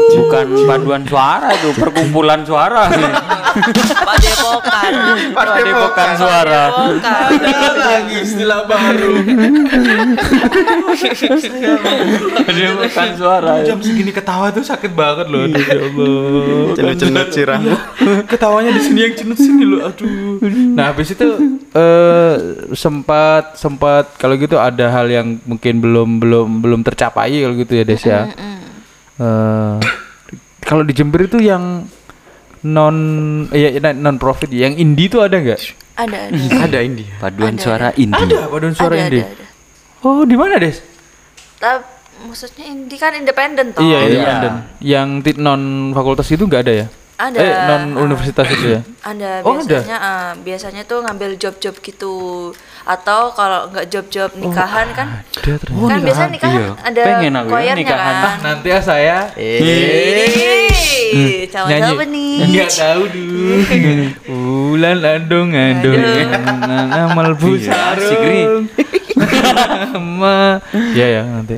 bukan 0.09 0.45
paduan 0.67 1.03
suara 1.07 1.47
itu 1.55 1.71
perkumpulan 1.80 2.43
suara 2.43 2.91
Padepokan. 4.03 4.91
padepokan 5.32 6.09
suara 6.19 6.61
Padepokan. 6.75 7.73
lagi 7.80 8.17
istilah 8.19 8.67
baru. 8.67 9.13
padepokan 12.43 13.09
suara 13.15 13.51
Jam 13.63 13.80
segini 13.80 14.11
ketawa 14.11 14.51
tuh 14.51 14.65
sakit 14.65 14.91
banget 14.91 15.27
loh. 15.32 15.47
Aduh, 15.47 15.61
ya 15.61 15.80
Allah. 15.80 16.75
Cenut-cenut 16.75 17.27
sirah. 17.32 17.59
Ketawanya 18.27 18.71
di 18.75 18.82
sini 18.84 18.99
yang 19.07 19.13
cenut 19.15 19.39
sini 19.39 19.63
loh. 19.63 19.88
Aduh. 19.88 20.41
Nah, 20.75 20.91
habis 20.91 21.13
itu 21.13 21.27
eh 21.69 22.34
sempat 22.73 23.55
sempat 23.55 24.17
kalau 24.17 24.34
gitu 24.36 24.57
ada 24.57 24.89
hal 24.89 25.05
yang 25.05 25.38
mungkin 25.45 25.77
belum 25.80 26.17
belum 26.17 26.47
belum 26.65 26.82
tercapai 26.82 27.45
kalau 27.45 27.55
gitu 27.55 27.68
ya 27.72 27.84
Des 27.84 28.01
ya. 28.01 28.20
Eh, 29.20 29.76
kalau 30.63 30.84
di 30.84 30.93
Jember 30.93 31.26
itu 31.26 31.38
yang 31.39 31.86
non 32.59 32.95
ya 33.51 33.72
non 33.95 34.20
profit 34.20 34.51
yang 34.51 34.76
indie 34.76 35.07
itu 35.07 35.20
ada 35.20 35.39
nggak? 35.39 35.59
Ada, 35.95 36.17
ada. 36.32 36.39
Ada 36.67 36.80
ini. 36.84 37.03
paduan 37.20 37.55
Ada, 37.55 37.63
suara 37.63 37.88
ada. 37.91 37.99
indie 37.99 38.24
Ada 38.24 38.39
paduan 38.47 38.74
suara 38.76 38.95
ada, 38.95 39.03
indie. 39.07 39.24
ada, 39.24 39.36
ada. 39.36 39.45
Oh, 39.99 40.24
di 40.24 40.39
mana, 40.39 40.55
Des? 40.55 40.80
Tapi 41.59 41.84
maksudnya 42.24 42.65
ini 42.72 42.95
kan 42.95 43.11
independen 43.20 43.76
toh. 43.76 43.84
Iya, 43.84 43.99
Iya. 43.99 44.07
independen. 44.07 44.53
Yang 44.80 45.07
tit 45.28 45.38
non 45.39 45.61
fakultas 45.91 46.32
itu 46.32 46.47
nggak 46.47 46.63
ada 46.63 46.74
ya? 46.84 46.88
Ada. 47.20 47.36
Eh, 47.36 47.55
non 47.67 47.84
universitas 47.99 48.47
itu 48.47 48.65
ya. 48.74 48.82
Ada 49.03 49.43
Oh, 49.43 49.53
ada? 49.53 49.61
biasanya 49.61 49.97
ah, 49.99 50.32
biasanya 50.34 50.82
tuh 50.84 51.03
ngambil 51.03 51.36
job-job 51.36 51.76
gitu 51.78 52.15
atau 52.82 53.30
kalau 53.36 53.67
nggak 53.67 53.86
job-job 53.86 54.32
nikahan 54.34 54.88
kan 54.95 55.07
Ada 55.36 55.59
ternyata. 55.59 55.86
kan 55.86 55.99
biasanya 55.99 56.32
nikahan 56.32 56.55
Iya. 56.55 56.70
ada 56.80 57.01
Pengen 57.03 57.34
aku 57.36 57.51
ya 57.59 57.74
nikahan. 57.76 58.15
kan 58.15 58.39
Nanti 58.39 58.65
ya 58.65 58.80
saya 58.80 59.17
Ih, 61.09 61.49
calon 61.49 61.70
siapa 61.70 62.05
nih 62.07 62.38
Enggak 62.39 62.70
tahu 62.72 63.03
dulu. 63.09 63.49
Ulan 64.72 64.97
adong 65.01 65.49
adong. 65.51 65.97
Amal 66.88 67.34
Iya, 67.36 67.74
asik, 67.97 68.15
Ri. 68.15 68.47
busarung. 68.47 68.63
Ma. 69.99 70.61
Ya 70.97 71.07
ya 71.11 71.22
nanti. 71.26 71.57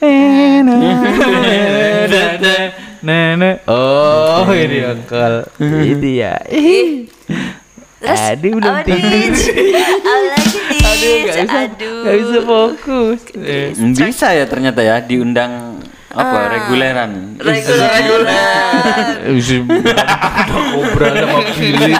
Nenek. 3.04 3.68
Oh, 3.68 4.48
ini 4.48 4.80
akal. 4.80 5.44
Itu 5.60 6.08
ya. 6.08 6.40
Aduh, 8.04 8.56
belum 8.56 8.76
tidur. 8.82 9.00
nih? 9.00 9.28
Aduh, 10.84 11.12
nggak 11.20 11.36
bisa, 11.40 11.40
Aduh. 11.44 12.00
nggak 12.00 12.16
bisa 12.16 12.38
fokus. 12.42 13.20
Eh, 13.34 13.68
Bisa 13.76 14.26
ya 14.32 14.44
ternyata 14.44 14.80
ya 14.80 15.00
diundang 15.00 15.80
apa 16.14 16.38
reguleran. 16.48 17.10
Reguler, 17.36 17.88
reguler. 17.90 19.34
Isi 19.34 19.56
kobra 20.46 21.08
sama 21.10 21.38
Billy 21.58 21.92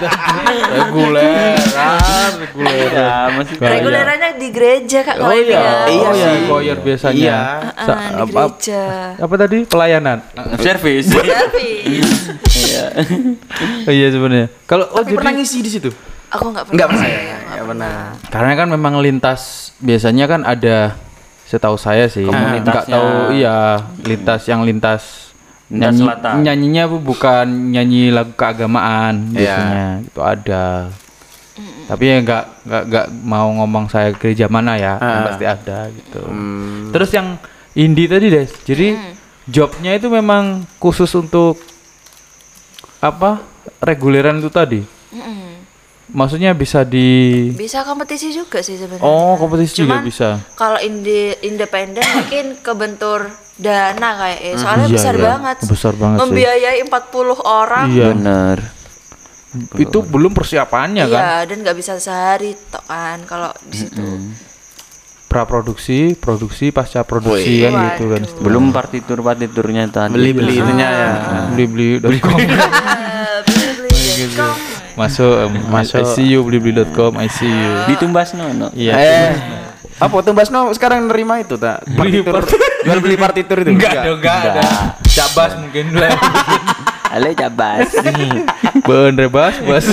reguleran 0.75 2.33
reguleran 2.37 2.93
Ya, 2.95 3.13
masih 3.33 3.55
Regulerannya 3.59 4.31
di 4.37 4.49
gereja 4.49 4.99
kak 5.03 5.17
oh 5.19 5.31
iya 5.31 5.59
ya. 5.59 5.73
oh 5.85 6.13
iya 6.13 6.29
sih. 6.31 6.47
choir 6.47 6.77
biasanya 6.79 7.15
Iya. 7.17 7.39
Sa- 7.77 7.93
Ah, 7.95 8.09
di 8.23 8.33
apa, 8.33 8.43
gereja. 8.49 8.83
apa 9.17 9.35
tadi 9.37 9.59
pelayanan 9.65 10.19
Service. 10.59 11.07
Service. 11.09 12.13
Iya. 12.47 12.85
oh, 13.83 13.93
iya 13.93 14.07
sebenarnya 14.09 14.47
kalau 14.65 14.87
oh 14.89 14.99
Tapi 14.99 15.11
jadi 15.11 15.17
pernah 15.17 15.33
ngisi 15.35 15.59
di 15.61 15.71
situ? 15.71 15.91
Aku 16.31 16.51
nggak 16.51 16.65
pernah. 16.67 16.87
Pernah 16.89 17.07
ya, 17.07 17.19
nggak 17.21 17.39
enggak 17.45 17.67
pernah. 17.69 17.97
karena 18.29 18.53
kan 18.57 18.69
memang 18.69 18.95
lintas 18.99 19.41
biasanya 19.79 20.25
kan 20.27 20.41
ada 20.43 20.99
setahu 21.45 21.77
saya 21.77 22.07
sih 22.07 22.25
Komunitasnya. 22.25 22.65
nggak 22.65 22.87
tahu 22.87 23.09
iya 23.33 23.59
lintas 24.01 24.43
yang 24.45 24.63
lintas 24.63 25.03
Lintas 25.65 25.81
nyanyi, 25.91 26.03
selatan. 26.03 26.35
nyanyinya 26.43 26.85
bu- 26.87 27.05
bukan 27.05 27.47
nyanyi 27.71 28.09
lagu 28.09 28.33
keagamaan 28.33 29.31
Iya. 29.31 29.37
biasanya 29.37 29.87
itu 30.03 30.21
ada 30.21 30.67
tapi 31.85 32.05
ya 32.07 32.17
nggak 32.19 32.45
nggak 32.65 32.83
nggak 32.87 33.07
mau 33.23 33.49
ngomong 33.55 33.87
saya 33.87 34.11
gereja 34.11 34.47
mana 34.47 34.75
ya 34.75 34.97
yang 34.97 35.21
Ah. 35.21 35.27
pasti 35.27 35.45
ada 35.45 35.79
gitu 35.89 36.21
Hmm. 36.21 36.91
terus 36.91 37.11
yang 37.11 37.37
indie 37.73 38.07
tadi 38.07 38.27
deh 38.27 38.47
jadi 38.63 38.97
jobnya 39.45 39.93
itu 39.93 40.09
memang 40.09 40.65
khusus 40.77 41.13
untuk 41.13 41.61
apa 42.99 43.45
reguleran 43.79 44.41
itu 44.41 44.49
tadi. 44.49 44.81
Maksudnya 46.07 46.53
bisa 46.53 46.83
di 46.83 47.49
Bisa 47.51 47.81
kompetisi 47.81 48.29
juga 48.29 48.61
sih 48.61 48.75
sebenarnya. 48.75 49.01
oh 49.01 49.35
kompetisi 49.35 49.81
juga 49.81 49.97
Cuman 49.97 50.05
bisa 50.05 50.29
Kalau 50.53 50.77
indi 50.77 51.33
independen 51.41 52.05
mungkin 52.19 52.61
kebentur 52.61 53.25
dana 53.55 54.09
kayak 54.19 54.41
eh. 54.43 54.55
soalnya 54.55 54.87
Iya, 54.87 54.95
besar 54.95 55.15
iya. 55.15 55.25
banget. 55.25 55.57
Besar 55.65 55.93
banget 55.95 56.17
sih. 56.17 56.23
Membiayai 56.27 56.81
40 56.83 56.91
orang. 57.41 57.87
iya 57.89 58.07
Bener. 58.11 58.59
itu 59.77 59.99
belum 60.03 60.35
persiapannya 60.35 61.07
kan 61.07 61.15
Iya, 61.15 61.37
dan 61.47 61.57
nggak 61.63 61.77
bisa 61.79 61.95
sehari 61.97 62.59
tok 62.69 62.85
kan 62.85 63.23
kalau 63.23 63.55
di 63.63 63.77
situ. 63.79 64.03
praproduksi 65.25 66.15
produksi 66.15 66.71
pasca 66.71 67.03
produksi 67.03 67.63
kan 67.63 67.73
gitu 67.89 68.05
kan. 68.09 68.23
Belum 68.39 68.71
partitur 68.71 69.19
partiturnya 69.19 69.87
tadi. 69.89 70.11
Beli-beli 70.13 70.59
itunya 70.59 70.89
ya. 70.89 71.11
beli 71.51 71.65
beli 71.99 72.19
com 72.19 72.35
Ah, 72.35 72.39
beli.com. 72.43 73.03
masuk 74.95 75.51
Masuk. 75.75 76.01
ICU 76.01 76.39
beli 76.41 76.59
beli.com 76.61 77.13
ICU 77.17 77.71
Ditumbas 77.87 78.33
no, 78.33 78.47
no. 78.51 78.69
iya 78.73 78.95
Eh, 78.95 79.33
apa 79.97 80.17
tuh 80.21 80.33
Basno 80.33 80.71
sekarang 80.71 81.07
nerima 81.07 81.39
itu 81.39 81.55
tak? 81.55 81.87
Beli 81.87 82.19
Partitur, 82.21 82.59
jual 82.83 82.99
beli 82.99 83.15
partitur 83.17 83.57
itu? 83.59 83.71
enggak 83.71 83.95
dong 84.03 84.19
enggak 84.19 84.37
ada 84.49 84.63
cabas 85.05 85.51
mungkin 85.57 85.95
lah 85.95 86.15
Halo 87.07 87.31
cabas. 87.33 87.95
bener 88.89 89.29
bas 89.29 89.55
bas 89.61 89.87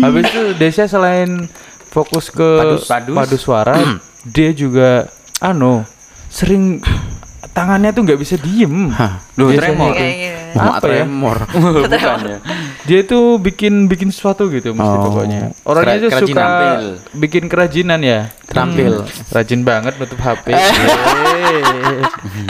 habis 0.00 0.24
itu 0.26 0.42
Desya 0.54 0.86
selain 0.86 1.44
fokus 1.86 2.28
ke 2.28 2.48
Padus- 2.58 2.88
padus. 2.88 3.14
padu 3.14 3.36
suara 3.36 3.76
dia 4.24 4.50
juga 4.50 5.06
anu 5.38 5.84
sering 6.26 6.80
tangannya 7.54 7.90
tuh 7.90 8.02
nggak 8.02 8.18
bisa 8.18 8.34
diem 8.36 8.90
Hah. 8.90 9.22
Loh, 9.34 9.50
Biasanya 9.50 9.62
tremor. 9.64 9.86
tuh. 9.86 9.94
Kayak 9.96 10.14
gitu. 10.14 10.32
Apa 10.54 10.70
ya? 10.70 10.78
tremor. 10.78 11.36
Bukan 11.74 11.90
ya. 12.22 12.38
dia 12.84 13.00
tuh 13.02 13.24
bikin 13.38 13.74
bikin 13.86 14.08
sesuatu 14.10 14.46
gitu 14.48 14.70
mesti 14.70 14.86
Oh. 14.92 15.02
pokoknya 15.04 15.40
orangnya 15.64 15.98
tuh 16.00 16.10
suka 16.12 16.28
Terampil. 16.28 16.82
bikin 17.16 17.44
kerajinan 17.46 17.98
ya 17.98 18.20
Terampil. 18.44 19.02
Hmm, 19.02 19.32
rajin 19.32 19.60
banget 19.62 19.94
nutup 19.96 20.14
HP 20.16 20.54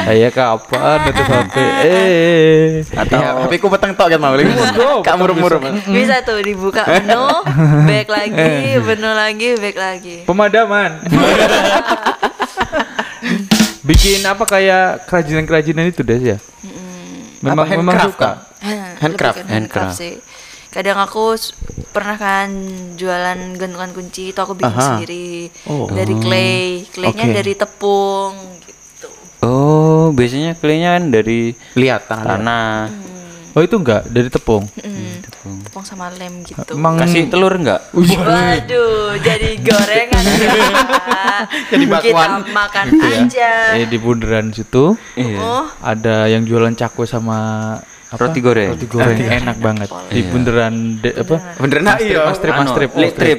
Ayah 0.05 0.29
kapan 0.29 0.97
nutup 1.03 1.27
HP 1.27 1.55
eh 1.81 2.69
Atau 2.93 3.21
HP 3.47 3.53
ku 3.57 3.69
peteng 3.69 3.93
tok 3.93 4.09
kan 4.09 4.21
mau. 4.21 4.35
Kak 5.01 5.15
murum-murum. 5.17 5.63
Bisa 5.87 6.21
tuh 6.21 6.41
dibuka 6.41 6.85
menu, 6.85 7.25
back 7.89 8.09
lagi, 8.09 8.51
menu 8.77 9.11
lagi, 9.11 9.49
back 9.57 9.77
lagi. 9.77 10.17
pemadaman 10.25 11.01
bikin 13.85 14.25
apa 14.25 14.45
kayak 14.45 15.05
kerajinan-kerajinan 15.07 15.87
itu 15.87 16.01
deh 16.01 16.17
ya 16.17 16.39
memang 17.39 17.69
Apa, 17.69 17.77
memang 17.77 17.95
handcraft, 17.95 18.09
suka 18.11 18.25
Kak? 18.25 18.37
Handcraft, 18.65 18.99
Handcraft? 18.99 19.53
Handcraft. 19.53 19.95
sih. 19.95 20.15
Kadang 20.73 20.99
aku 20.99 21.37
pernah 21.93 22.17
kan 22.17 22.49
jualan 22.97 23.39
gantungan 23.55 23.93
kunci 23.93 24.33
itu 24.33 24.39
aku 24.41 24.57
bikin 24.57 24.73
Aha. 24.73 24.83
sendiri 24.99 25.53
Oh. 25.69 25.87
dari 25.87 26.15
clay, 26.17 26.65
claynya 26.89 27.25
Oke. 27.29 27.37
dari 27.37 27.53
tepung 27.55 28.35
gitu. 28.59 29.09
Oh, 29.39 30.11
biasanya 30.11 30.57
klaynya 30.57 30.97
kan 30.97 31.05
dari 31.13 31.53
Lihat 31.77 32.09
tanah. 32.09 32.25
liat. 32.25 32.31
tanah. 32.41 32.75
Oh 33.55 33.63
itu 33.63 33.77
enggak 33.79 34.03
dari 34.07 34.29
tepung 34.29 34.67
Mm, 34.75 35.23
tepung 35.65 35.83
sama 35.83 36.11
lem 36.11 36.43
gitu. 36.43 36.75
emang 36.75 36.99
Kasih 36.99 37.27
telur 37.27 37.55
enggak? 37.55 37.81
Waduh, 37.95 39.15
jadi 39.19 39.59
gorengan 39.59 40.25
ya. 40.25 40.53
Jadi 41.75 41.85
bakwan. 41.91 42.31
Kita 42.47 42.55
makan 42.55 42.85
gitu 42.89 43.07
ya 43.07 43.19
aja. 43.27 43.53
eh 43.75 43.87
di 43.87 43.99
bundaran 43.99 44.47
situ 44.51 44.95
Iya. 45.15 45.39
Oh, 45.39 45.67
ada 45.83 46.31
yang 46.31 46.47
jualan 46.47 46.73
cakwe 46.73 47.05
sama 47.05 47.39
apa? 48.09 48.21
Roti 48.21 48.39
goreng. 48.39 48.71
roti 48.75 48.87
goreng 48.87 49.19
enak 49.19 49.57
banget 49.59 49.89
di 50.09 50.23
bundaran 50.23 50.75
de, 51.03 51.11
apa 51.11 51.35
nah 51.83 51.99
iya. 51.99 52.23
mas 52.23 52.39
trip 52.39 52.55
mas 52.55 52.71
Anu, 52.71 52.77
trip 52.79 52.91
lek 52.95 53.13
trip. 53.19 53.39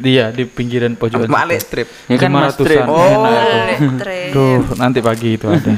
iya 0.00 0.32
di 0.32 0.48
pinggiran 0.48 0.96
pojokan 0.96 1.28
Mak 1.28 1.44
lek 1.44 1.60
strip. 1.60 1.86
Ya 2.08 2.16
kan 2.16 2.32
mas 2.32 2.56
trip. 2.56 2.80
500-an. 2.80 2.88
Oh. 2.88 3.28
Enak 3.28 3.68
itu. 3.68 3.96
Trip. 4.00 4.30
Tuh, 4.32 4.56
nanti 4.80 4.98
pagi 5.04 5.36
itu 5.36 5.44
ada. 5.44 5.72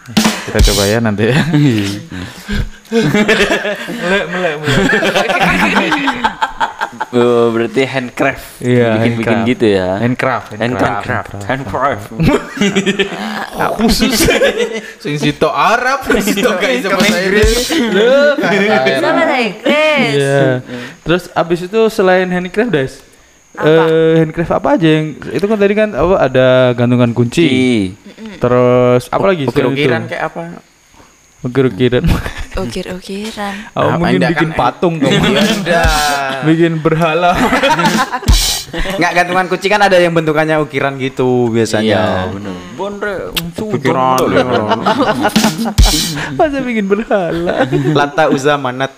Kita 0.48 0.58
coba 0.72 0.82
ya 0.88 0.98
nanti 0.98 1.28
ya. 1.28 1.36
melek, 2.90 4.24
melek, 4.28 4.54
melek. 4.60 4.78
Oh, 7.10 7.50
berarti 7.50 7.82
handcraft. 7.90 8.62
Iya, 8.62 8.98
Bikin-bikin 8.98 9.26
handcraft. 9.34 9.50
gitu 9.50 9.66
ya. 9.66 9.88
Handcraft, 9.98 10.48
Handcraft. 10.58 11.30
Handcraft. 11.42 12.06
Khusus. 13.82 14.14
Sing 15.02 15.14
sito 15.18 15.50
Arab, 15.50 16.06
sito 16.22 16.50
gak 16.54 16.70
bisa 16.70 16.88
bahasa 16.94 17.18
Inggris. 17.18 17.50
Loh, 17.90 18.38
Sama. 19.02 19.22
Iya. 19.66 20.62
Terus 21.02 21.26
abis 21.34 21.58
itu 21.66 21.80
selain 21.90 22.30
handcraft, 22.30 22.70
Des. 22.70 22.92
Eh, 23.58 24.22
handcraft 24.22 24.52
apa 24.54 24.78
aja 24.78 24.86
yang 24.86 25.18
itu 25.34 25.44
kan 25.50 25.58
tadi 25.58 25.74
kan 25.74 25.90
apa 25.90 26.14
ada 26.30 26.48
gantungan 26.78 27.10
kunci. 27.10 27.46
Ih. 27.50 27.82
Terus 28.38 29.10
apa 29.10 29.24
lagi? 29.26 29.50
Ukir-ukiran 29.50 30.06
kayak 30.06 30.30
apa? 30.30 30.62
Ukir-ukiran. 31.40 32.04
Ukir-ukiran. 32.52 33.72
Oh, 33.72 33.88
Apa, 33.88 33.96
mungkin 33.96 34.20
bikin 34.28 34.50
kan, 34.52 34.58
patung 34.60 34.94
kamu. 35.00 35.40
Udah. 35.64 36.44
bikin 36.44 36.72
berhala. 36.84 37.32
Enggak 38.70 39.12
gantungan 39.16 39.46
kunci 39.48 39.66
kan 39.66 39.80
ada 39.80 39.96
yang 39.96 40.12
bentukannya 40.12 40.60
ukiran 40.60 41.00
gitu 41.00 41.48
Iya, 41.48 41.52
biasanya. 41.56 42.00
bener. 42.28 42.54
Bondre, 42.76 43.32
Ukiran. 43.56 44.20
Masa 46.38 46.58
bikin 46.60 46.84
berhala? 46.86 47.64
Lata 47.96 48.28
uza 48.28 48.60
manat. 48.60 48.92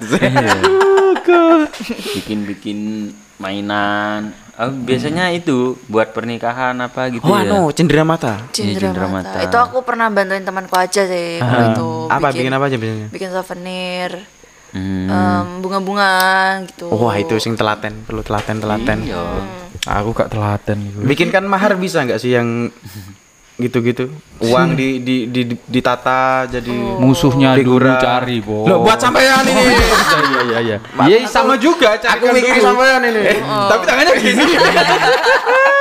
Bikin-bikin 2.18 3.10
mainan. 3.42 4.30
Oh, 4.52 4.68
biasanya 4.68 5.32
itu 5.32 5.74
buat 5.88 6.12
pernikahan 6.12 6.76
apa 6.78 7.10
gitu 7.10 7.24
Oh, 7.24 7.34
ya. 7.34 7.42
anu, 7.42 7.72
cendera 7.72 8.04
mata. 8.04 8.46
Cindera 8.52 8.92
cindera 8.92 9.08
mata. 9.08 9.32
mata. 9.34 9.38
Itu 9.42 9.56
aku 9.56 9.82
pernah 9.82 10.06
bantuin 10.06 10.44
temanku 10.44 10.76
aja 10.76 11.02
sih 11.02 11.40
kalau 11.40 11.66
itu. 11.68 11.88
Apa 12.06 12.28
bikin 12.30 12.52
apa 12.52 12.64
aja 12.68 12.76
biasanya? 12.76 13.08
Bikin 13.10 13.28
souvenir, 13.32 14.10
Hmm. 14.70 15.04
em, 15.04 15.46
bunga-bunga 15.60 16.12
gitu. 16.64 16.88
Wah, 16.88 17.12
itu 17.14 17.36
sing 17.36 17.56
telaten, 17.56 18.04
perlu 18.04 18.20
telaten-telaten. 18.20 19.04
Iya. 19.04 19.24
Aku 19.84 20.14
gak 20.14 20.30
telaten 20.30 20.78
gitu. 20.78 20.96
Bikinkan 21.02 21.42
mahar 21.44 21.74
bisa 21.74 22.00
nggak 22.00 22.16
sih 22.16 22.32
yang 22.32 22.70
gitu-gitu. 23.62 24.10
Uang 24.42 24.74
di, 24.74 24.98
di, 24.98 25.16
di, 25.26 25.40
di- 25.46 25.60
ditata 25.70 26.44
jadi 26.44 26.74
Musuhnya 26.98 27.54
dulu 27.54 27.78
figura. 27.78 27.94
cari, 27.96 28.38
Bo. 28.38 28.66
Loh, 28.66 28.82
buat 28.82 28.98
sampean 28.98 29.42
ini. 29.44 29.62
Iya 29.62 30.40
iya 30.42 30.58
iya. 30.60 30.76
Iya 31.04 31.18
sama 31.24 31.54
juga 31.54 31.94
Aku 31.94 32.02
carikan 32.02 32.34
mikir 32.34 32.58
dulu. 32.58 32.66
sampean 32.68 33.00
ini. 33.04 33.20
Tapi 33.40 33.82
tangannya 33.84 34.12
gini. 34.16 34.44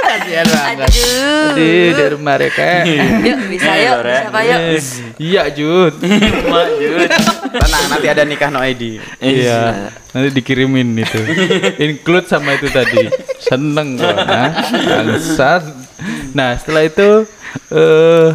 Kasihan 0.01 0.43
banget. 0.45 0.77
Aduh. 0.84 1.47
Di 1.55 1.69
di 1.89 2.03
rumah 2.11 2.36
mereka. 2.36 2.84
Yuk 2.84 3.38
bisa 3.47 3.71
yuk, 3.73 3.95
siapa 4.03 4.39
yuk? 4.43 4.59
Iya, 5.17 5.43
Jun. 5.49 5.93
Tenang, 7.53 7.84
nanti 7.88 8.07
ada 8.07 8.23
nikah 8.23 8.49
no 8.49 8.59
ID. 8.59 8.99
Iya. 9.17 9.89
Nanti 10.11 10.29
dikirimin 10.32 10.99
itu. 10.99 11.19
Include 11.88 12.27
sama 12.27 12.53
itu 12.53 12.67
tadi. 12.67 13.07
Seneng 13.39 13.95
gua. 13.95 14.11
Nah, 14.13 14.49
bangsat. 14.67 15.63
Nah, 16.32 16.56
setelah 16.56 16.84
itu 16.84 17.10
eh 17.70 18.30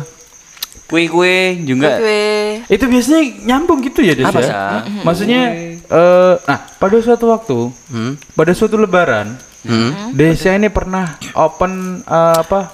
Kue-kue 0.87 1.67
juga. 1.67 1.99
Gue. 1.99 2.63
itu 2.71 2.85
biasanya 2.87 3.23
nyambung 3.43 3.83
gitu 3.83 4.07
ya, 4.07 4.15
Des 4.15 4.23
Apa, 4.23 4.39
ya? 4.39 4.87
Maksudnya 5.03 5.43
eh 5.83 6.35
nah, 6.39 6.59
pada 6.79 6.97
suatu 7.03 7.27
waktu, 7.29 7.59
Hmm. 7.91 8.15
pada 8.33 8.55
suatu 8.55 8.79
lebaran, 8.79 9.35
Hmm. 9.67 10.15
Desa 10.15 10.55
ini 10.55 10.71
pernah 10.71 11.19
open 11.35 12.01
eh, 12.01 12.37
apa? 12.39 12.71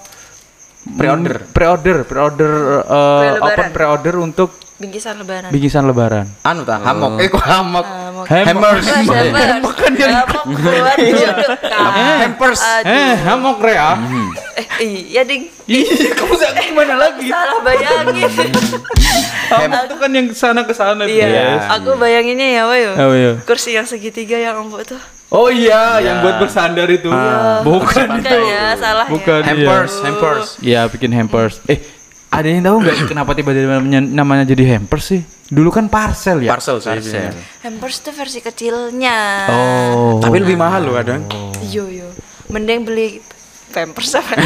Pre-order. 0.83 1.49
Pre-order, 1.49 1.97
pre-order 2.05 2.53
eh, 2.81 3.21
Pre-lebaran. 3.25 3.49
open 3.49 3.67
pre-order 3.73 4.15
untuk 4.19 4.51
Bingkisan 4.83 5.15
lebaran. 5.15 5.51
bingkisan 5.55 5.87
lebaran. 5.87 6.27
Anu 6.43 6.67
ta, 6.67 6.83
hamok. 6.83 7.23
Eh, 7.23 7.31
kok 7.31 7.39
hamok? 7.39 7.87
Hamok. 7.87 8.27
Hammers. 8.27 8.83
Hamok 8.91 9.75
kan 9.79 9.93
Hamok 9.95 10.43
buat 10.59 10.97
duduk 10.99 11.59
kan. 11.63 12.19
Hampers. 12.27 12.61
Eh, 12.83 13.15
hamok 13.23 13.63
rea. 13.63 13.95
Eh, 14.83 15.15
iya 15.15 15.23
ding. 15.23 15.47
Ih, 15.71 15.87
kamu 16.19 16.35
sakit 16.35 16.75
gimana 16.75 16.99
lagi? 16.99 17.31
Salah 17.31 17.63
bayangin. 17.63 18.27
Hamok 19.55 19.81
itu 19.87 19.95
kan 20.03 20.11
yang 20.11 20.27
ke 20.27 20.35
sana 20.35 20.61
ke 20.67 20.75
sana 20.75 21.07
Iya, 21.07 21.27
Des. 21.31 21.65
aku 21.71 21.95
bayanginnya 21.95 22.49
ya, 22.51 22.63
Wayo. 22.67 22.91
Oh 22.99 23.15
iya. 23.15 23.33
Kursi 23.47 23.79
yang 23.79 23.87
segitiga 23.87 24.35
yang 24.35 24.67
empuk 24.67 24.83
tuh. 24.83 25.03
Oh 25.31 25.47
iya, 25.47 26.03
yang 26.03 26.27
buat 26.27 26.43
bersandar 26.43 26.91
itu. 26.91 27.07
Bukan 27.09 27.63
Bukan 27.65 28.09
itu. 28.19 28.37
ya, 28.51 28.75
salah 28.75 29.07
Bukan 29.07 29.41
ya. 29.41 29.49
Hampers, 29.55 29.93
hampers. 30.03 30.47
Iya, 30.59 30.81
bikin 30.91 31.15
hampers. 31.15 31.63
Eh, 31.71 31.79
ada 32.33 32.49
yang 32.49 32.65
tahu 32.65 32.77
nggak 32.81 32.97
kenapa 33.13 33.31
tiba-tiba 33.37 33.77
namanya, 33.77 34.01
namanya 34.01 34.45
jadi 34.49 34.65
hampers 34.77 35.05
sih? 35.13 35.21
Dulu 35.53 35.69
kan 35.69 35.93
parcel 35.93 36.41
ya. 36.41 36.57
Parcel 36.57 36.81
sih. 36.81 36.89
Parcel. 36.89 37.37
Hampers 37.61 38.01
tuh 38.01 38.17
versi 38.17 38.41
kecilnya. 38.41 39.47
Oh. 39.53 40.17
Tapi 40.17 40.41
lebih 40.41 40.57
mahal 40.57 40.89
loh 40.89 40.97
kadang. 40.97 41.29
Yo 41.69 41.93
yo. 41.93 42.09
Mending 42.49 42.89
beli 42.89 43.21
Pampers 43.73 44.13
apa? 44.21 44.37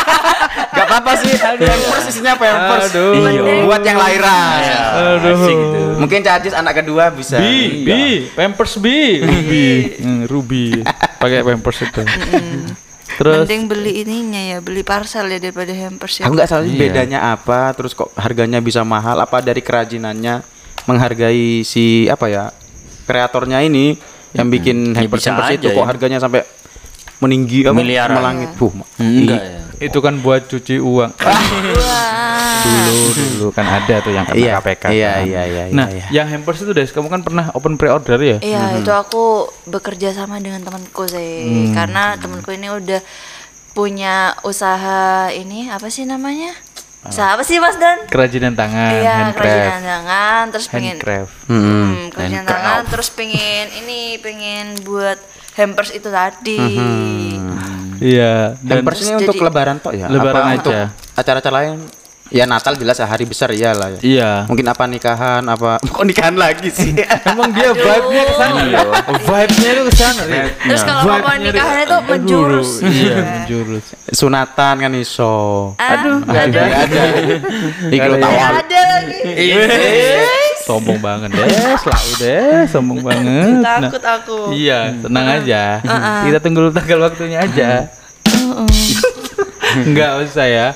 Gak 0.74 0.86
apa-apa 0.90 1.12
sih. 1.22 1.30
Pampers 1.38 2.06
isinya 2.10 2.34
pampers. 2.34 2.90
Aduh. 2.90 3.14
Iya. 3.18 3.66
Buat 3.66 3.82
yang 3.86 3.98
lahiran. 3.98 4.58
Aduh. 5.18 5.34
Asik 5.38 5.54
itu. 5.58 5.80
Mungkin 6.02 6.20
Cadis 6.26 6.54
anak 6.54 6.82
kedua 6.82 7.14
bisa. 7.14 7.38
B, 7.38 7.46
B, 7.86 7.90
Pampers 8.34 8.74
B, 8.82 8.86
Ruby, 9.22 9.66
Hmm, 10.02 10.22
Ruby, 10.26 10.82
pakai 11.22 11.46
Pampers 11.46 11.86
itu. 11.86 12.02
Terus 13.14 13.44
Mending 13.44 13.62
beli 13.66 13.92
ininya 14.00 14.40
ya, 14.40 14.58
beli 14.58 14.82
parcel 14.82 15.26
ya 15.28 15.38
daripada 15.38 15.70
hampers 15.70 16.18
ya. 16.18 16.26
Aku 16.26 16.34
nggak 16.34 16.48
tahu 16.48 16.62
sih 16.64 16.72
Iya. 16.72 16.80
bedanya 16.80 17.18
apa, 17.30 17.70
terus 17.72 17.92
kok 17.92 18.10
harganya 18.14 18.58
bisa 18.58 18.82
mahal, 18.82 19.16
apa 19.16 19.38
dari 19.38 19.60
kerajinannya 19.60 20.42
menghargai 20.84 21.62
si 21.62 22.04
apa 22.06 22.26
ya 22.26 22.44
kreatornya 23.04 23.60
ini 23.60 23.96
yang 24.32 24.48
bikin 24.48 24.92
Ya, 24.92 25.00
hampers 25.00 25.24
hampers 25.24 25.54
itu 25.54 25.68
kok 25.68 25.78
ya. 25.78 25.86
harganya 25.86 26.18
sampai 26.18 26.42
meninggi 27.16 27.62
apa 27.62 27.72
Miliaran. 27.72 28.16
melangit. 28.16 28.50
Buh, 28.54 28.72
Enggak 28.98 29.40
ya. 29.40 29.63
Itu 29.78 29.98
kan 29.98 30.18
buat 30.18 30.44
cuci 30.44 30.76
uang. 30.76 31.10
Wah. 31.20 32.64
dulu 32.64 33.08
dulu 33.12 33.48
kan 33.50 33.66
ada 33.68 34.00
tuh 34.00 34.10
yang 34.10 34.24
kena 34.24 34.36
Iya, 34.36 34.52
KPK. 34.56 34.84
iya, 34.88 35.10
kan. 35.12 35.22
iya, 35.22 35.42
iya, 35.44 35.62
Nah, 35.68 35.86
iya. 35.86 36.04
yang 36.10 36.26
hampers 36.26 36.58
itu 36.58 36.72
Des, 36.72 36.88
kamu 36.88 37.08
kan 37.08 37.20
pernah 37.20 37.52
open 37.52 37.74
pre-order 37.74 38.16
ya? 38.16 38.38
Iya, 38.40 38.80
itu 38.80 38.88
aku 38.88 39.24
bekerja 39.64 40.10
sama 40.10 40.38
dengan 40.38 40.60
temanku 40.60 41.04
sih. 41.04 41.68
Karena 41.70 42.16
temanku 42.16 42.50
ini 42.50 42.68
udah 42.68 43.04
punya 43.70 44.32
usaha 44.42 45.28
ini 45.28 45.68
apa 45.68 45.86
sih 45.86 46.04
namanya? 46.04 46.56
Usaha 47.04 47.36
apa 47.36 47.44
sih 47.44 47.60
Mas 47.60 47.76
Dan? 47.76 48.08
Kerajinan 48.08 48.56
tangan, 48.56 48.96
Iya, 48.96 49.12
handcraft. 49.28 49.44
kerajinan 49.44 49.82
tangan, 49.84 50.44
terus 50.48 50.66
pengen 50.66 50.96
Handcraft. 50.96 51.32
Hmm. 51.44 51.60
Hmm, 51.60 52.02
kerajinan 52.08 52.46
tangan, 52.46 52.80
terus 52.88 53.08
pengen 53.12 53.66
ini 53.76 54.00
pengen 54.18 54.66
buat 54.80 55.20
hampers 55.52 55.92
itu 55.92 56.08
tadi. 56.08 56.64
Iya, 57.98 58.56
dan 58.58 58.82
Terus 58.82 59.10
untuk 59.12 59.34
jadi- 59.34 59.46
lebaran 59.46 59.76
toh 59.78 59.92
ya? 59.92 60.06
Lebaran 60.06 60.42
Apa 60.54 60.60
aja. 60.60 60.78
acara-acara 61.14 61.54
lain? 61.60 61.78
Ya 62.32 62.48
Natal 62.48 62.72
jelas 62.74 62.96
ya 62.96 63.04
hari 63.04 63.28
besar 63.28 63.52
iyalah 63.52 63.94
ya. 63.94 64.00
iya. 64.00 64.30
Mungkin 64.48 64.64
apa 64.64 64.88
nikahan 64.88 65.44
apa 65.44 65.76
kok 65.92 66.02
nikahan 66.02 66.32
lagi 66.34 66.72
sih? 66.72 66.96
Emang 67.30 67.52
dia 67.52 67.68
vibe-nya 67.70 68.22
ke 68.24 68.34
sana 68.34 68.60
ya? 68.64 68.80
Vibe-nya 69.20 69.70
itu 69.70 69.82
ke 69.84 69.94
sana 69.94 70.22
ya. 70.24 70.44
Terus 70.56 70.82
kalau 70.82 71.02
mau 71.04 71.36
nikahan 71.36 71.84
itu 71.84 71.98
menjurus. 72.02 72.70
Iya, 72.80 73.16
menjurus. 73.44 73.84
Sunatan 74.08 74.74
kan 74.80 74.92
iso. 74.96 75.76
Aduh, 75.76 76.24
ada. 76.24 76.60
ada. 76.88 77.02
Iki 77.92 78.08
tahu. 78.16 78.32
ada 78.40 78.80
lagi. 78.88 79.20
Sombong 80.64 80.96
banget 80.96 81.28
deh, 81.28 81.44
selalu 81.76 82.12
deh, 82.18 82.58
sombong 82.64 83.00
banget. 83.04 83.60
Nah, 83.60 83.84
Takut 83.84 84.00
aku. 84.00 84.38
Iya, 84.56 84.96
tenang 84.96 85.26
aja. 85.28 85.62
Kita 86.24 86.38
tunggu 86.40 86.72
tanggal 86.72 86.98
waktunya 87.04 87.44
aja. 87.44 87.92
Enggak 89.76 90.24
usah 90.24 90.46
ya. 90.46 90.66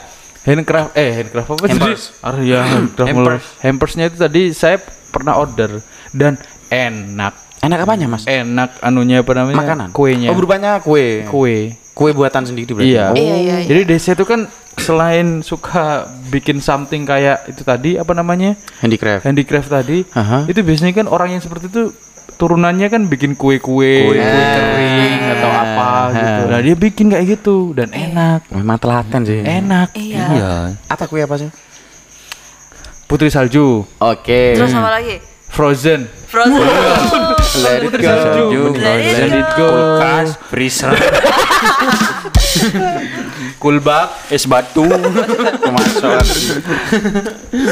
Handcraft 0.45 0.97
eh 0.97 1.11
handcraft 1.13 1.49
apa 1.51 1.65
Hampers. 1.69 2.03
tadi? 2.09 2.25
Ah 2.25 2.37
ya, 2.41 2.61
handcraft. 2.73 3.09
Hampers. 3.13 3.45
Hampersnya 3.61 4.05
itu 4.09 4.17
tadi 4.17 4.43
saya 4.53 4.77
pernah 5.09 5.37
order 5.37 5.81
dan 6.13 6.41
enak. 6.69 7.37
Enak 7.59 7.79
apanya, 7.85 8.07
Mas? 8.07 8.23
Enak 8.25 8.79
anunya 8.81 9.21
apa 9.21 9.33
namanya? 9.35 9.59
Makanan. 9.59 9.89
Kuenya. 9.91 10.31
Oh, 10.31 10.37
berubahnya 10.39 10.79
kue. 10.79 11.27
Kue. 11.27 11.75
Kue 11.99 12.15
buatan 12.15 12.47
sendiri 12.47 12.71
berarti. 12.79 12.95
Iya. 12.95 13.11
Oh. 13.11 13.19
Iya, 13.19 13.37
iya, 13.43 13.57
iya. 13.59 13.67
Jadi 13.67 13.81
Desa 13.91 14.15
itu 14.15 14.23
kan 14.23 14.47
selain 14.79 15.43
suka 15.43 16.07
bikin 16.31 16.63
something 16.63 17.03
kayak 17.03 17.43
itu 17.51 17.67
tadi 17.67 17.99
apa 17.99 18.15
namanya? 18.15 18.55
Handicraft. 18.79 19.27
handicraft 19.27 19.67
tadi 19.67 20.07
Aha. 20.15 20.47
itu 20.47 20.63
biasanya 20.63 20.95
kan 20.95 21.07
orang 21.11 21.35
yang 21.35 21.43
seperti 21.43 21.67
itu 21.67 21.91
turunannya 22.39 22.87
kan 22.87 23.11
bikin 23.11 23.35
kue-kue, 23.35 24.15
kue 24.15 24.15
kering 24.15 25.21
atau 25.35 25.51
apa 25.51 25.91
gitu. 26.15 26.43
Nah 26.47 26.61
dia 26.63 26.75
bikin 26.79 27.07
kayak 27.11 27.27
gitu 27.35 27.75
dan 27.75 27.91
enak, 27.91 28.47
Memang 28.55 28.79
telaten 28.79 29.27
sih. 29.27 29.43
enak. 29.43 29.91
Iya. 29.99 30.27
Iya. 30.31 30.53
Apa 30.87 31.11
kue 31.11 31.19
apa 31.19 31.35
sih? 31.35 31.51
Putri 33.11 33.27
salju, 33.27 33.83
Oke. 33.99 34.55
Terus 34.55 34.71
apa 34.71 35.03
lagi? 35.03 35.19
Frozen, 35.49 36.07
Frozen. 36.29 36.61
Let 37.65 37.81
it 37.83 37.93
go. 37.97 38.05
salju, 38.05 38.63
Let 38.77 39.01
it 39.01 39.17
let 39.17 39.33
it 39.33 39.49
go, 39.57 39.69
Kulkas, 39.69 40.29
freezer, 40.53 40.93
kulbak. 43.59 44.13
es 44.31 44.45
batu. 44.45 44.85
Masuk. 45.69 46.21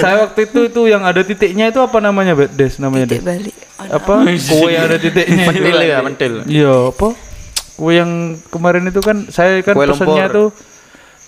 Saya 0.00 0.26
waktu 0.26 0.48
itu 0.48 0.60
itu 0.66 0.80
yang 0.88 1.04
ada 1.04 1.20
titiknya 1.22 1.70
itu 1.70 1.78
apa 1.78 1.98
namanya, 2.00 2.34
Bet? 2.34 2.56
Des 2.56 2.80
namanya 2.80 3.06
Des? 3.06 3.20
Titik 3.20 3.26
balik. 3.26 3.54
Apa? 3.78 4.14
Kue 4.50 4.70
yang 4.72 4.84
ada 4.88 4.98
titiknya. 4.98 5.44
Mentil 5.46 5.78
ya, 5.78 5.98
mentil. 6.02 6.32
Iya, 6.48 6.74
apa? 6.90 7.08
Kue 7.76 7.92
yang 7.92 8.40
kemarin 8.48 8.88
itu 8.88 9.00
kan 9.04 9.28
saya 9.28 9.60
kan 9.60 9.76
Kue 9.76 9.84
lumpur. 9.84 10.16
tuh 10.32 10.48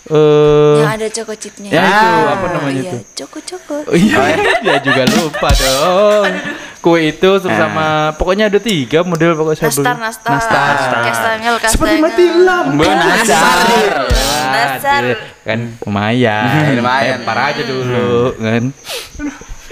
eh 0.09 0.77
Yang 0.81 0.93
ada 0.97 1.07
choco 1.13 1.35
chipnya. 1.37 1.71
Ya, 1.71 1.85
itu, 1.85 2.09
apa 2.29 2.47
namanya 2.57 2.81
iya, 2.81 2.93
itu? 2.93 2.99
Choco 3.13 3.39
choco. 3.45 3.77
Oh 3.85 3.97
iya, 3.97 4.17
dia 4.65 4.77
juga 4.81 5.03
lupa 5.05 5.49
dong. 5.53 6.33
Kue 6.79 7.11
itu 7.11 7.31
sama 7.43 8.15
pokoknya 8.15 8.49
ada 8.49 8.63
tiga 8.63 9.03
model 9.03 9.35
pokoknya 9.35 9.59
saya 9.59 9.71
beli. 9.75 9.85
Nastar, 9.85 9.97
nastar, 9.99 10.31
Nastar. 10.33 10.63
kastengel, 11.05 11.55
kastengel. 11.59 11.75
Seperti 11.75 11.95
mati 12.01 12.25
lampu. 12.47 12.83
Nastar. 12.87 13.57
Ah, 13.69 14.47
Nastar. 14.55 15.01
dia 15.03 15.17
kan 15.45 15.61
lumayan. 15.85 16.73
Lumayan. 16.79 17.19
Lempar 17.21 17.39
aja 17.53 17.63
dulu 17.67 18.33
kan. 18.39 18.63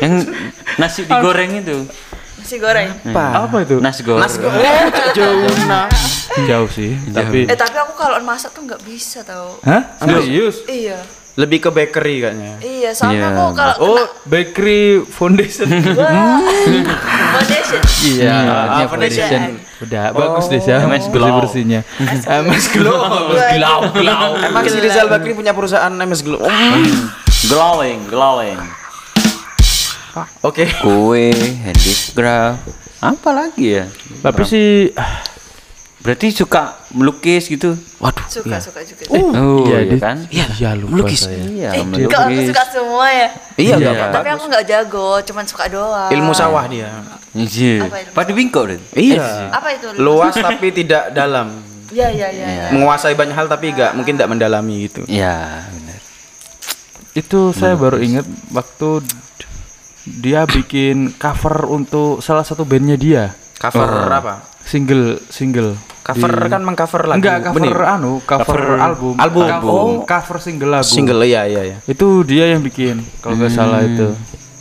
Yang 0.02 0.12
nasi 0.76 1.00
digoreng 1.08 1.52
itu. 1.62 1.78
Nasi 2.46 2.62
goreng. 2.62 2.88
Apa 3.10 3.56
itu? 3.58 3.82
Nasi 3.82 4.06
goreng. 4.06 4.22
Mas 4.22 4.38
jauh 5.10 5.50
nah. 5.66 5.90
Jauh 6.46 6.70
sih, 6.70 6.94
tapi 7.10 7.42
Eh 7.42 7.58
tapi 7.58 7.74
aku 7.74 7.98
kalau 7.98 8.22
masak 8.22 8.54
tuh 8.54 8.62
nggak 8.62 8.86
bisa 8.86 9.26
tau. 9.26 9.58
Hah? 9.66 9.98
Serius? 9.98 10.62
Iya. 10.70 11.02
Lebih 11.34 11.58
ke 11.58 11.70
bakery 11.74 12.22
kayaknya. 12.22 12.54
Iya, 12.62 12.90
soalnya 12.94 13.18
Iya. 13.18 13.34
aku 13.34 13.44
kalau 13.52 13.74
Oh, 13.82 14.06
bakery 14.24 15.02
foundation. 15.04 15.66
kena 15.74 16.94
foundation. 17.34 17.80
Iya, 18.06 18.30
Ah, 18.30 18.64
dia 18.78 18.86
foundation. 18.86 19.40
Udah 19.82 20.04
bagus 20.14 20.46
deh 20.46 20.62
ya. 20.62 20.86
MS 20.86 21.10
Glow. 21.10 21.42
bersihnya. 21.42 21.80
MS 22.22 22.66
Glow. 22.78 23.34
Glow, 23.34 23.78
glow. 23.90 24.22
Emang 24.38 24.62
si 24.64 24.78
Rizal 24.78 25.10
Bakri 25.10 25.34
punya 25.34 25.50
perusahaan 25.50 25.90
MS 25.90 26.22
Glow. 26.22 26.38
Oh. 26.40 26.50
Glowing, 27.44 28.06
glowing. 28.06 28.85
Oke. 30.40 30.64
Kue, 30.80 31.34
handicraft. 31.34 32.64
Apa 33.02 33.30
lagi 33.30 33.76
ya? 33.76 33.84
Tapi 34.24 34.42
sih 34.42 34.88
ah, 34.96 35.20
Berarti 36.06 36.30
suka 36.30 36.78
melukis 36.94 37.50
gitu. 37.50 37.74
Waduh. 37.98 38.22
Suka 38.30 38.62
suka 38.62 38.78
juga. 38.86 39.10
Oh, 39.10 39.66
iya, 39.66 39.90
dia- 39.90 39.98
kan? 39.98 40.22
Iya, 40.30 40.46
iya 40.54 40.70
lupa 40.78 41.02
melukis. 41.02 41.26
saya. 41.26 41.42
Iya, 41.42 41.70
Eh, 41.74 41.82
kok 41.82 42.14
aku 42.14 42.30
melukis. 42.30 42.46
suka 42.46 42.64
semua 42.70 43.06
ya? 43.10 43.28
Iya, 43.58 43.74
Iya. 43.74 43.90
apa-apa. 43.90 44.14
Tapi 44.14 44.28
aku 44.30 44.44
nggak 44.46 44.64
jago, 44.70 45.08
cuman 45.26 45.44
suka 45.50 45.64
doang. 45.66 46.06
Ilmu 46.06 46.30
sawah 46.30 46.62
dia. 46.70 46.94
Iya. 47.34 47.90
Apa 47.90 47.96
itu? 47.98 48.10
Pada 48.14 48.30
bingkok 48.30 48.64
deh. 48.70 48.80
Iya. 48.94 49.50
Apa 49.50 49.68
itu? 49.74 49.86
Luas 49.98 50.30
tapi 50.30 50.70
tidak 50.70 51.10
dalam. 51.10 51.58
Iya 51.90 52.06
iya 52.14 52.28
iya. 52.30 52.46
iya. 52.46 52.64
Menguasai 52.70 53.18
banyak 53.18 53.34
hal 53.34 53.50
tapi 53.50 53.74
nggak 53.74 53.98
mungkin 53.98 54.14
tidak 54.14 54.30
mendalami 54.30 54.86
gitu. 54.86 55.02
Iya, 55.10 55.66
benar. 55.66 55.98
Itu 57.18 57.50
saya 57.50 57.74
baru 57.74 57.98
inget 57.98 58.22
waktu 58.54 59.02
dia 60.06 60.46
bikin 60.46 61.10
cover 61.12 61.66
untuk 61.66 62.22
salah 62.22 62.46
satu 62.46 62.62
bandnya 62.62 62.94
dia. 62.94 63.34
Cover 63.58 63.90
apa? 64.08 64.34
Single 64.62 65.18
single. 65.26 65.74
Cover 66.00 66.30
kan 66.46 66.62
mengcover 66.62 67.02
lagu. 67.04 67.18
Enggak 67.18 67.50
cover 67.50 67.58
benih. 67.58 67.74
anu, 67.90 68.12
cover, 68.22 68.60
album. 68.78 69.14
Album. 69.18 69.42
Cover, 69.42 69.66
Oh. 69.66 70.06
cover 70.06 70.38
single 70.38 70.70
lagu. 70.72 70.86
Single 70.86 71.18
iya 71.26 71.42
iya 71.44 71.62
iya. 71.66 71.78
Itu 71.82 72.22
dia 72.22 72.54
yang 72.54 72.62
bikin 72.62 73.02
kalau 73.18 73.34
nggak 73.34 73.50
salah 73.50 73.82
itu. 73.82 74.14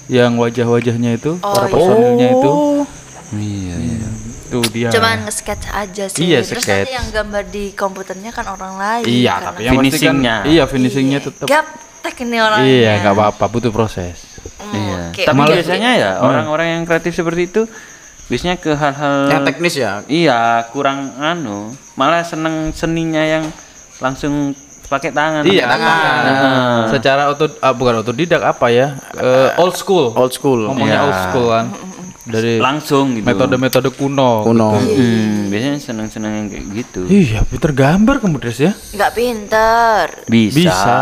Yang 0.06 0.38
wajah-wajahnya 0.38 1.18
itu, 1.18 1.38
para 1.38 1.66
iya. 1.66 1.74
personilnya 1.74 2.28
itu. 2.30 2.52
Iya, 3.34 3.76
iya. 3.78 4.10
Itu 4.46 4.60
dia. 4.70 4.90
Cuman 4.94 5.26
nge-sketch 5.26 5.66
aja 5.68 6.06
sih. 6.06 6.30
Iya, 6.30 6.46
Terus 6.46 6.62
sketch. 6.62 6.86
nanti 6.86 6.94
yang 6.94 7.08
gambar 7.10 7.44
di 7.50 7.66
komputernya 7.74 8.30
kan 8.30 8.46
orang 8.48 8.78
lain. 8.78 9.06
Iya, 9.06 9.34
karena- 9.34 9.46
tapi 9.50 9.60
yang 9.62 9.74
kan- 9.74 9.82
Finishingnya. 9.82 10.36
Iya, 10.46 10.64
finishingnya 10.66 11.20
tetap. 11.26 11.46
Gaptek 11.50 12.16
ini 12.22 12.38
orangnya. 12.38 12.70
Iya, 12.70 12.92
nggak 13.02 13.14
apa-apa, 13.18 13.46
butuh 13.50 13.74
proses. 13.74 14.35
Hmm, 14.66 14.76
Iya. 14.76 14.98
oke. 15.10 15.22
Tapi 15.24 15.38
Malah- 15.38 15.56
biasanya 15.56 15.90
ya 15.94 16.12
orang-orang 16.20 16.68
yang 16.72 16.82
kreatif 16.84 17.14
seperti 17.14 17.42
itu 17.46 17.62
biasanya 18.26 18.58
ke 18.58 18.74
hal-hal 18.74 19.30
Yang 19.30 19.44
teknis 19.46 19.76
ya. 19.76 19.92
Iya, 20.04 20.40
kurang 20.70 21.14
anu, 21.16 21.70
malah 21.94 22.22
seneng 22.22 22.72
seninya 22.72 23.22
yang 23.22 23.46
langsung 23.98 24.58
pakai 24.86 25.10
tangan. 25.10 25.42
Iya, 25.42 25.66
Pakai 25.66 25.86
Nah, 26.26 26.86
secara 26.88 27.22
auto 27.26 27.50
ah, 27.60 27.72
bukan 27.72 28.02
otodidak 28.02 28.42
apa 28.42 28.70
ya? 28.70 28.98
Eh, 29.14 29.50
old 29.58 29.74
school. 29.74 30.10
Old 30.12 30.30
school. 30.30 30.66
Ngomongnya 30.66 30.94
Iya. 30.96 31.06
old 31.06 31.20
school 31.24 31.48
kan. 31.50 31.66
Dari 32.26 32.58
Langsung 32.58 33.14
gitu. 33.14 33.22
metode-metode 33.22 33.94
kuno. 33.94 34.42
Kuno. 34.42 34.74
Hmm, 34.74 35.46
biasanya 35.46 35.78
seneng-seneng 35.78 36.32
yang 36.34 36.48
kayak 36.50 36.66
gitu. 36.74 37.02
Iya, 37.06 37.46
pinter 37.46 37.70
gambar 37.70 38.18
kamu 38.18 38.42
Des 38.42 38.58
ya? 38.60 38.74
Nggak 38.74 39.12
pinter. 39.14 40.04
Bisa. 40.26 40.58
Bisa. 40.58 40.96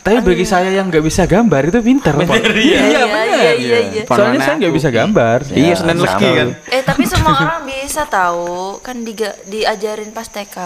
Tapi 0.00 0.18
bagi 0.24 0.48
saya 0.48 0.72
yang 0.72 0.88
nggak 0.88 1.04
bisa 1.04 1.28
gambar 1.28 1.68
itu 1.68 1.78
pinter. 1.84 2.12
Pak. 2.16 2.24
Iya 2.56 2.80
iya 2.88 3.02
iya 3.04 3.52
iya. 3.52 3.78
iya. 3.92 4.02
Soalnya 4.08 4.40
saya 4.40 4.54
nggak 4.56 4.74
bisa 4.74 4.88
gambar. 4.88 5.38
Iya, 5.52 5.74
Senin 5.76 5.96
sama. 6.00 6.08
Legi 6.08 6.30
kan. 6.32 6.48
Eh 6.72 6.82
tapi 6.82 7.02
semua 7.04 7.32
orang 7.36 7.62
bisa 7.68 8.02
tahu 8.08 8.80
kan 8.80 8.96
diga- 9.04 9.36
diajarin 9.44 10.08
pas 10.16 10.24
TK. 10.24 10.56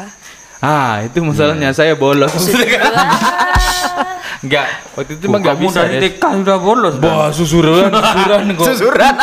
Ah, 0.63 1.03
itu 1.03 1.19
masalahnya 1.21 1.75
saya 1.75 1.99
bolos. 1.99 2.31
Enggak, 4.45 4.69
waktu 4.95 5.19
itu 5.19 5.25
emang 5.29 5.41
nggak 5.43 5.57
Kamu 5.57 5.67
bisa. 5.69 5.79
dari 5.83 5.97
Des. 5.99 6.15
TK 6.15 6.25
sudah 6.41 6.59
bolos. 6.63 6.95
Dan. 7.03 7.11
Wah, 7.11 7.29
susuran, 7.35 7.91
susuran 7.91 8.43
kok. 8.55 8.65
Susuran. 8.71 9.15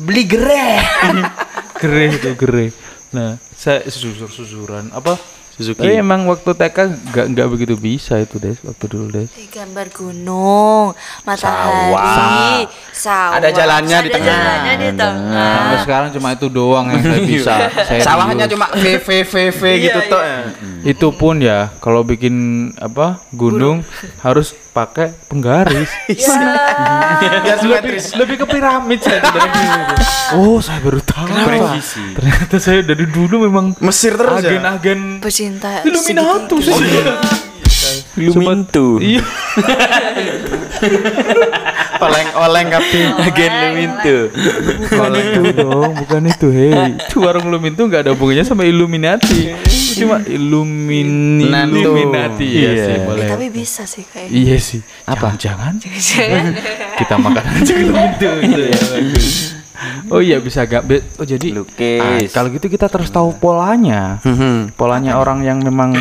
beli 0.00 0.22
gerai 0.24 0.80
gerai 1.76 2.06
itu 2.08 2.30
gerai 2.34 2.68
nah 3.10 3.30
saya 3.50 3.82
susur 3.84 4.26
susuran 4.26 4.88
apa 4.90 5.18
Suzuki. 5.50 5.76
tapi 5.76 5.92
emang 5.94 6.24
waktu 6.24 6.46
TK 6.48 6.78
nggak 7.06 7.26
nggak 7.28 7.48
begitu 7.48 7.74
bisa 7.76 8.16
itu 8.16 8.38
des 8.38 8.56
waktu 8.60 8.84
dulu 8.86 9.06
des 9.12 9.28
Eh, 9.34 9.44
gambar 9.46 9.92
gunung, 9.92 10.96
matahari, 11.22 12.64
sawah. 12.90 13.36
Ada 13.36 13.48
jalannya 13.50 13.98
di 13.98 14.08
Ada 14.08 14.14
tengah. 14.14 14.30
jalannya 14.32 14.74
di 14.74 14.88
tengah. 14.94 15.52
sampai 15.52 15.78
sekarang 15.80 16.08
cuma 16.12 16.28
itu 16.30 16.46
doang 16.48 16.86
yang 16.88 17.02
saya 17.02 17.20
bisa 17.22 17.54
saya 17.82 18.00
Sawahnya 18.00 18.46
cuma 18.46 18.66
V 18.72 18.84
V 18.96 19.08
V 19.22 19.34
V 19.50 19.62
gitu 19.82 20.00
toh. 20.06 20.22
ya. 20.22 20.38
itu 20.82 21.08
pun 21.12 21.36
ya 21.38 21.68
kalau 21.76 22.00
bikin 22.02 22.34
apa 22.74 23.20
gunung 23.30 23.84
harus 24.18 24.56
pakai 24.70 25.10
penggaris 25.26 25.90
Biar 27.20 27.58
simetris. 27.58 28.14
lebih 28.14 28.38
ke 28.38 28.46
piramid 28.46 29.02
saya 29.02 29.18
dari 29.20 29.50
dulu. 29.50 29.82
oh 30.38 30.58
saya 30.62 30.78
baru 30.78 31.00
tahu 31.02 31.26
Presisi. 31.26 32.14
ternyata 32.14 32.56
saya 32.56 32.80
dari 32.80 33.04
dulu 33.04 33.44
memang 33.44 33.74
Mesir 33.82 34.14
terus 34.14 34.40
ya. 34.40 34.54
agen-agen 34.54 35.18
Pecinta 35.18 35.82
Illuminatus 35.82 36.62
segitiga. 36.64 37.18
Lumintu. 38.16 39.00
iya 39.00 39.20
Oleng-oleng 42.00 42.68
kabeh. 42.70 43.04
Agen 43.20 43.52
Lumintu. 43.62 44.16
bukan 44.80 45.10
itu 45.14 45.40
dong 45.54 45.90
bukan 45.96 46.22
itu 46.26 46.46
hei 46.48 46.72
itu 46.96 47.16
warung 47.18 47.46
Lumin 47.46 47.72
tuh 47.72 47.84
nggak 47.86 48.02
ada 48.02 48.10
hubungannya 48.10 48.42
sama 48.42 48.64
Illuminati 48.64 49.52
cuma 49.94 50.18
Illumini 50.22 51.46
Nantu. 51.46 51.76
Illuminati 51.78 52.46
iya 52.46 52.70
Iya. 52.70 52.82
sih 52.82 52.94
Eh, 52.94 53.00
boleh 53.02 53.26
tapi 53.28 53.46
bisa 53.48 53.82
sih 53.84 54.04
kayak. 54.04 54.28
iya 54.28 54.56
sih 54.56 54.80
apa 55.04 55.36
jangan 55.36 55.76
kita 56.94 57.14
makan 57.16 57.44
aja 57.54 57.72
itu 57.74 58.24
ya 58.24 58.32
bagus. 58.88 59.28
oh 60.08 60.20
iya 60.20 60.36
bisa 60.38 60.64
gak 60.64 60.84
Be- 60.84 61.04
oh 61.14 61.24
jadi 61.24 61.46
Lukis. 61.52 62.00
ah, 62.00 62.20
kalau 62.30 62.48
gitu 62.50 62.66
kita 62.66 62.86
terus 62.86 63.08
tahu 63.08 63.32
polanya 63.34 64.20
Mhm. 64.22 64.74
polanya 64.74 65.16
orang 65.16 65.40
yang 65.40 65.58
memang 65.58 65.96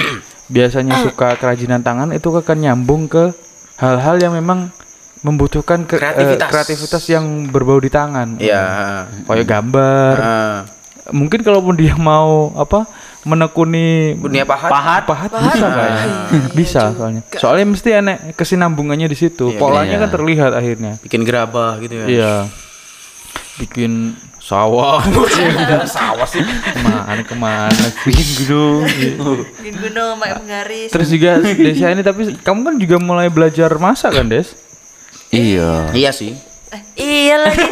biasanya 0.46 1.02
suka 1.02 1.36
kerajinan 1.36 1.80
tangan 1.80 2.10
itu 2.10 2.28
akan 2.28 2.58
nyambung 2.60 3.06
ke 3.06 3.32
hal-hal 3.76 4.18
yang 4.18 4.34
memang 4.34 4.74
membutuhkan 5.22 5.84
ke, 5.84 5.96
eh, 5.96 6.00
Kreativitas. 6.00 6.48
kreativitas 6.48 7.04
yang 7.08 7.26
berbau 7.46 7.78
di 7.78 7.88
tangan. 7.88 8.38
Iya. 8.38 8.64
kayak 9.24 9.46
gambar. 9.46 10.14
Heeh. 10.16 10.56
mungkin 11.10 11.42
kalaupun 11.42 11.74
dia 11.74 11.98
mau 11.98 12.54
apa 12.54 12.86
menekuni 13.24 14.14
Dunia 14.16 14.46
pahat. 14.46 14.70
pahat? 14.70 15.02
Pahat. 15.04 15.30
Bisa 15.34 15.66
kayaknya 15.68 16.08
bisa 16.60 16.82
soalnya. 16.94 17.22
soalnya 17.34 17.66
mesti 17.68 17.90
enek 17.92 18.18
kesinambungannya 18.34 19.08
di 19.08 19.18
situ. 19.18 19.52
Polanya 19.56 19.98
Iya. 19.98 20.02
kan 20.06 20.10
terlihat 20.12 20.52
akhirnya. 20.54 20.98
Bikin 21.00 21.22
gerabah 21.24 21.78
gitu 21.80 21.94
ya. 21.96 22.06
iya. 22.06 22.34
Bikin 23.58 24.14
sawah. 24.40 25.04
Sawah 25.90 26.24
sih. 26.26 26.40
Ke 26.42 26.80
mana 26.80 27.20
ke 27.20 27.36
mana 27.36 27.74
bikin 28.04 28.28
gunung. 28.46 28.86
Bikin 29.58 29.76
gunung 29.80 30.14
pakai 30.16 30.36
penggaris. 30.38 30.90
terus 30.90 31.08
juga 31.10 31.42
Desia 31.42 31.90
ini 31.90 32.02
tapi 32.02 32.38
kamu 32.38 32.60
kan 32.64 32.76
juga 32.78 32.98
mulai 32.98 33.28
belajar 33.28 33.74
masak 33.76 34.14
kan 34.14 34.26
Des 34.26 34.54
Iya. 35.30 35.94
Iya 35.94 36.12
sih. 36.12 36.34
Eh, 36.70 36.82
iya 37.02 37.36
lagi. 37.42 37.66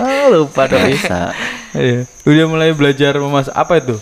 oh, 0.00 0.24
lupa 0.32 0.64
dong 0.64 0.88
Bisa. 0.88 1.28
iya 1.76 2.08
udah 2.24 2.46
mulai 2.48 2.72
belajar 2.72 3.12
memasak 3.20 3.52
apa 3.52 3.84
itu 3.84 3.96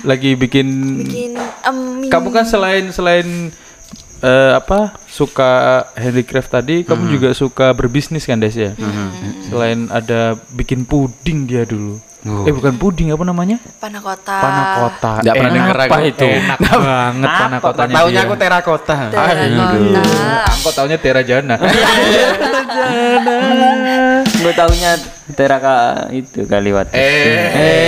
lagi 0.00 0.32
bikin 0.40 0.68
Bikin 1.04 1.36
em, 1.36 2.08
kamu 2.08 2.28
kan 2.32 2.48
selain 2.48 2.88
selain 2.88 3.52
eh, 4.24 4.52
apa 4.56 4.96
suka 5.04 5.84
handicraft 5.92 6.48
tadi 6.48 6.80
kamu 6.88 7.12
juga 7.12 7.28
suka 7.36 7.76
berbisnis 7.76 8.24
kan 8.24 8.40
Des 8.40 8.56
ya 8.56 8.72
selain 9.52 9.92
ada 9.92 10.40
bikin 10.56 10.88
puding 10.88 11.44
dia 11.44 11.68
dulu 11.68 12.00
eh 12.20 12.50
bukan 12.50 12.74
puding 12.76 13.08
apa 13.10 13.22
namanya 13.22 13.56
panakota. 13.76 14.36
panakota 14.36 15.10
Nggak 15.20 15.34
pernah 15.34 15.62
aku. 15.64 15.80
apa 15.80 15.96
itu 16.04 16.26
enak 16.28 16.58
banget 16.60 17.28
panakotanya 17.32 17.94
Taunya 17.96 18.20
aku 18.20 18.34
terakota. 18.36 18.96
Terakota. 19.08 20.02
aku 20.52 20.68
taunya 20.70 20.96
terajana 20.96 21.56
Gue 24.36 24.52
taunya 24.52 24.90
teraka 25.30 25.74
itu 26.10 26.44
kaliwat. 26.44 26.92
eh 26.92 27.80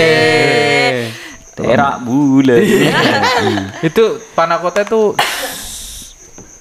Terak 1.53 2.01
bulat. 2.01 2.61
itu 3.81 4.03
panakota 4.33 4.81
itu 4.81 5.13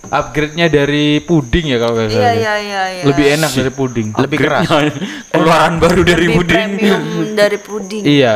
upgrade-nya 0.03 0.67
dari 0.67 1.19
puding 1.19 1.67
ya 1.69 1.79
kalau 1.79 1.95
nggak 1.95 2.09
Iya 2.09 2.17
salah 2.17 2.35
iya 2.35 2.55
iya 2.59 2.83
iya. 2.91 3.03
lebih 3.07 3.25
enak 3.33 3.51
dari 3.53 3.71
puding 3.71 4.09
Lebih 4.13 4.39
keras. 4.39 4.67
Keluaran 5.33 5.73
baru 5.79 6.01
dari 6.03 6.27
Lebih 6.27 6.37
puding. 6.37 6.57
premium 6.59 7.03
dari 7.33 7.59
puding. 7.59 8.03
Iya. 8.03 8.35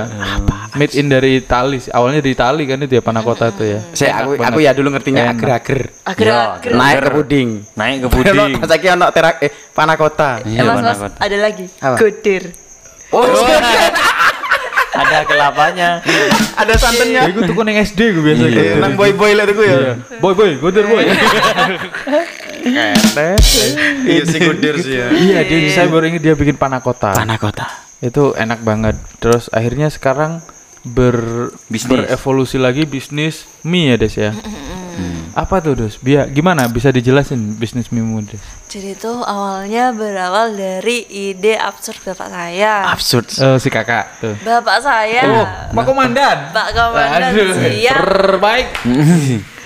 Made 0.72 0.94
in 0.94 1.06
dari 1.06 1.30
Itali. 1.38 1.78
sih. 1.78 1.90
Awalnya 1.90 2.20
dari 2.20 2.32
Itali 2.32 2.62
kan 2.64 2.78
itu 2.78 2.92
ya 2.92 3.02
panakota 3.02 3.48
itu 3.48 3.64
ya. 3.66 3.80
Saya 3.92 4.12
aku 4.20 4.30
aku 4.36 4.58
ya 4.60 4.70
dulu 4.72 4.88
ngertinya 4.90 5.32
ager-ager. 5.32 5.80
Agar 6.04 6.26
Naik 6.62 6.96
ke 6.98 7.10
puding. 7.12 7.48
Naik 7.74 7.96
ke 7.98 8.08
puding. 8.14 8.52
Ono 8.54 8.66
saiki 8.66 8.86
ono 8.88 9.06
terak 9.10 9.34
eh 9.40 9.50
panakota. 9.72 10.40
Iya, 10.42 10.60
mas, 10.62 10.80
panakota. 10.80 11.16
ada 11.18 11.36
lagi. 11.36 11.66
Apa? 11.76 11.96
Godir. 11.96 12.42
Oh, 13.10 13.22
Ada 14.96 15.18
kelapanya. 15.28 16.00
ada 16.56 16.74
santannya. 16.80 17.20
Ya 17.28 17.30
gue 17.30 17.42
tuh 17.44 17.54
kuning 17.56 17.76
SD 17.84 18.00
gue 18.16 18.22
biasa 18.24 18.44
gitu. 18.48 18.80
Nang 18.80 18.94
boy-boy 18.96 19.32
lah 19.36 19.44
tuh 19.48 19.64
ya. 19.64 20.00
Boy 20.18 20.32
boy, 20.32 20.50
goder 20.56 20.84
boy. 20.88 21.04
Iya 22.66 24.22
sih 24.26 24.40
kudir 24.42 24.74
sih 24.82 24.98
ya. 24.98 25.06
Iya, 25.14 25.38
dia 25.46 25.58
saya 25.70 25.86
baru 25.86 26.10
ingat 26.10 26.22
dia 26.24 26.34
bikin 26.34 26.58
panakota. 26.58 27.14
Panakota. 27.14 27.68
Itu 28.02 28.34
enak 28.34 28.64
banget. 28.66 28.98
Terus 29.22 29.46
akhirnya 29.54 29.86
sekarang 29.92 30.42
ber 30.86 31.50
Bisnis. 31.66 32.06
berevolusi 32.06 32.62
lagi 32.62 32.86
bisnis 32.86 33.46
mie 33.66 33.94
ya 33.94 33.96
Des 33.98 34.14
ya. 34.14 34.30
Apa 35.36 35.60
tuh, 35.60 35.76
Dos? 35.76 36.00
Biar 36.00 36.32
gimana 36.32 36.64
bisa 36.66 36.88
dijelasin 36.88 37.56
bisnis 37.60 37.92
Mimu, 37.92 38.24
Dos? 38.24 38.40
Jadi 38.66 38.96
itu 38.96 39.12
awalnya 39.22 39.92
berawal 39.92 40.56
dari 40.56 41.04
ide 41.06 41.56
absurd 41.56 42.00
bapak 42.02 42.28
saya. 42.28 42.88
Absurd. 42.90 43.26
Eh, 43.30 43.56
si 43.60 43.68
kakak 43.68 44.20
tuh. 44.20 44.34
Bapak 44.42 44.80
saya. 44.80 45.22
Oh, 45.26 45.46
Pak 45.76 45.84
Komandan. 45.84 46.50
Pak 46.50 46.68
Komandan 46.74 47.30
Aduh, 47.32 47.52
siap. 47.56 48.00
Terbaik. 48.02 48.68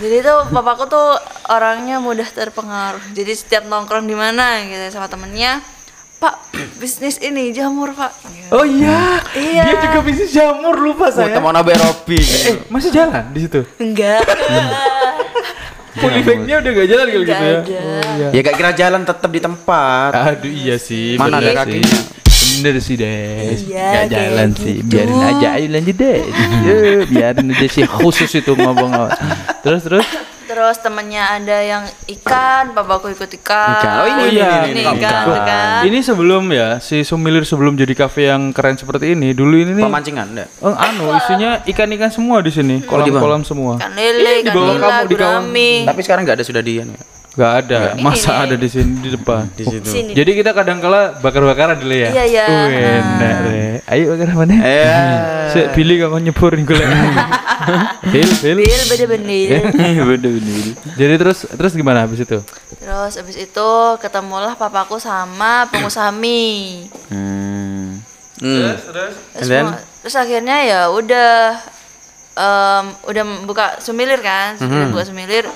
Jadi 0.00 0.16
tuh 0.24 0.48
bapakku 0.48 0.88
tuh 0.88 1.12
orangnya 1.52 2.00
mudah 2.00 2.24
terpengaruh. 2.24 3.04
Jadi 3.12 3.32
setiap 3.36 3.68
nongkrong 3.68 4.08
di 4.08 4.16
mana 4.16 4.64
gitu 4.64 4.96
sama 4.96 5.12
temennya, 5.12 5.60
Pak 6.20 6.34
bisnis 6.76 7.16
ini 7.18 7.48
jamur 7.50 7.90
Pak. 7.90 8.12
Oh 8.50 8.60
iya. 8.60 9.24
Iya. 9.32 9.62
Dia 9.64 9.76
juga 9.80 9.98
bisnis 10.04 10.30
jamur 10.30 10.76
lupa 10.76 11.08
Oh, 11.08 11.10
saya. 11.10 11.32
teman 11.32 11.54
Abe 11.54 11.72
Robi. 11.72 12.20
Eh, 12.20 12.60
masih 12.68 12.92
jalan 12.92 13.24
di 13.32 13.40
situ. 13.40 13.64
Enggak. 13.78 14.20
Polybagnya 15.90 16.62
udah 16.62 16.70
gak 16.70 16.86
jalan 16.86 17.06
kalau 17.08 17.24
gitu 17.24 17.32
ya. 17.32 17.40
ada. 17.40 17.52
Oh, 17.56 17.64
iya. 18.14 18.28
Ya 18.30 18.40
gak 18.42 18.54
kira 18.54 18.70
jalan 18.74 19.02
tetap 19.02 19.26
di 19.28 19.40
tempat. 19.40 20.12
Aduh 20.14 20.46
iya 20.46 20.76
sih. 20.76 21.16
Mana 21.16 21.40
ada 21.40 21.50
sih. 21.50 21.56
kakinya? 21.56 22.00
Bener 22.30 22.74
sih 22.78 22.94
Des. 22.94 23.58
Iya, 23.64 23.88
Gak 23.90 24.04
jalan 24.10 24.48
sih. 24.54 24.74
gitu. 24.78 24.92
Biarin 24.92 25.20
aja 25.24 25.48
ayo 25.56 25.66
lanjut 25.68 25.96
deh. 25.96 26.20
Ya, 26.60 26.76
biarin 27.02 27.48
aja 27.48 27.66
sih 27.66 27.84
khusus 27.86 28.30
itu 28.30 28.52
ngomong. 28.52 28.92
terus 29.60 29.82
terus. 29.82 30.06
Terus 30.50 30.82
temennya 30.82 31.30
ada 31.30 31.62
yang 31.62 31.86
ikan, 32.10 32.74
bapakku 32.74 33.06
ikut 33.06 33.30
ikan. 33.38 33.70
Ikan. 33.78 33.94
Oh, 34.02 34.06
ini, 34.10 34.20
Oh 34.20 34.26
iya, 34.26 34.66
ini, 34.66 34.70
ini, 34.74 34.82
ikan, 34.82 34.98
ini. 34.98 35.28
tuh 35.30 35.38
kan. 35.40 35.80
Ini 35.86 35.98
sebelum 36.02 36.42
ya 36.50 36.68
si 36.82 37.06
Sumilir 37.06 37.46
sebelum 37.46 37.78
jadi 37.78 37.94
kafe 37.94 38.26
yang 38.26 38.50
keren 38.50 38.74
seperti 38.74 39.14
ini, 39.14 39.30
dulu 39.30 39.54
ini 39.54 39.78
nih 39.78 39.86
Pemancingan 39.86 40.26
enggak? 40.26 40.48
eh, 40.50 40.74
anu 40.74 41.14
isinya 41.14 41.62
ikan-ikan 41.64 42.10
semua 42.10 42.42
di 42.42 42.50
sini, 42.50 42.82
kolam-kolam 42.82 43.46
semua. 43.46 43.78
Ikan 43.78 43.94
lele, 43.94 44.42
ikan 44.42 44.52
nila, 44.52 44.66
kamu, 44.66 44.74
di 44.74 44.82
kawan. 44.82 45.06
gurami. 45.06 45.70
Tapi 45.86 46.00
sekarang 46.02 46.22
enggak 46.26 46.42
ada 46.42 46.44
sudah 46.44 46.62
di 46.66 46.82
anu 46.82 46.98
ya? 46.98 47.04
Gak 47.30 47.52
ada, 47.62 47.94
Ini 47.94 48.02
masa 48.02 48.32
nih. 48.32 48.42
ada 48.42 48.54
di 48.56 48.66
sini 48.66 48.92
di 48.98 49.10
depan. 49.10 49.46
Di 49.54 49.62
situ. 49.62 49.86
Sini. 49.86 50.12
Jadi 50.12 50.30
kita 50.34 50.50
kadang 50.50 50.78
kala 50.78 51.14
bakar-bakaran 51.16 51.78
dulu 51.78 51.94
ya. 51.94 52.10
Iya, 52.10 52.24
iya. 52.26 52.44
Uh, 52.44 52.66
enak 52.66 53.36
deh. 53.40 53.74
Ayo 53.86 54.04
bakar 54.10 54.28
mana? 54.34 54.54
Eh. 54.66 55.46
Si 55.48 55.60
Billy 55.72 55.94
kok 55.96 56.10
nyebur 56.12 56.52
nih 56.52 56.64
gue. 56.64 56.84
Bil, 58.10 58.30
Bil. 58.36 58.56
Bil 58.58 58.82
beda 58.84 59.04
benih. 59.06 59.44
Bener 59.78 60.04
bener. 60.26 60.64
Jadi 60.96 61.14
terus 61.16 61.38
terus 61.46 61.72
gimana 61.72 62.02
habis 62.02 62.18
itu? 62.18 62.38
Terus 62.76 63.12
abis 63.14 63.36
itu 63.36 63.70
ketemulah 63.98 64.54
papaku 64.54 64.98
sama 64.98 65.70
pengusaha 65.70 66.10
mie. 66.10 66.90
Hmm. 67.10 68.02
Hmm. 68.42 68.74
Terus, 68.74 69.46
then? 69.46 69.70
mau- 69.70 69.78
terus 70.02 70.16
akhirnya 70.16 70.56
ya 70.64 70.80
udah 70.88 71.60
em, 72.32 72.84
udah 73.04 73.22
buka 73.44 73.78
sumilir 73.78 74.18
kan, 74.18 74.56
Mhm. 74.56 74.90
buka 74.90 75.04
sumilir. 75.04 75.46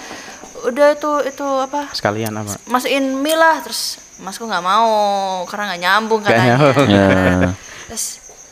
Udah 0.64 0.88
itu 0.90 1.10
itu 1.24 1.46
apa? 1.60 1.92
Sekalian 1.92 2.32
apa? 2.34 2.56
Masukin 2.64 3.16
mie 3.16 3.34
lah 3.34 3.60
terus 3.60 4.00
masku 4.16 4.44
nggak 4.44 4.62
mau 4.62 4.88
karena 5.44 5.64
nggak 5.68 5.82
nyambung 5.82 6.20
katanya. 6.22 6.56
nyambung. 6.56 6.88
Ya. 6.88 7.08
Terus 7.86 8.04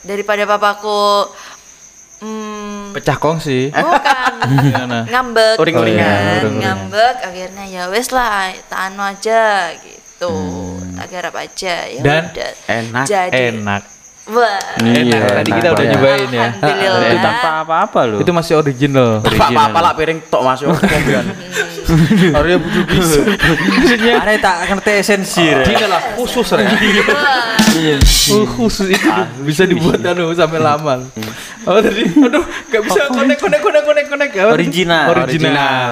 daripada 0.02 0.44
papaku 0.44 1.30
hmm, 2.20 2.92
Pecah 2.92 3.16
kongsi. 3.16 3.70
bukan 3.70 4.32
ngambek 5.08 5.56
Uring-uringan. 5.56 6.04
kan, 6.04 6.20
Uring-uringan. 6.42 6.60
ngambek 6.60 7.16
akhirnya 7.22 7.64
ya 7.64 7.82
wes 7.88 8.10
lah 8.10 8.50
tak 8.66 8.90
anu 8.90 9.02
aja 9.02 9.72
gitu 9.78 10.34
tak 10.92 11.06
garap 11.08 11.34
aja 11.34 11.74
ya 11.88 12.00
Dan 12.02 12.22
udah 12.28 12.50
enak, 12.68 13.04
jadi 13.06 13.40
Enak. 13.50 13.82
Wah 14.30 14.58
Enak. 14.82 15.42
Tadi 15.42 15.50
kita 15.50 15.68
udah 15.74 15.86
nyobain 15.94 16.28
ya. 16.30 16.48
Alhamdulillah. 16.58 17.10
Itu 17.10 17.18
tanpa 17.22 17.48
apa-apa 17.66 18.00
loh. 18.06 18.18
Itu 18.22 18.30
masih 18.30 18.54
original. 18.58 19.22
Apa-apa 19.22 19.78
lah 19.82 19.92
piring 19.98 20.18
tok 20.30 20.42
masuk 20.46 20.66
mobilan. 20.70 21.26
Arya 22.38 22.56
butuh 22.62 22.84
bisa. 22.88 23.20
Maksudnya 23.26 24.14
Ada 24.22 24.32
tak 24.38 24.56
ngerti 24.70 24.92
esensi. 25.02 25.44
Original 25.44 25.90
lah 25.90 26.02
khusus 26.14 26.46
ya. 26.54 26.70
Oh, 28.32 28.46
khusus 28.46 28.86
itu 28.94 29.10
bisa 29.42 29.66
dibuat 29.66 30.00
anu 30.04 30.30
sampai 30.32 30.60
lama. 30.62 31.02
Oh 31.62 31.78
tadi, 31.78 32.02
aduh, 32.10 32.42
gak 32.74 32.82
bisa 32.84 33.06
konek 33.10 33.38
konek 33.38 33.60
konek 33.62 33.82
konek 33.86 34.04
konek. 34.10 34.28
Original. 34.54 35.06
Original. 35.14 35.90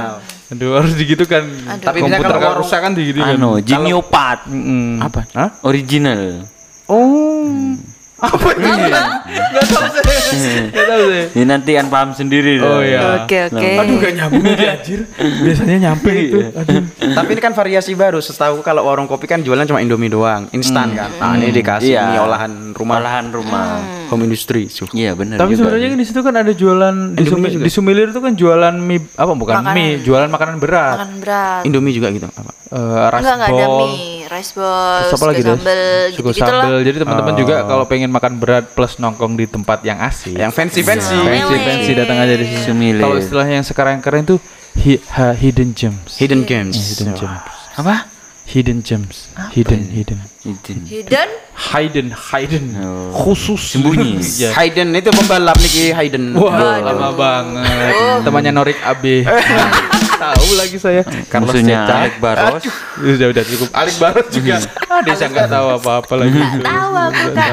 Aduh 0.50 0.82
harus 0.82 0.98
digitu 0.98 1.24
kan. 1.30 1.46
Tapi 1.78 2.02
komputer 2.02 2.26
kalau 2.26 2.42
kan 2.42 2.54
rusak 2.58 2.78
kan 2.82 2.92
digitu 2.94 3.22
kan. 3.22 3.38
Anu, 3.38 3.62
Geniopat. 3.62 4.50
Apa? 4.98 5.20
Hah? 5.34 5.48
Original. 5.62 6.46
Oh. 6.90 7.78
Apa 8.20 8.48
itu? 8.52 8.60
Gak 8.60 9.64
tahu 9.66 9.86
saya. 9.90 10.20
Gak 10.68 10.86
tahu 10.86 11.02
saya. 11.06 11.24
Ini 11.32 11.44
nanti 11.44 11.70
kan 11.72 11.86
paham 11.86 12.10
sendiri 12.12 12.60
Oh 12.60 12.78
iya. 12.78 13.24
oke 13.24 13.38
oke 13.48 13.68
Aduh 13.76 13.96
gak 13.96 14.12
nyambung 14.14 14.44
lagi 14.44 14.66
anjir. 14.68 15.00
Biasanya 15.16 15.76
nyampe 15.82 16.10
itu. 16.12 16.38
Aduh. 16.52 16.84
Tapi 17.10 17.28
ini 17.30 17.40
kan 17.40 17.52
variasi 17.52 17.92
baru. 17.94 18.20
Setahu 18.20 18.60
kalau 18.60 18.84
warung 18.84 19.04
kopi 19.04 19.24
kan 19.24 19.40
jualan 19.40 19.64
cuma 19.64 19.80
Indomie 19.80 20.06
doang, 20.06 20.46
instan 20.50 20.92
kan. 20.92 21.08
Nah, 21.12 21.34
ini 21.34 21.48
dikasih 21.50 21.88
Iya. 21.90 22.02
mie 22.06 22.20
olahan 22.20 22.52
rumah, 22.70 22.96
Olahan 22.98 23.26
rumah. 23.30 23.80
home 24.06 24.26
industry. 24.26 24.66
Iya 24.90 25.14
benar 25.14 25.38
Tapi 25.38 25.54
sebenarnya 25.54 25.88
di 25.92 26.02
situ 26.02 26.18
kan 26.18 26.34
ada 26.34 26.50
jualan 26.50 27.14
di, 27.14 27.24
Sumi- 27.24 27.56
di 27.56 27.70
Sumilir 27.70 28.10
itu 28.10 28.18
kan 28.18 28.34
jualan 28.34 28.74
mie 28.74 29.06
apa 29.14 29.32
bukan 29.32 29.54
Makanan. 29.56 29.72
mie, 29.72 29.90
jualan 30.00 30.26
makanan 30.26 30.56
berat. 30.58 30.96
makan 30.98 31.10
berat 31.18 31.62
Indomie 31.62 31.92
juga 31.92 32.10
gitu. 32.10 32.26
Apa? 32.26 32.50
Eh, 32.68 33.06
enggak 33.16 33.34
enggak 33.34 33.48
ada 33.48 33.64
ball. 33.64 33.78
mie 33.88 34.19
rice 34.30 34.54
ball 34.54 35.02
Terus 35.02 35.12
apa 35.12 35.26
lagi 35.26 35.42
sambal 35.42 35.82
gitu 36.14 36.22
gitulah 36.22 36.36
sambal. 36.38 36.74
Jadi 36.80 36.96
teman-teman 37.02 37.34
juga 37.34 37.54
kalau 37.66 37.84
pengen 37.84 38.08
makan 38.08 38.32
berat 38.38 38.64
plus 38.70 38.96
nongkrong 38.96 39.34
di 39.34 39.44
tempat 39.44 39.82
yang 39.82 39.98
asik. 39.98 40.38
Yang 40.38 40.52
fancy 40.54 40.80
fancy. 40.80 41.18
fancy 41.18 41.56
fancy 41.60 41.92
datang 41.92 42.16
aja 42.16 42.34
di 42.38 42.46
sini. 42.46 42.62
Sumilir. 42.62 43.02
Kalau 43.02 43.16
istilahnya 43.18 43.54
yang 43.58 43.66
sekarang 43.66 43.98
keren 43.98 44.22
tuh 44.24 44.38
hi- 44.78 45.02
ha- 45.10 45.34
hidden 45.34 45.74
gems. 45.74 46.14
Hidden 46.16 46.46
games. 46.46 46.78
hidden 46.78 47.18
gems. 47.18 47.42
Apa? 47.74 48.06
Hidden 48.50 48.82
gems. 48.82 49.30
Hidden 49.54 49.94
hidden. 49.94 50.18
Itu. 50.42 50.74
hidden 50.86 51.28
Hidden 51.54 52.08
hidden. 52.14 52.64
Oh. 52.82 53.10
Khusus 53.14 53.62
Sembunyi. 53.74 54.18
Iya. 54.40 54.54
Hayden 54.54 54.94
itu 54.94 55.10
pembalap 55.10 55.58
nih 55.58 55.90
Hayden. 55.94 56.34
Wah, 56.34 56.78
lama 56.78 57.10
banget. 57.14 57.94
Temannya 58.22 58.50
Norik 58.54 58.78
AB. 58.82 59.04
Tahu 60.20 60.48
lagi 60.54 60.76
saya. 60.76 61.00
Carlos 61.26 61.48
Musuhnya 61.48 61.78
Cecak. 61.80 61.96
Alek 61.96 62.14
Baros. 62.18 62.62
Udah 63.00 63.26
udah 63.30 63.44
cukup. 63.46 63.68
Alik 63.72 63.96
Baros 63.96 64.26
juga. 64.28 64.56
Ah, 64.84 65.00
dia 65.00 65.14
nggak 65.16 65.48
tahu 65.48 65.66
apa-apa 65.74 66.12
lagi. 66.14 66.36
Nggak 66.36 66.60
tahu 66.62 66.92
aku, 66.94 67.24
Kak. 67.32 67.50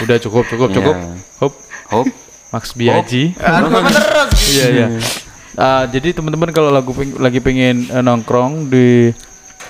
Udah 0.00 0.16
cukup 0.18 0.44
cukup 0.48 0.68
cukup. 0.70 0.96
Iya. 0.96 1.14
Hop. 1.38 1.52
Hop. 1.88 2.06
Max 2.50 2.74
Biaji. 2.74 3.22
terus. 3.38 4.30
Iya 4.50 4.66
iya. 4.68 4.86
Ah, 5.54 5.84
jadi 5.84 6.10
teman-teman 6.10 6.50
kalau 6.50 6.68
lagu 6.68 6.90
peng- 6.90 7.14
lagi 7.16 7.38
pengen 7.38 7.86
eh, 7.86 8.00
nongkrong 8.00 8.66
di 8.66 9.14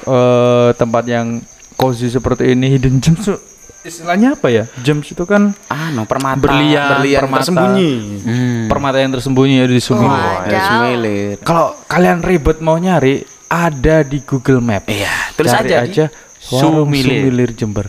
eh, 0.01 0.69
tempat 0.73 1.05
yang 1.05 1.45
cozy 1.75 2.09
seperti 2.09 2.53
ini 2.53 2.69
hidden 2.71 3.01
gems 3.01 3.25
tuh 3.27 3.41
istilahnya 3.81 4.33
apa 4.33 4.49
ya? 4.49 4.65
Gems 4.79 5.09
itu 5.09 5.25
kan 5.25 5.57
Anu 5.67 6.05
permata. 6.05 6.37
Berlian, 6.39 6.89
berlian 6.95 7.21
permata. 7.21 7.37
tersembunyi. 7.43 7.93
Hmm. 8.21 8.60
Permata 8.81 8.97
yang 8.97 9.13
tersembunyi 9.13 9.55
ada 9.61 9.75
di 9.77 9.83
Sumilir. 9.85 10.33
Ya, 10.49 10.61
Sumilir. 10.65 11.37
Kalau 11.45 11.77
kalian 11.85 12.25
ribet 12.25 12.65
mau 12.65 12.81
nyari, 12.81 13.21
ada 13.53 14.01
di 14.01 14.25
Google 14.25 14.65
Map. 14.65 14.89
Iya, 14.89 15.37
tulis 15.37 15.53
Cari 15.53 15.69
aja 15.69 15.77
aja 15.85 16.05
Warung 16.49 16.89
Sumilir. 16.89 17.21
Sumilir 17.21 17.51
Jember. 17.53 17.87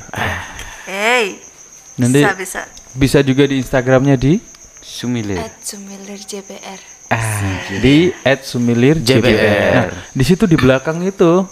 hey 0.84 1.39
Nanti 1.96 2.20
bisa 2.20 2.36
bisa 2.36 2.62
bisa 2.92 3.20
juga 3.24 3.48
di 3.48 3.64
Instagramnya 3.64 4.20
di 4.20 4.44
Sumilir. 4.84 5.39
at 5.39 5.56
sumilir 5.64 6.20
JPR 6.20 6.80
ah, 7.08 7.80
di 7.80 8.12
@sumilir 8.44 9.00
JBR. 9.00 9.88
Nah, 9.88 9.88
di 10.12 10.24
situ 10.28 10.44
di 10.44 10.60
belakang 10.60 11.00
itu 11.08 11.48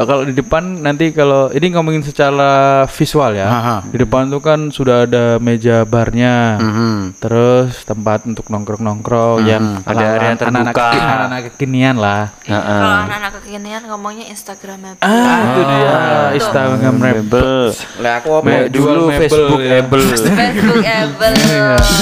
kalau 0.00 0.22
di 0.22 0.32
depan 0.32 0.60
nanti 0.78 1.10
kalau 1.10 1.48
ini 1.48 1.70
ngomongin 1.70 2.02
secara 2.02 2.50
visual 2.86 3.32
ya. 3.32 3.48
Aha. 3.48 3.76
Di 3.84 3.96
depan 3.96 4.28
tuh 4.28 4.38
kan 4.38 4.68
sudah 4.68 5.02
ada 5.02 5.38
meja 5.38 5.82
barnya. 5.82 6.58
Mhm. 6.58 7.16
Terus 7.16 7.82
tempat 7.82 8.22
untuk 8.22 8.46
nongkrong-nongkrong 8.46 9.42
yang 9.42 9.80
Ada 9.82 10.04
area 10.12 10.30
anak-anak 10.32 10.38
terbuka. 10.68 10.84
kekinian- 10.84 11.08
anak-anak 11.08 11.40
kekinian 11.48 11.96
lah. 11.96 12.22
Heeh. 12.44 12.78
kalau 12.78 12.96
anak-anak 13.00 13.32
kekinian 13.34 13.82
ngomongnya 13.84 14.24
Instagramable 14.28 15.00
Ah, 15.00 15.38
itu 15.46 15.60
dia 15.64 15.96
Instagram 16.34 16.96
Rebel. 16.98 17.50
Lah 17.98 18.12
aku? 18.18 18.28
Me- 18.40 18.68
jual 18.68 18.94
Dulu 18.94 19.02
Facebook 19.10 19.60
ya. 19.60 19.80
Able. 19.80 20.04
Facebook 20.04 20.84
able 20.84 21.34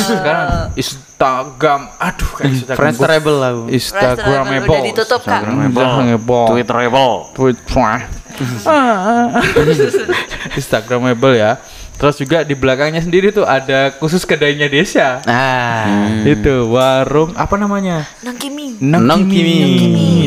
Sekarang 0.02 0.72
Instagram, 1.16 1.88
aduh 1.96 2.30
kayak 2.36 2.52
Instagram 2.52 2.76
Friends 2.76 2.98
gua- 3.00 3.06
terrible 3.08 3.36
lah. 3.40 3.52
Instagramable. 3.72 4.68
udah 4.68 4.84
ditutup 4.84 5.20
kak 5.24 5.40
Instagramable. 5.40 6.44
Twitterable. 6.52 7.14
Twitter. 7.32 7.88
Ah, 8.68 9.40
Instagramable 10.60 11.34
ya. 11.34 11.56
Terus 11.96 12.20
juga 12.20 12.44
di 12.44 12.52
belakangnya 12.52 13.00
sendiri 13.00 13.32
tuh 13.32 13.48
ada 13.48 13.96
khusus 13.96 14.28
kedainya 14.28 14.68
Desa. 14.68 15.24
Nah, 15.24 16.20
Itu 16.20 16.68
warung 16.68 17.32
apa 17.32 17.56
namanya? 17.56 18.04
Nangki 18.78 19.38
mie 19.38 19.64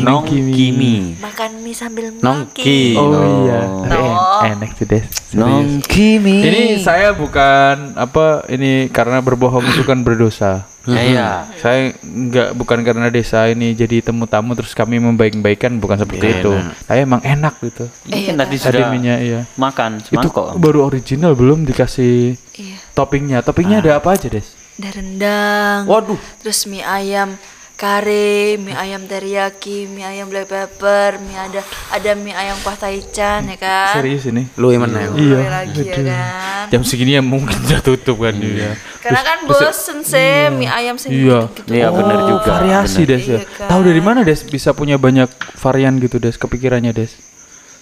Nongkimi. 0.00 0.94
Makan 1.18 1.50
mie 1.60 1.74
sambil 1.74 2.08
Nongki. 2.10 2.20
nongki. 2.22 2.82
Oh, 2.96 3.44
iya. 3.44 3.60
Oh. 3.92 4.40
enak 4.42 4.72
sih 4.74 4.84
Des. 4.84 5.04
Serius. 5.04 5.36
Nongkimi. 5.36 6.36
Ini 6.40 6.62
saya 6.80 7.12
bukan 7.12 7.94
apa 7.94 8.44
ini 8.48 8.88
karena 8.88 9.20
berbohong 9.20 9.64
itu 9.72 9.82
kan 9.82 10.00
berdosa. 10.00 10.64
Iya. 10.82 11.44
Saya 11.60 11.92
nggak 12.00 12.56
bukan 12.56 12.80
karena 12.80 13.12
desa 13.12 13.44
ini 13.46 13.76
jadi 13.76 14.00
temu 14.00 14.24
tamu 14.24 14.56
terus 14.56 14.72
kami 14.72 14.96
membaik-baikan 14.96 15.76
bukan 15.76 16.00
seperti 16.00 16.40
itu. 16.40 16.56
Saya 16.88 17.04
emang 17.04 17.20
enak 17.20 17.60
gitu. 17.60 17.84
Iya, 18.08 18.32
tadi 18.32 18.56
sudah 18.56 18.88
minyak 18.88 19.18
iya. 19.20 19.40
makan 19.54 20.00
Itu 20.00 20.16
semangkok. 20.24 20.56
baru 20.56 20.88
original 20.88 21.36
belum 21.36 21.68
dikasih 21.68 22.32
Iya. 22.56 22.76
toppingnya. 22.96 23.44
Toppingnya 23.44 23.84
ada 23.84 24.00
apa 24.00 24.16
aja, 24.16 24.32
Des? 24.32 24.56
Ada 24.80 24.88
rendang. 24.96 25.80
Waduh. 25.84 26.16
Terus 26.40 26.64
mie 26.64 26.80
ayam 26.80 27.36
kare, 27.80 28.60
mie 28.60 28.76
ayam 28.76 29.08
teriyaki, 29.08 29.88
mie 29.88 30.04
ayam 30.04 30.28
black 30.28 30.52
pepper, 30.52 31.16
mie 31.16 31.32
ada 31.32 31.64
ada 31.88 32.10
mie 32.12 32.36
ayam 32.36 32.52
kuah 32.60 32.76
taichan 32.76 33.48
ya 33.48 33.56
kan. 33.56 33.96
Serius 33.96 34.28
ini? 34.28 34.44
Lu 34.60 34.68
yang 34.68 34.84
mana? 34.84 35.08
Iya. 35.08 35.40
Boleh 35.40 35.48
lagi 35.48 35.80
ya 35.80 35.96
kan. 35.96 36.64
Jam 36.68 36.84
segini 36.84 37.16
ya 37.16 37.24
mungkin 37.24 37.56
udah 37.56 37.80
tutup 37.80 38.20
kan 38.20 38.36
dia. 38.36 38.76
Karena 39.00 39.24
kan 39.24 39.48
bosen 39.48 40.04
sih 40.04 40.52
mie 40.52 40.68
ayam 40.68 41.00
sendiri 41.00 41.24
Iya. 41.32 41.40
gitu. 41.56 41.70
Iya, 41.72 41.88
benar 41.88 42.18
juga. 42.28 42.50
Variasi 42.60 43.02
Des 43.08 43.24
ya. 43.24 43.40
Iya 43.40 43.48
kan. 43.48 43.68
Tahu 43.72 43.80
dari 43.80 44.02
mana 44.04 44.20
Des 44.20 44.44
bisa 44.44 44.76
punya 44.76 45.00
banyak 45.00 45.32
varian 45.56 45.96
gitu 45.96 46.20
Des 46.20 46.36
kepikirannya 46.36 46.92
Des? 46.92 47.16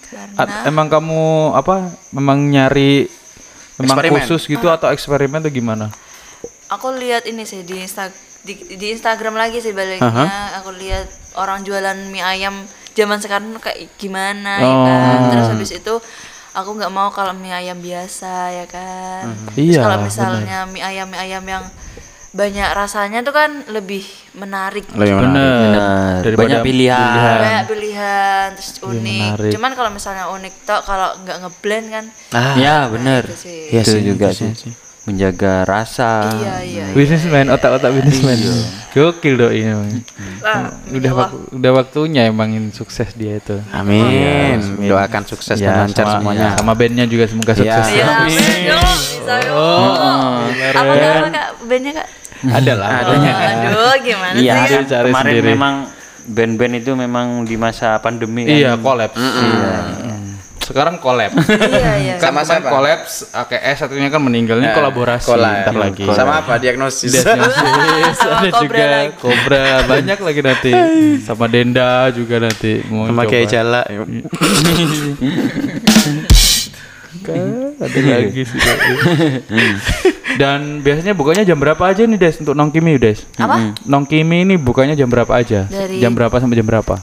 Karena 0.07 0.63
emang 0.63 0.87
kamu 0.87 1.53
apa? 1.53 1.91
Memang 2.15 2.39
nyari 2.47 3.11
memang 3.75 3.99
Eksperimen. 3.99 4.19
khusus 4.23 4.41
gitu 4.47 4.67
atau 4.67 4.87
eksperimen 4.89 5.43
atau 5.43 5.51
gimana? 5.51 5.91
aku 6.69 6.93
lihat 6.93 7.25
ini 7.25 7.43
sih 7.43 7.65
di 7.65 7.81
Insta 7.81 8.13
di, 8.41 8.53
di 8.73 8.87
Instagram 8.89 9.35
lagi 9.35 9.59
sih 9.59 9.71
baliknya 9.71 10.27
aku 10.55 10.71
lihat 10.73 11.07
orang 11.35 11.61
jualan 11.61 11.97
mie 12.07 12.21
ayam 12.21 12.55
zaman 12.91 13.17
sekarang 13.17 13.55
kayak 13.57 13.91
gimana 13.95 14.57
ya 14.57 14.73
kan 14.77 15.17
terus 15.29 15.47
habis 15.47 15.71
itu 15.71 15.93
aku 16.51 16.69
nggak 16.73 16.89
mau 16.89 17.07
kalau 17.09 17.31
mie 17.31 17.51
ayam 17.51 17.77
biasa 17.77 18.33
ya 18.53 18.65
kan 18.65 19.29
terus 19.49 19.75
Iya, 19.75 19.81
kalau 19.81 19.97
misalnya 20.01 20.57
mie 20.65 20.81
ayam 20.81 21.07
mie 21.07 21.19
ayam 21.19 21.43
yang 21.43 21.63
banyak 22.29 22.69
rasanya 22.69 23.19
tuh 23.19 23.33
kan 23.33 23.49
lebih 23.67 24.05
menarik 24.33 24.85
yang 24.93 25.17
mana? 25.17 25.45
Benar. 26.21 26.21
Banyak 26.37 26.61
pilihan. 26.61 27.37
banyak 27.41 27.65
pilihan 27.65 28.47
terus 28.53 28.71
unik 28.79 29.01
Iya, 29.01 29.33
menarik. 29.33 29.51
cuman 29.51 29.71
kalau 29.73 29.89
misalnya 29.89 30.25
unik 30.29 30.53
tok 30.61 30.81
kalau 30.83 31.09
nggak 31.19 31.37
ngeblend 31.41 31.87
kan 31.89 32.05
Ah. 32.29 32.53
Ya, 32.55 32.75
benar. 32.85 33.25
itu 33.25 33.33
sih. 33.35 33.59
Iya 33.69 33.81
itu 33.81 33.91
sih, 33.91 34.01
juga 34.05 34.29
itu 34.29 34.45
sih. 34.45 34.49
sih. 34.55 34.73
Menjaga 35.09 35.65
rasa. 35.65 36.29
iya 36.31 36.55
iya 36.61 36.85
Bisnismen, 36.89 37.49
otak-otak 37.49 37.89
bisnismen. 37.91 38.37
Gokil 38.89 39.35
doi 39.35 39.61
ini. 39.63 40.05
Lah, 40.39 40.69
Udah 40.87 41.11
wak- 41.11 41.33
udah 41.51 41.71
waktunya 41.75 42.25
emang 42.25 42.49
ini 42.51 42.69
sukses 42.69 43.09
dia 43.13 43.37
itu. 43.37 43.57
Amin. 43.69 44.61
Doakan 44.79 45.25
sukses 45.25 45.57
Ya, 45.57 45.73
dan 45.75 45.77
lancar 45.83 46.05
sama, 46.05 46.13
semuanya. 46.15 46.49
sama 46.53 46.73
bandnya 46.73 47.05
juga 47.05 47.25
semoga 47.25 47.53
sukses. 47.53 47.85
Iya. 47.89 48.05
ya. 48.05 48.05
Iya, 48.23 48.45
yuk, 48.69 48.81
bisa 48.85 49.35
yuk. 49.43 49.95
Apa 50.71 50.91
nggak 50.91 51.11
apa 51.11 51.27
kak 51.27 51.47
bandnya 51.63 51.91
kak? 51.95 52.07
Ada 52.39 52.73
lah. 52.73 52.89
Aduh, 53.03 53.93
gimana 53.99 54.35
Iya, 54.35 54.53
sih? 54.63 54.77
Kemarin 54.87 55.13
sendiri. 55.13 55.47
memang 55.49 55.73
band-band 56.25 56.73
itu 56.77 56.91
memang 56.93 57.27
di 57.43 57.57
masa 57.57 57.97
pandemi 57.97 58.45
kan. 58.45 58.53
Iya, 58.53 58.71
kolaps. 58.77 59.17
Iya. 59.17 59.73
Sekarang 60.69 61.01
kolaps. 61.01 61.33
Iya, 61.49 61.93
iya. 61.97 62.13
Kan 62.21 62.29
Sama 62.29 62.45
siapa? 62.45 62.69
AKS 63.33 63.75
satunya 63.81 64.13
kan 64.13 64.21
meninggal. 64.21 64.61
Ini 64.61 64.69
kolaborasi 64.69 65.25
Collab. 65.25 65.65
ntar 65.65 65.75
lagi. 65.75 66.05
Sama 66.05 66.33
apa 66.39 66.61
diagnosis? 66.61 67.09
Diagnosis, 67.09 67.57
Sama 68.15 68.37
ada 68.45 68.49
Cobra 68.53 68.61
juga 68.61 68.85
lagi. 68.85 69.09
Kobra 69.17 69.63
banyak 69.89 70.19
lagi 70.21 70.41
nanti 70.45 70.71
sama 71.25 71.45
Denda 71.49 72.13
juga 72.13 72.35
nanti 72.37 72.85
mau 72.85 73.09
Sama 73.09 73.25
kayak 73.25 73.47
jala. 73.49 73.81
Kan, 77.19 77.73
ada 77.81 77.99
lagi 77.99 78.41
sih 78.45 78.59
dan 80.37 80.79
biasanya 80.79 81.11
bukanya 81.11 81.43
jam 81.43 81.57
berapa 81.57 81.81
aja 81.83 82.05
nih 82.05 82.15
Des 82.15 82.37
untuk 82.37 82.53
nongkimi 82.53 82.95
Des 82.95 83.25
Apa? 83.35 83.75
nongkimi 83.83 84.45
ini 84.45 84.55
bukanya 84.55 84.93
jam 84.95 85.09
berapa 85.09 85.27
aja 85.33 85.65
Dari- 85.67 85.99
jam 85.99 86.13
berapa 86.15 86.31
sampai 86.31 86.55
jam 86.55 86.69
berapa 86.69 86.95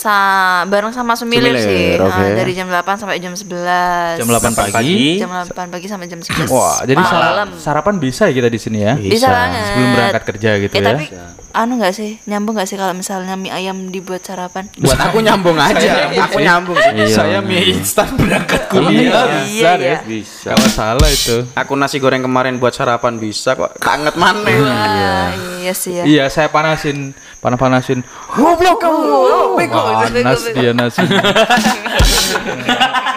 Sa 0.00 0.16
bareng 0.64 0.90
sama 0.90 1.12
Sumilir, 1.12 1.52
Sumilir, 1.52 1.60
sih. 1.60 2.00
oke. 2.00 2.08
Ah, 2.08 2.32
dari 2.32 2.52
jam 2.52 2.66
8 2.66 2.96
sampai 2.96 3.18
jam 3.18 3.36
11. 3.36 4.16
jam 4.16 4.24
8 4.24 4.56
pagi 4.56 5.20
Jam 5.20 5.28
8 5.28 5.68
pagi 5.68 5.86
sampai 5.86 6.06
jam 6.06 6.16
11. 6.18 6.48
wah 6.48 6.80
jadi 6.80 6.96
malam. 6.96 7.48
sarapan 7.54 7.94
bisa 7.96 8.24
ya 8.24 8.32
kita 8.32 8.48
di 8.48 8.56
sini 8.56 8.78
ya 8.80 8.96
Bisa 8.96 9.28
banget. 9.28 9.60
sebelum 9.66 9.88
berangkat 9.92 10.22
kerja 10.26 10.50
gitu 10.58 10.72
Eh, 10.72 10.80
ya 10.80 10.86
tapi 10.86 11.04
anu 11.50 11.82
nggak 11.82 11.94
sih? 11.94 12.22
Nyambung 12.26 12.54
nggak 12.54 12.68
sih 12.70 12.78
kalau 12.78 12.94
misalnya 12.94 13.34
mie 13.34 13.50
ayam 13.50 13.90
dibuat 13.90 14.22
sarapan? 14.22 14.70
Buat 14.78 14.98
aku 14.98 15.18
nyambung 15.18 15.58
aja. 15.58 16.10
Aku 16.30 16.38
nyambung 16.38 16.78
sih. 16.78 17.10
saya 17.10 17.42
mie 17.42 17.74
instan 17.74 18.14
berangkat 18.14 18.70
kuliah 18.70 19.26
Iya, 19.26 19.42
bisa 19.44 19.70
iya. 19.74 19.74
Des 19.78 20.00
Bisa. 20.06 20.54
Gak 20.54 20.58
masalah 20.62 21.08
itu 21.10 21.36
Aku 21.58 21.72
nasi 21.74 21.98
goreng 21.98 22.22
kemarin 22.22 22.56
buat 22.56 22.70
sarapan 22.70 23.18
bisa 23.18 23.58
kok. 23.58 23.74
Banget 23.82 24.14
mana? 24.14 24.46
Wah, 24.46 25.30
iya 25.60 25.72
sih 25.74 25.92
ya. 26.00 26.04
iya 26.06 26.24
saya 26.30 26.48
panasin 26.48 27.12
panas-panasin 27.40 28.00
Goblok 28.32 28.80
kamu. 28.80 29.56
panas 29.56 30.42
dia 30.52 30.72
nasi 30.72 31.00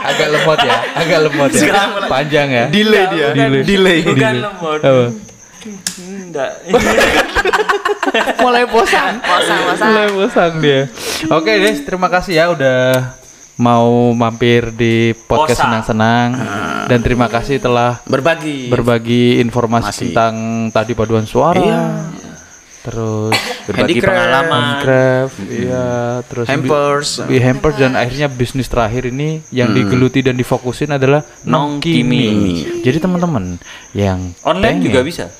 agak 0.03 0.27
lemot 0.31 0.59
ya 0.59 0.75
agak 0.95 1.19
lemot 1.27 1.51
ya 1.51 1.61
panjang 2.07 2.47
ya 2.51 2.63
Delay 2.67 3.03
dia. 3.11 3.27
Delay. 3.31 3.61
Delay. 3.63 3.97
Delay. 4.03 4.35
lemot. 4.43 4.79
Enggak. 6.33 6.51
mulai 8.43 8.65
bosan 8.65 9.21
Bosan, 9.21 9.57
bosan. 9.63 9.87
mulai 9.87 10.07
bosan 10.11 10.51
dia 10.59 10.81
oke 11.29 11.51
Des 11.51 11.79
terima 11.79 12.09
kasih 12.09 12.33
ya 12.33 12.45
udah 12.49 13.13
mau 13.55 13.85
mampir 14.11 14.73
di 14.73 15.13
podcast 15.21 15.61
senang-senang 15.61 16.33
dan 16.83 16.99
terima 16.99 17.29
kasih 17.29 17.57
telah 17.59 18.01
Berbagi. 18.03 18.67
berbagi 18.67 19.37
informasi 19.39 19.87
Masih. 19.87 20.05
tentang 20.09 20.33
tadi 20.69 20.91
paduan 20.91 21.23
suara 21.23 22.09
terus 22.81 23.31
Berbagi 23.63 23.95
Handicraft. 23.95 24.11
pengalaman. 24.11 24.59
Handcraft, 24.75 25.35
iya, 25.47 25.87
terus 26.25 26.45
Hampers. 26.45 27.09
bi- 27.23 27.39
hampers 27.39 27.75
dan 27.77 27.95
akhirnya 27.95 28.27
bisnis 28.27 28.67
terakhir 28.67 29.07
ini 29.07 29.39
yang 29.49 29.71
digeluti 29.71 30.19
dan 30.19 30.35
difokusin 30.35 30.91
adalah 30.91 31.23
Nongkimi. 31.47 32.03
nongkimi. 32.03 32.83
Jadi 32.83 32.97
teman-teman 32.99 33.55
yang 33.93 34.35
Online 34.43 34.59
pengen 34.75 34.83
juga 34.83 34.99
bisa. 34.99 35.31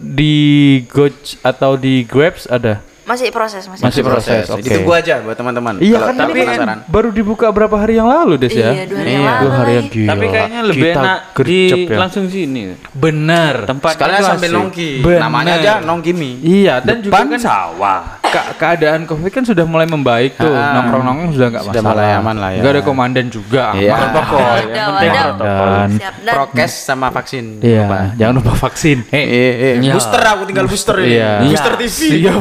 Di 0.00 0.80
Goj 0.88 1.36
atau 1.44 1.76
di 1.76 2.02
Grabs 2.08 2.48
ada. 2.48 2.80
Masih 3.10 3.26
proses, 3.28 3.66
masih, 3.66 3.82
Masih 3.82 4.02
proses. 4.06 4.46
Proses. 4.46 4.62
Itu 4.62 4.86
gua 4.86 4.96
aja 4.96 5.18
buat 5.18 5.34
teman-teman. 5.34 5.82
Iya 5.82 5.98
Kalau 5.98 6.06
kan 6.06 6.14
tapi 6.16 6.32
penasaran. 6.38 6.78
baru 6.86 7.08
dibuka 7.10 7.50
berapa 7.50 7.74
hari 7.74 7.98
yang 7.98 8.06
lalu 8.06 8.38
Des 8.38 8.54
ya? 8.54 8.70
Iya, 8.70 8.84
dua 8.86 8.98
hari 8.98 9.10
yang 9.10 9.18
Iya, 9.18 9.26
lalu 9.26 9.42
dua 9.42 9.52
hari 9.52 9.72
yang 9.72 9.82
lagi. 9.82 9.98
gila. 9.98 10.10
Tapi 10.10 10.24
kayaknya 10.28 10.60
lebih 10.62 10.82
Kita 10.84 11.00
enak 11.02 11.18
di 11.40 11.60
ya. 11.82 11.98
langsung 11.98 12.24
sini. 12.28 12.62
Bener. 12.94 13.54
Tempat 13.66 13.92
Sekalian 13.92 14.22
sambil 14.22 14.50
nongki. 14.52 14.90
Bener. 15.00 15.20
Namanya 15.20 15.52
aja 15.56 15.72
nongkimi. 15.82 16.30
Iya, 16.40 16.74
dan 16.78 16.96
juga 17.02 17.18
kan 17.18 17.26
sawah. 17.36 18.00
ke- 18.22 18.50
keadaan 18.56 19.00
covid 19.04 19.26
kan 19.28 19.42
sudah 19.42 19.66
mulai 19.66 19.90
membaik 19.90 20.38
tuh 20.38 20.46
Ah. 20.46 20.78
nongkrong-nongkrong 20.78 21.34
sudah 21.34 21.48
nggak 21.50 21.64
Sudah 21.66 21.82
masalah 21.82 21.98
mulai 21.98 22.14
aman 22.14 22.36
lah 22.38 22.50
ya. 22.52 22.60
Nggak 22.62 22.72
ada 22.72 22.82
komandan 22.86 23.26
juga 23.26 23.64
Iya. 23.74 23.90
aman. 23.90 23.98
protokol 24.06 24.38
yang 24.46 24.70
penting 24.70 25.10
ada. 25.10 25.22
protokol 25.26 25.68
Siap 25.90 26.14
dan 26.20 26.34
Prokes 26.38 26.72
sama 26.78 27.06
vaksin. 27.10 27.44
iya 27.58 27.82
jangan 28.14 28.34
lupa 28.36 28.52
vaksin 28.56 29.02
eh 29.10 29.82
booster 29.82 30.22
aku 30.22 30.42
tinggal 30.46 30.66
booster 30.70 30.96
ini. 31.00 31.10
Iya. 31.10 31.30
Booster 31.42 31.74
TV. 31.74 31.98
Iya, 32.20 32.32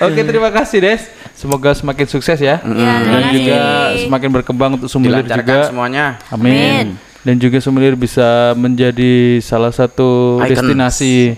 oke 0.00 0.20
terima 0.22 0.50
kasih 0.50 0.78
Des 0.80 1.02
semoga 1.34 1.72
semakin 1.72 2.06
sukses 2.06 2.38
ya 2.38 2.60
Iya, 2.60 2.92
terima 2.94 2.94
dan 3.04 3.22
kasih. 3.22 3.34
juga 3.34 3.58
semakin 4.00 4.30
berkembang 4.32 4.70
untuk 4.76 4.88
Sumilir 4.88 5.20
Dilancarkan 5.20 5.44
juga 5.44 5.58
semuanya. 5.68 6.04
Amin. 6.30 6.86
Dan 7.20 7.34
juga 7.36 7.56
Sumilir 7.58 7.96
bisa 7.96 8.52
menjadi 8.54 9.14
salah 9.40 9.72
satu 9.72 10.38
Icons. 10.38 10.50
destinasi 10.50 11.34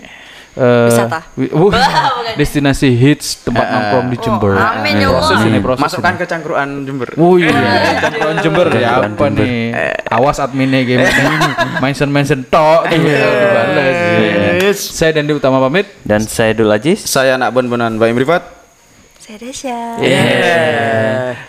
eh, 0.57 0.88
Wisata. 0.88 1.20
wi- 1.36 1.52
destinasi 2.34 2.88
hits 2.90 3.44
tempat 3.44 3.64
nongkrong 3.66 4.07
di 4.09 4.16
Jember. 4.16 4.52
amin 4.57 4.94
Nah, 4.96 5.00
ya 5.00 5.09
Allah. 5.11 5.44
ini 5.44 5.61
proses. 5.61 5.82
Masukkan 5.82 6.14
ke 6.16 6.24
cangkruan 6.24 6.68
Jember. 6.82 7.09
Oh 7.14 7.36
iya, 7.36 7.52
cangkruan 8.02 8.36
Jember 8.40 8.66
ya 8.72 8.88
apa 8.98 9.07
Jember. 9.07 9.30
nih? 9.36 9.57
Awas 10.07 10.36
adminnya 10.38 10.80
game 10.82 11.04
mention 11.78 12.09
mention 12.09 12.40
tok 12.42 12.88
tuh 12.88 12.98
ya, 12.98 13.20
dibalas. 13.20 13.96
ya. 14.57 14.72
Saya 14.72 15.11
dan 15.14 15.28
Utama 15.28 15.61
pamit. 15.61 15.86
Dan 16.02 16.22
saya 16.22 16.50
Dul 16.50 16.68
Aziz. 16.68 17.04
Saya 17.04 17.36
anak 17.36 17.52
bon-bonan 17.52 17.94
Mbak 17.94 18.09
Imrifat. 18.11 18.42
Saya 19.18 19.36
Desya. 19.38 19.78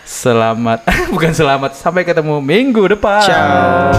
Selamat, 0.02 0.82
bukan 1.14 1.30
selamat. 1.30 1.72
Sampai 1.74 2.02
ketemu 2.02 2.38
minggu 2.38 2.90
depan. 2.90 3.22
Ciao. 3.22 3.94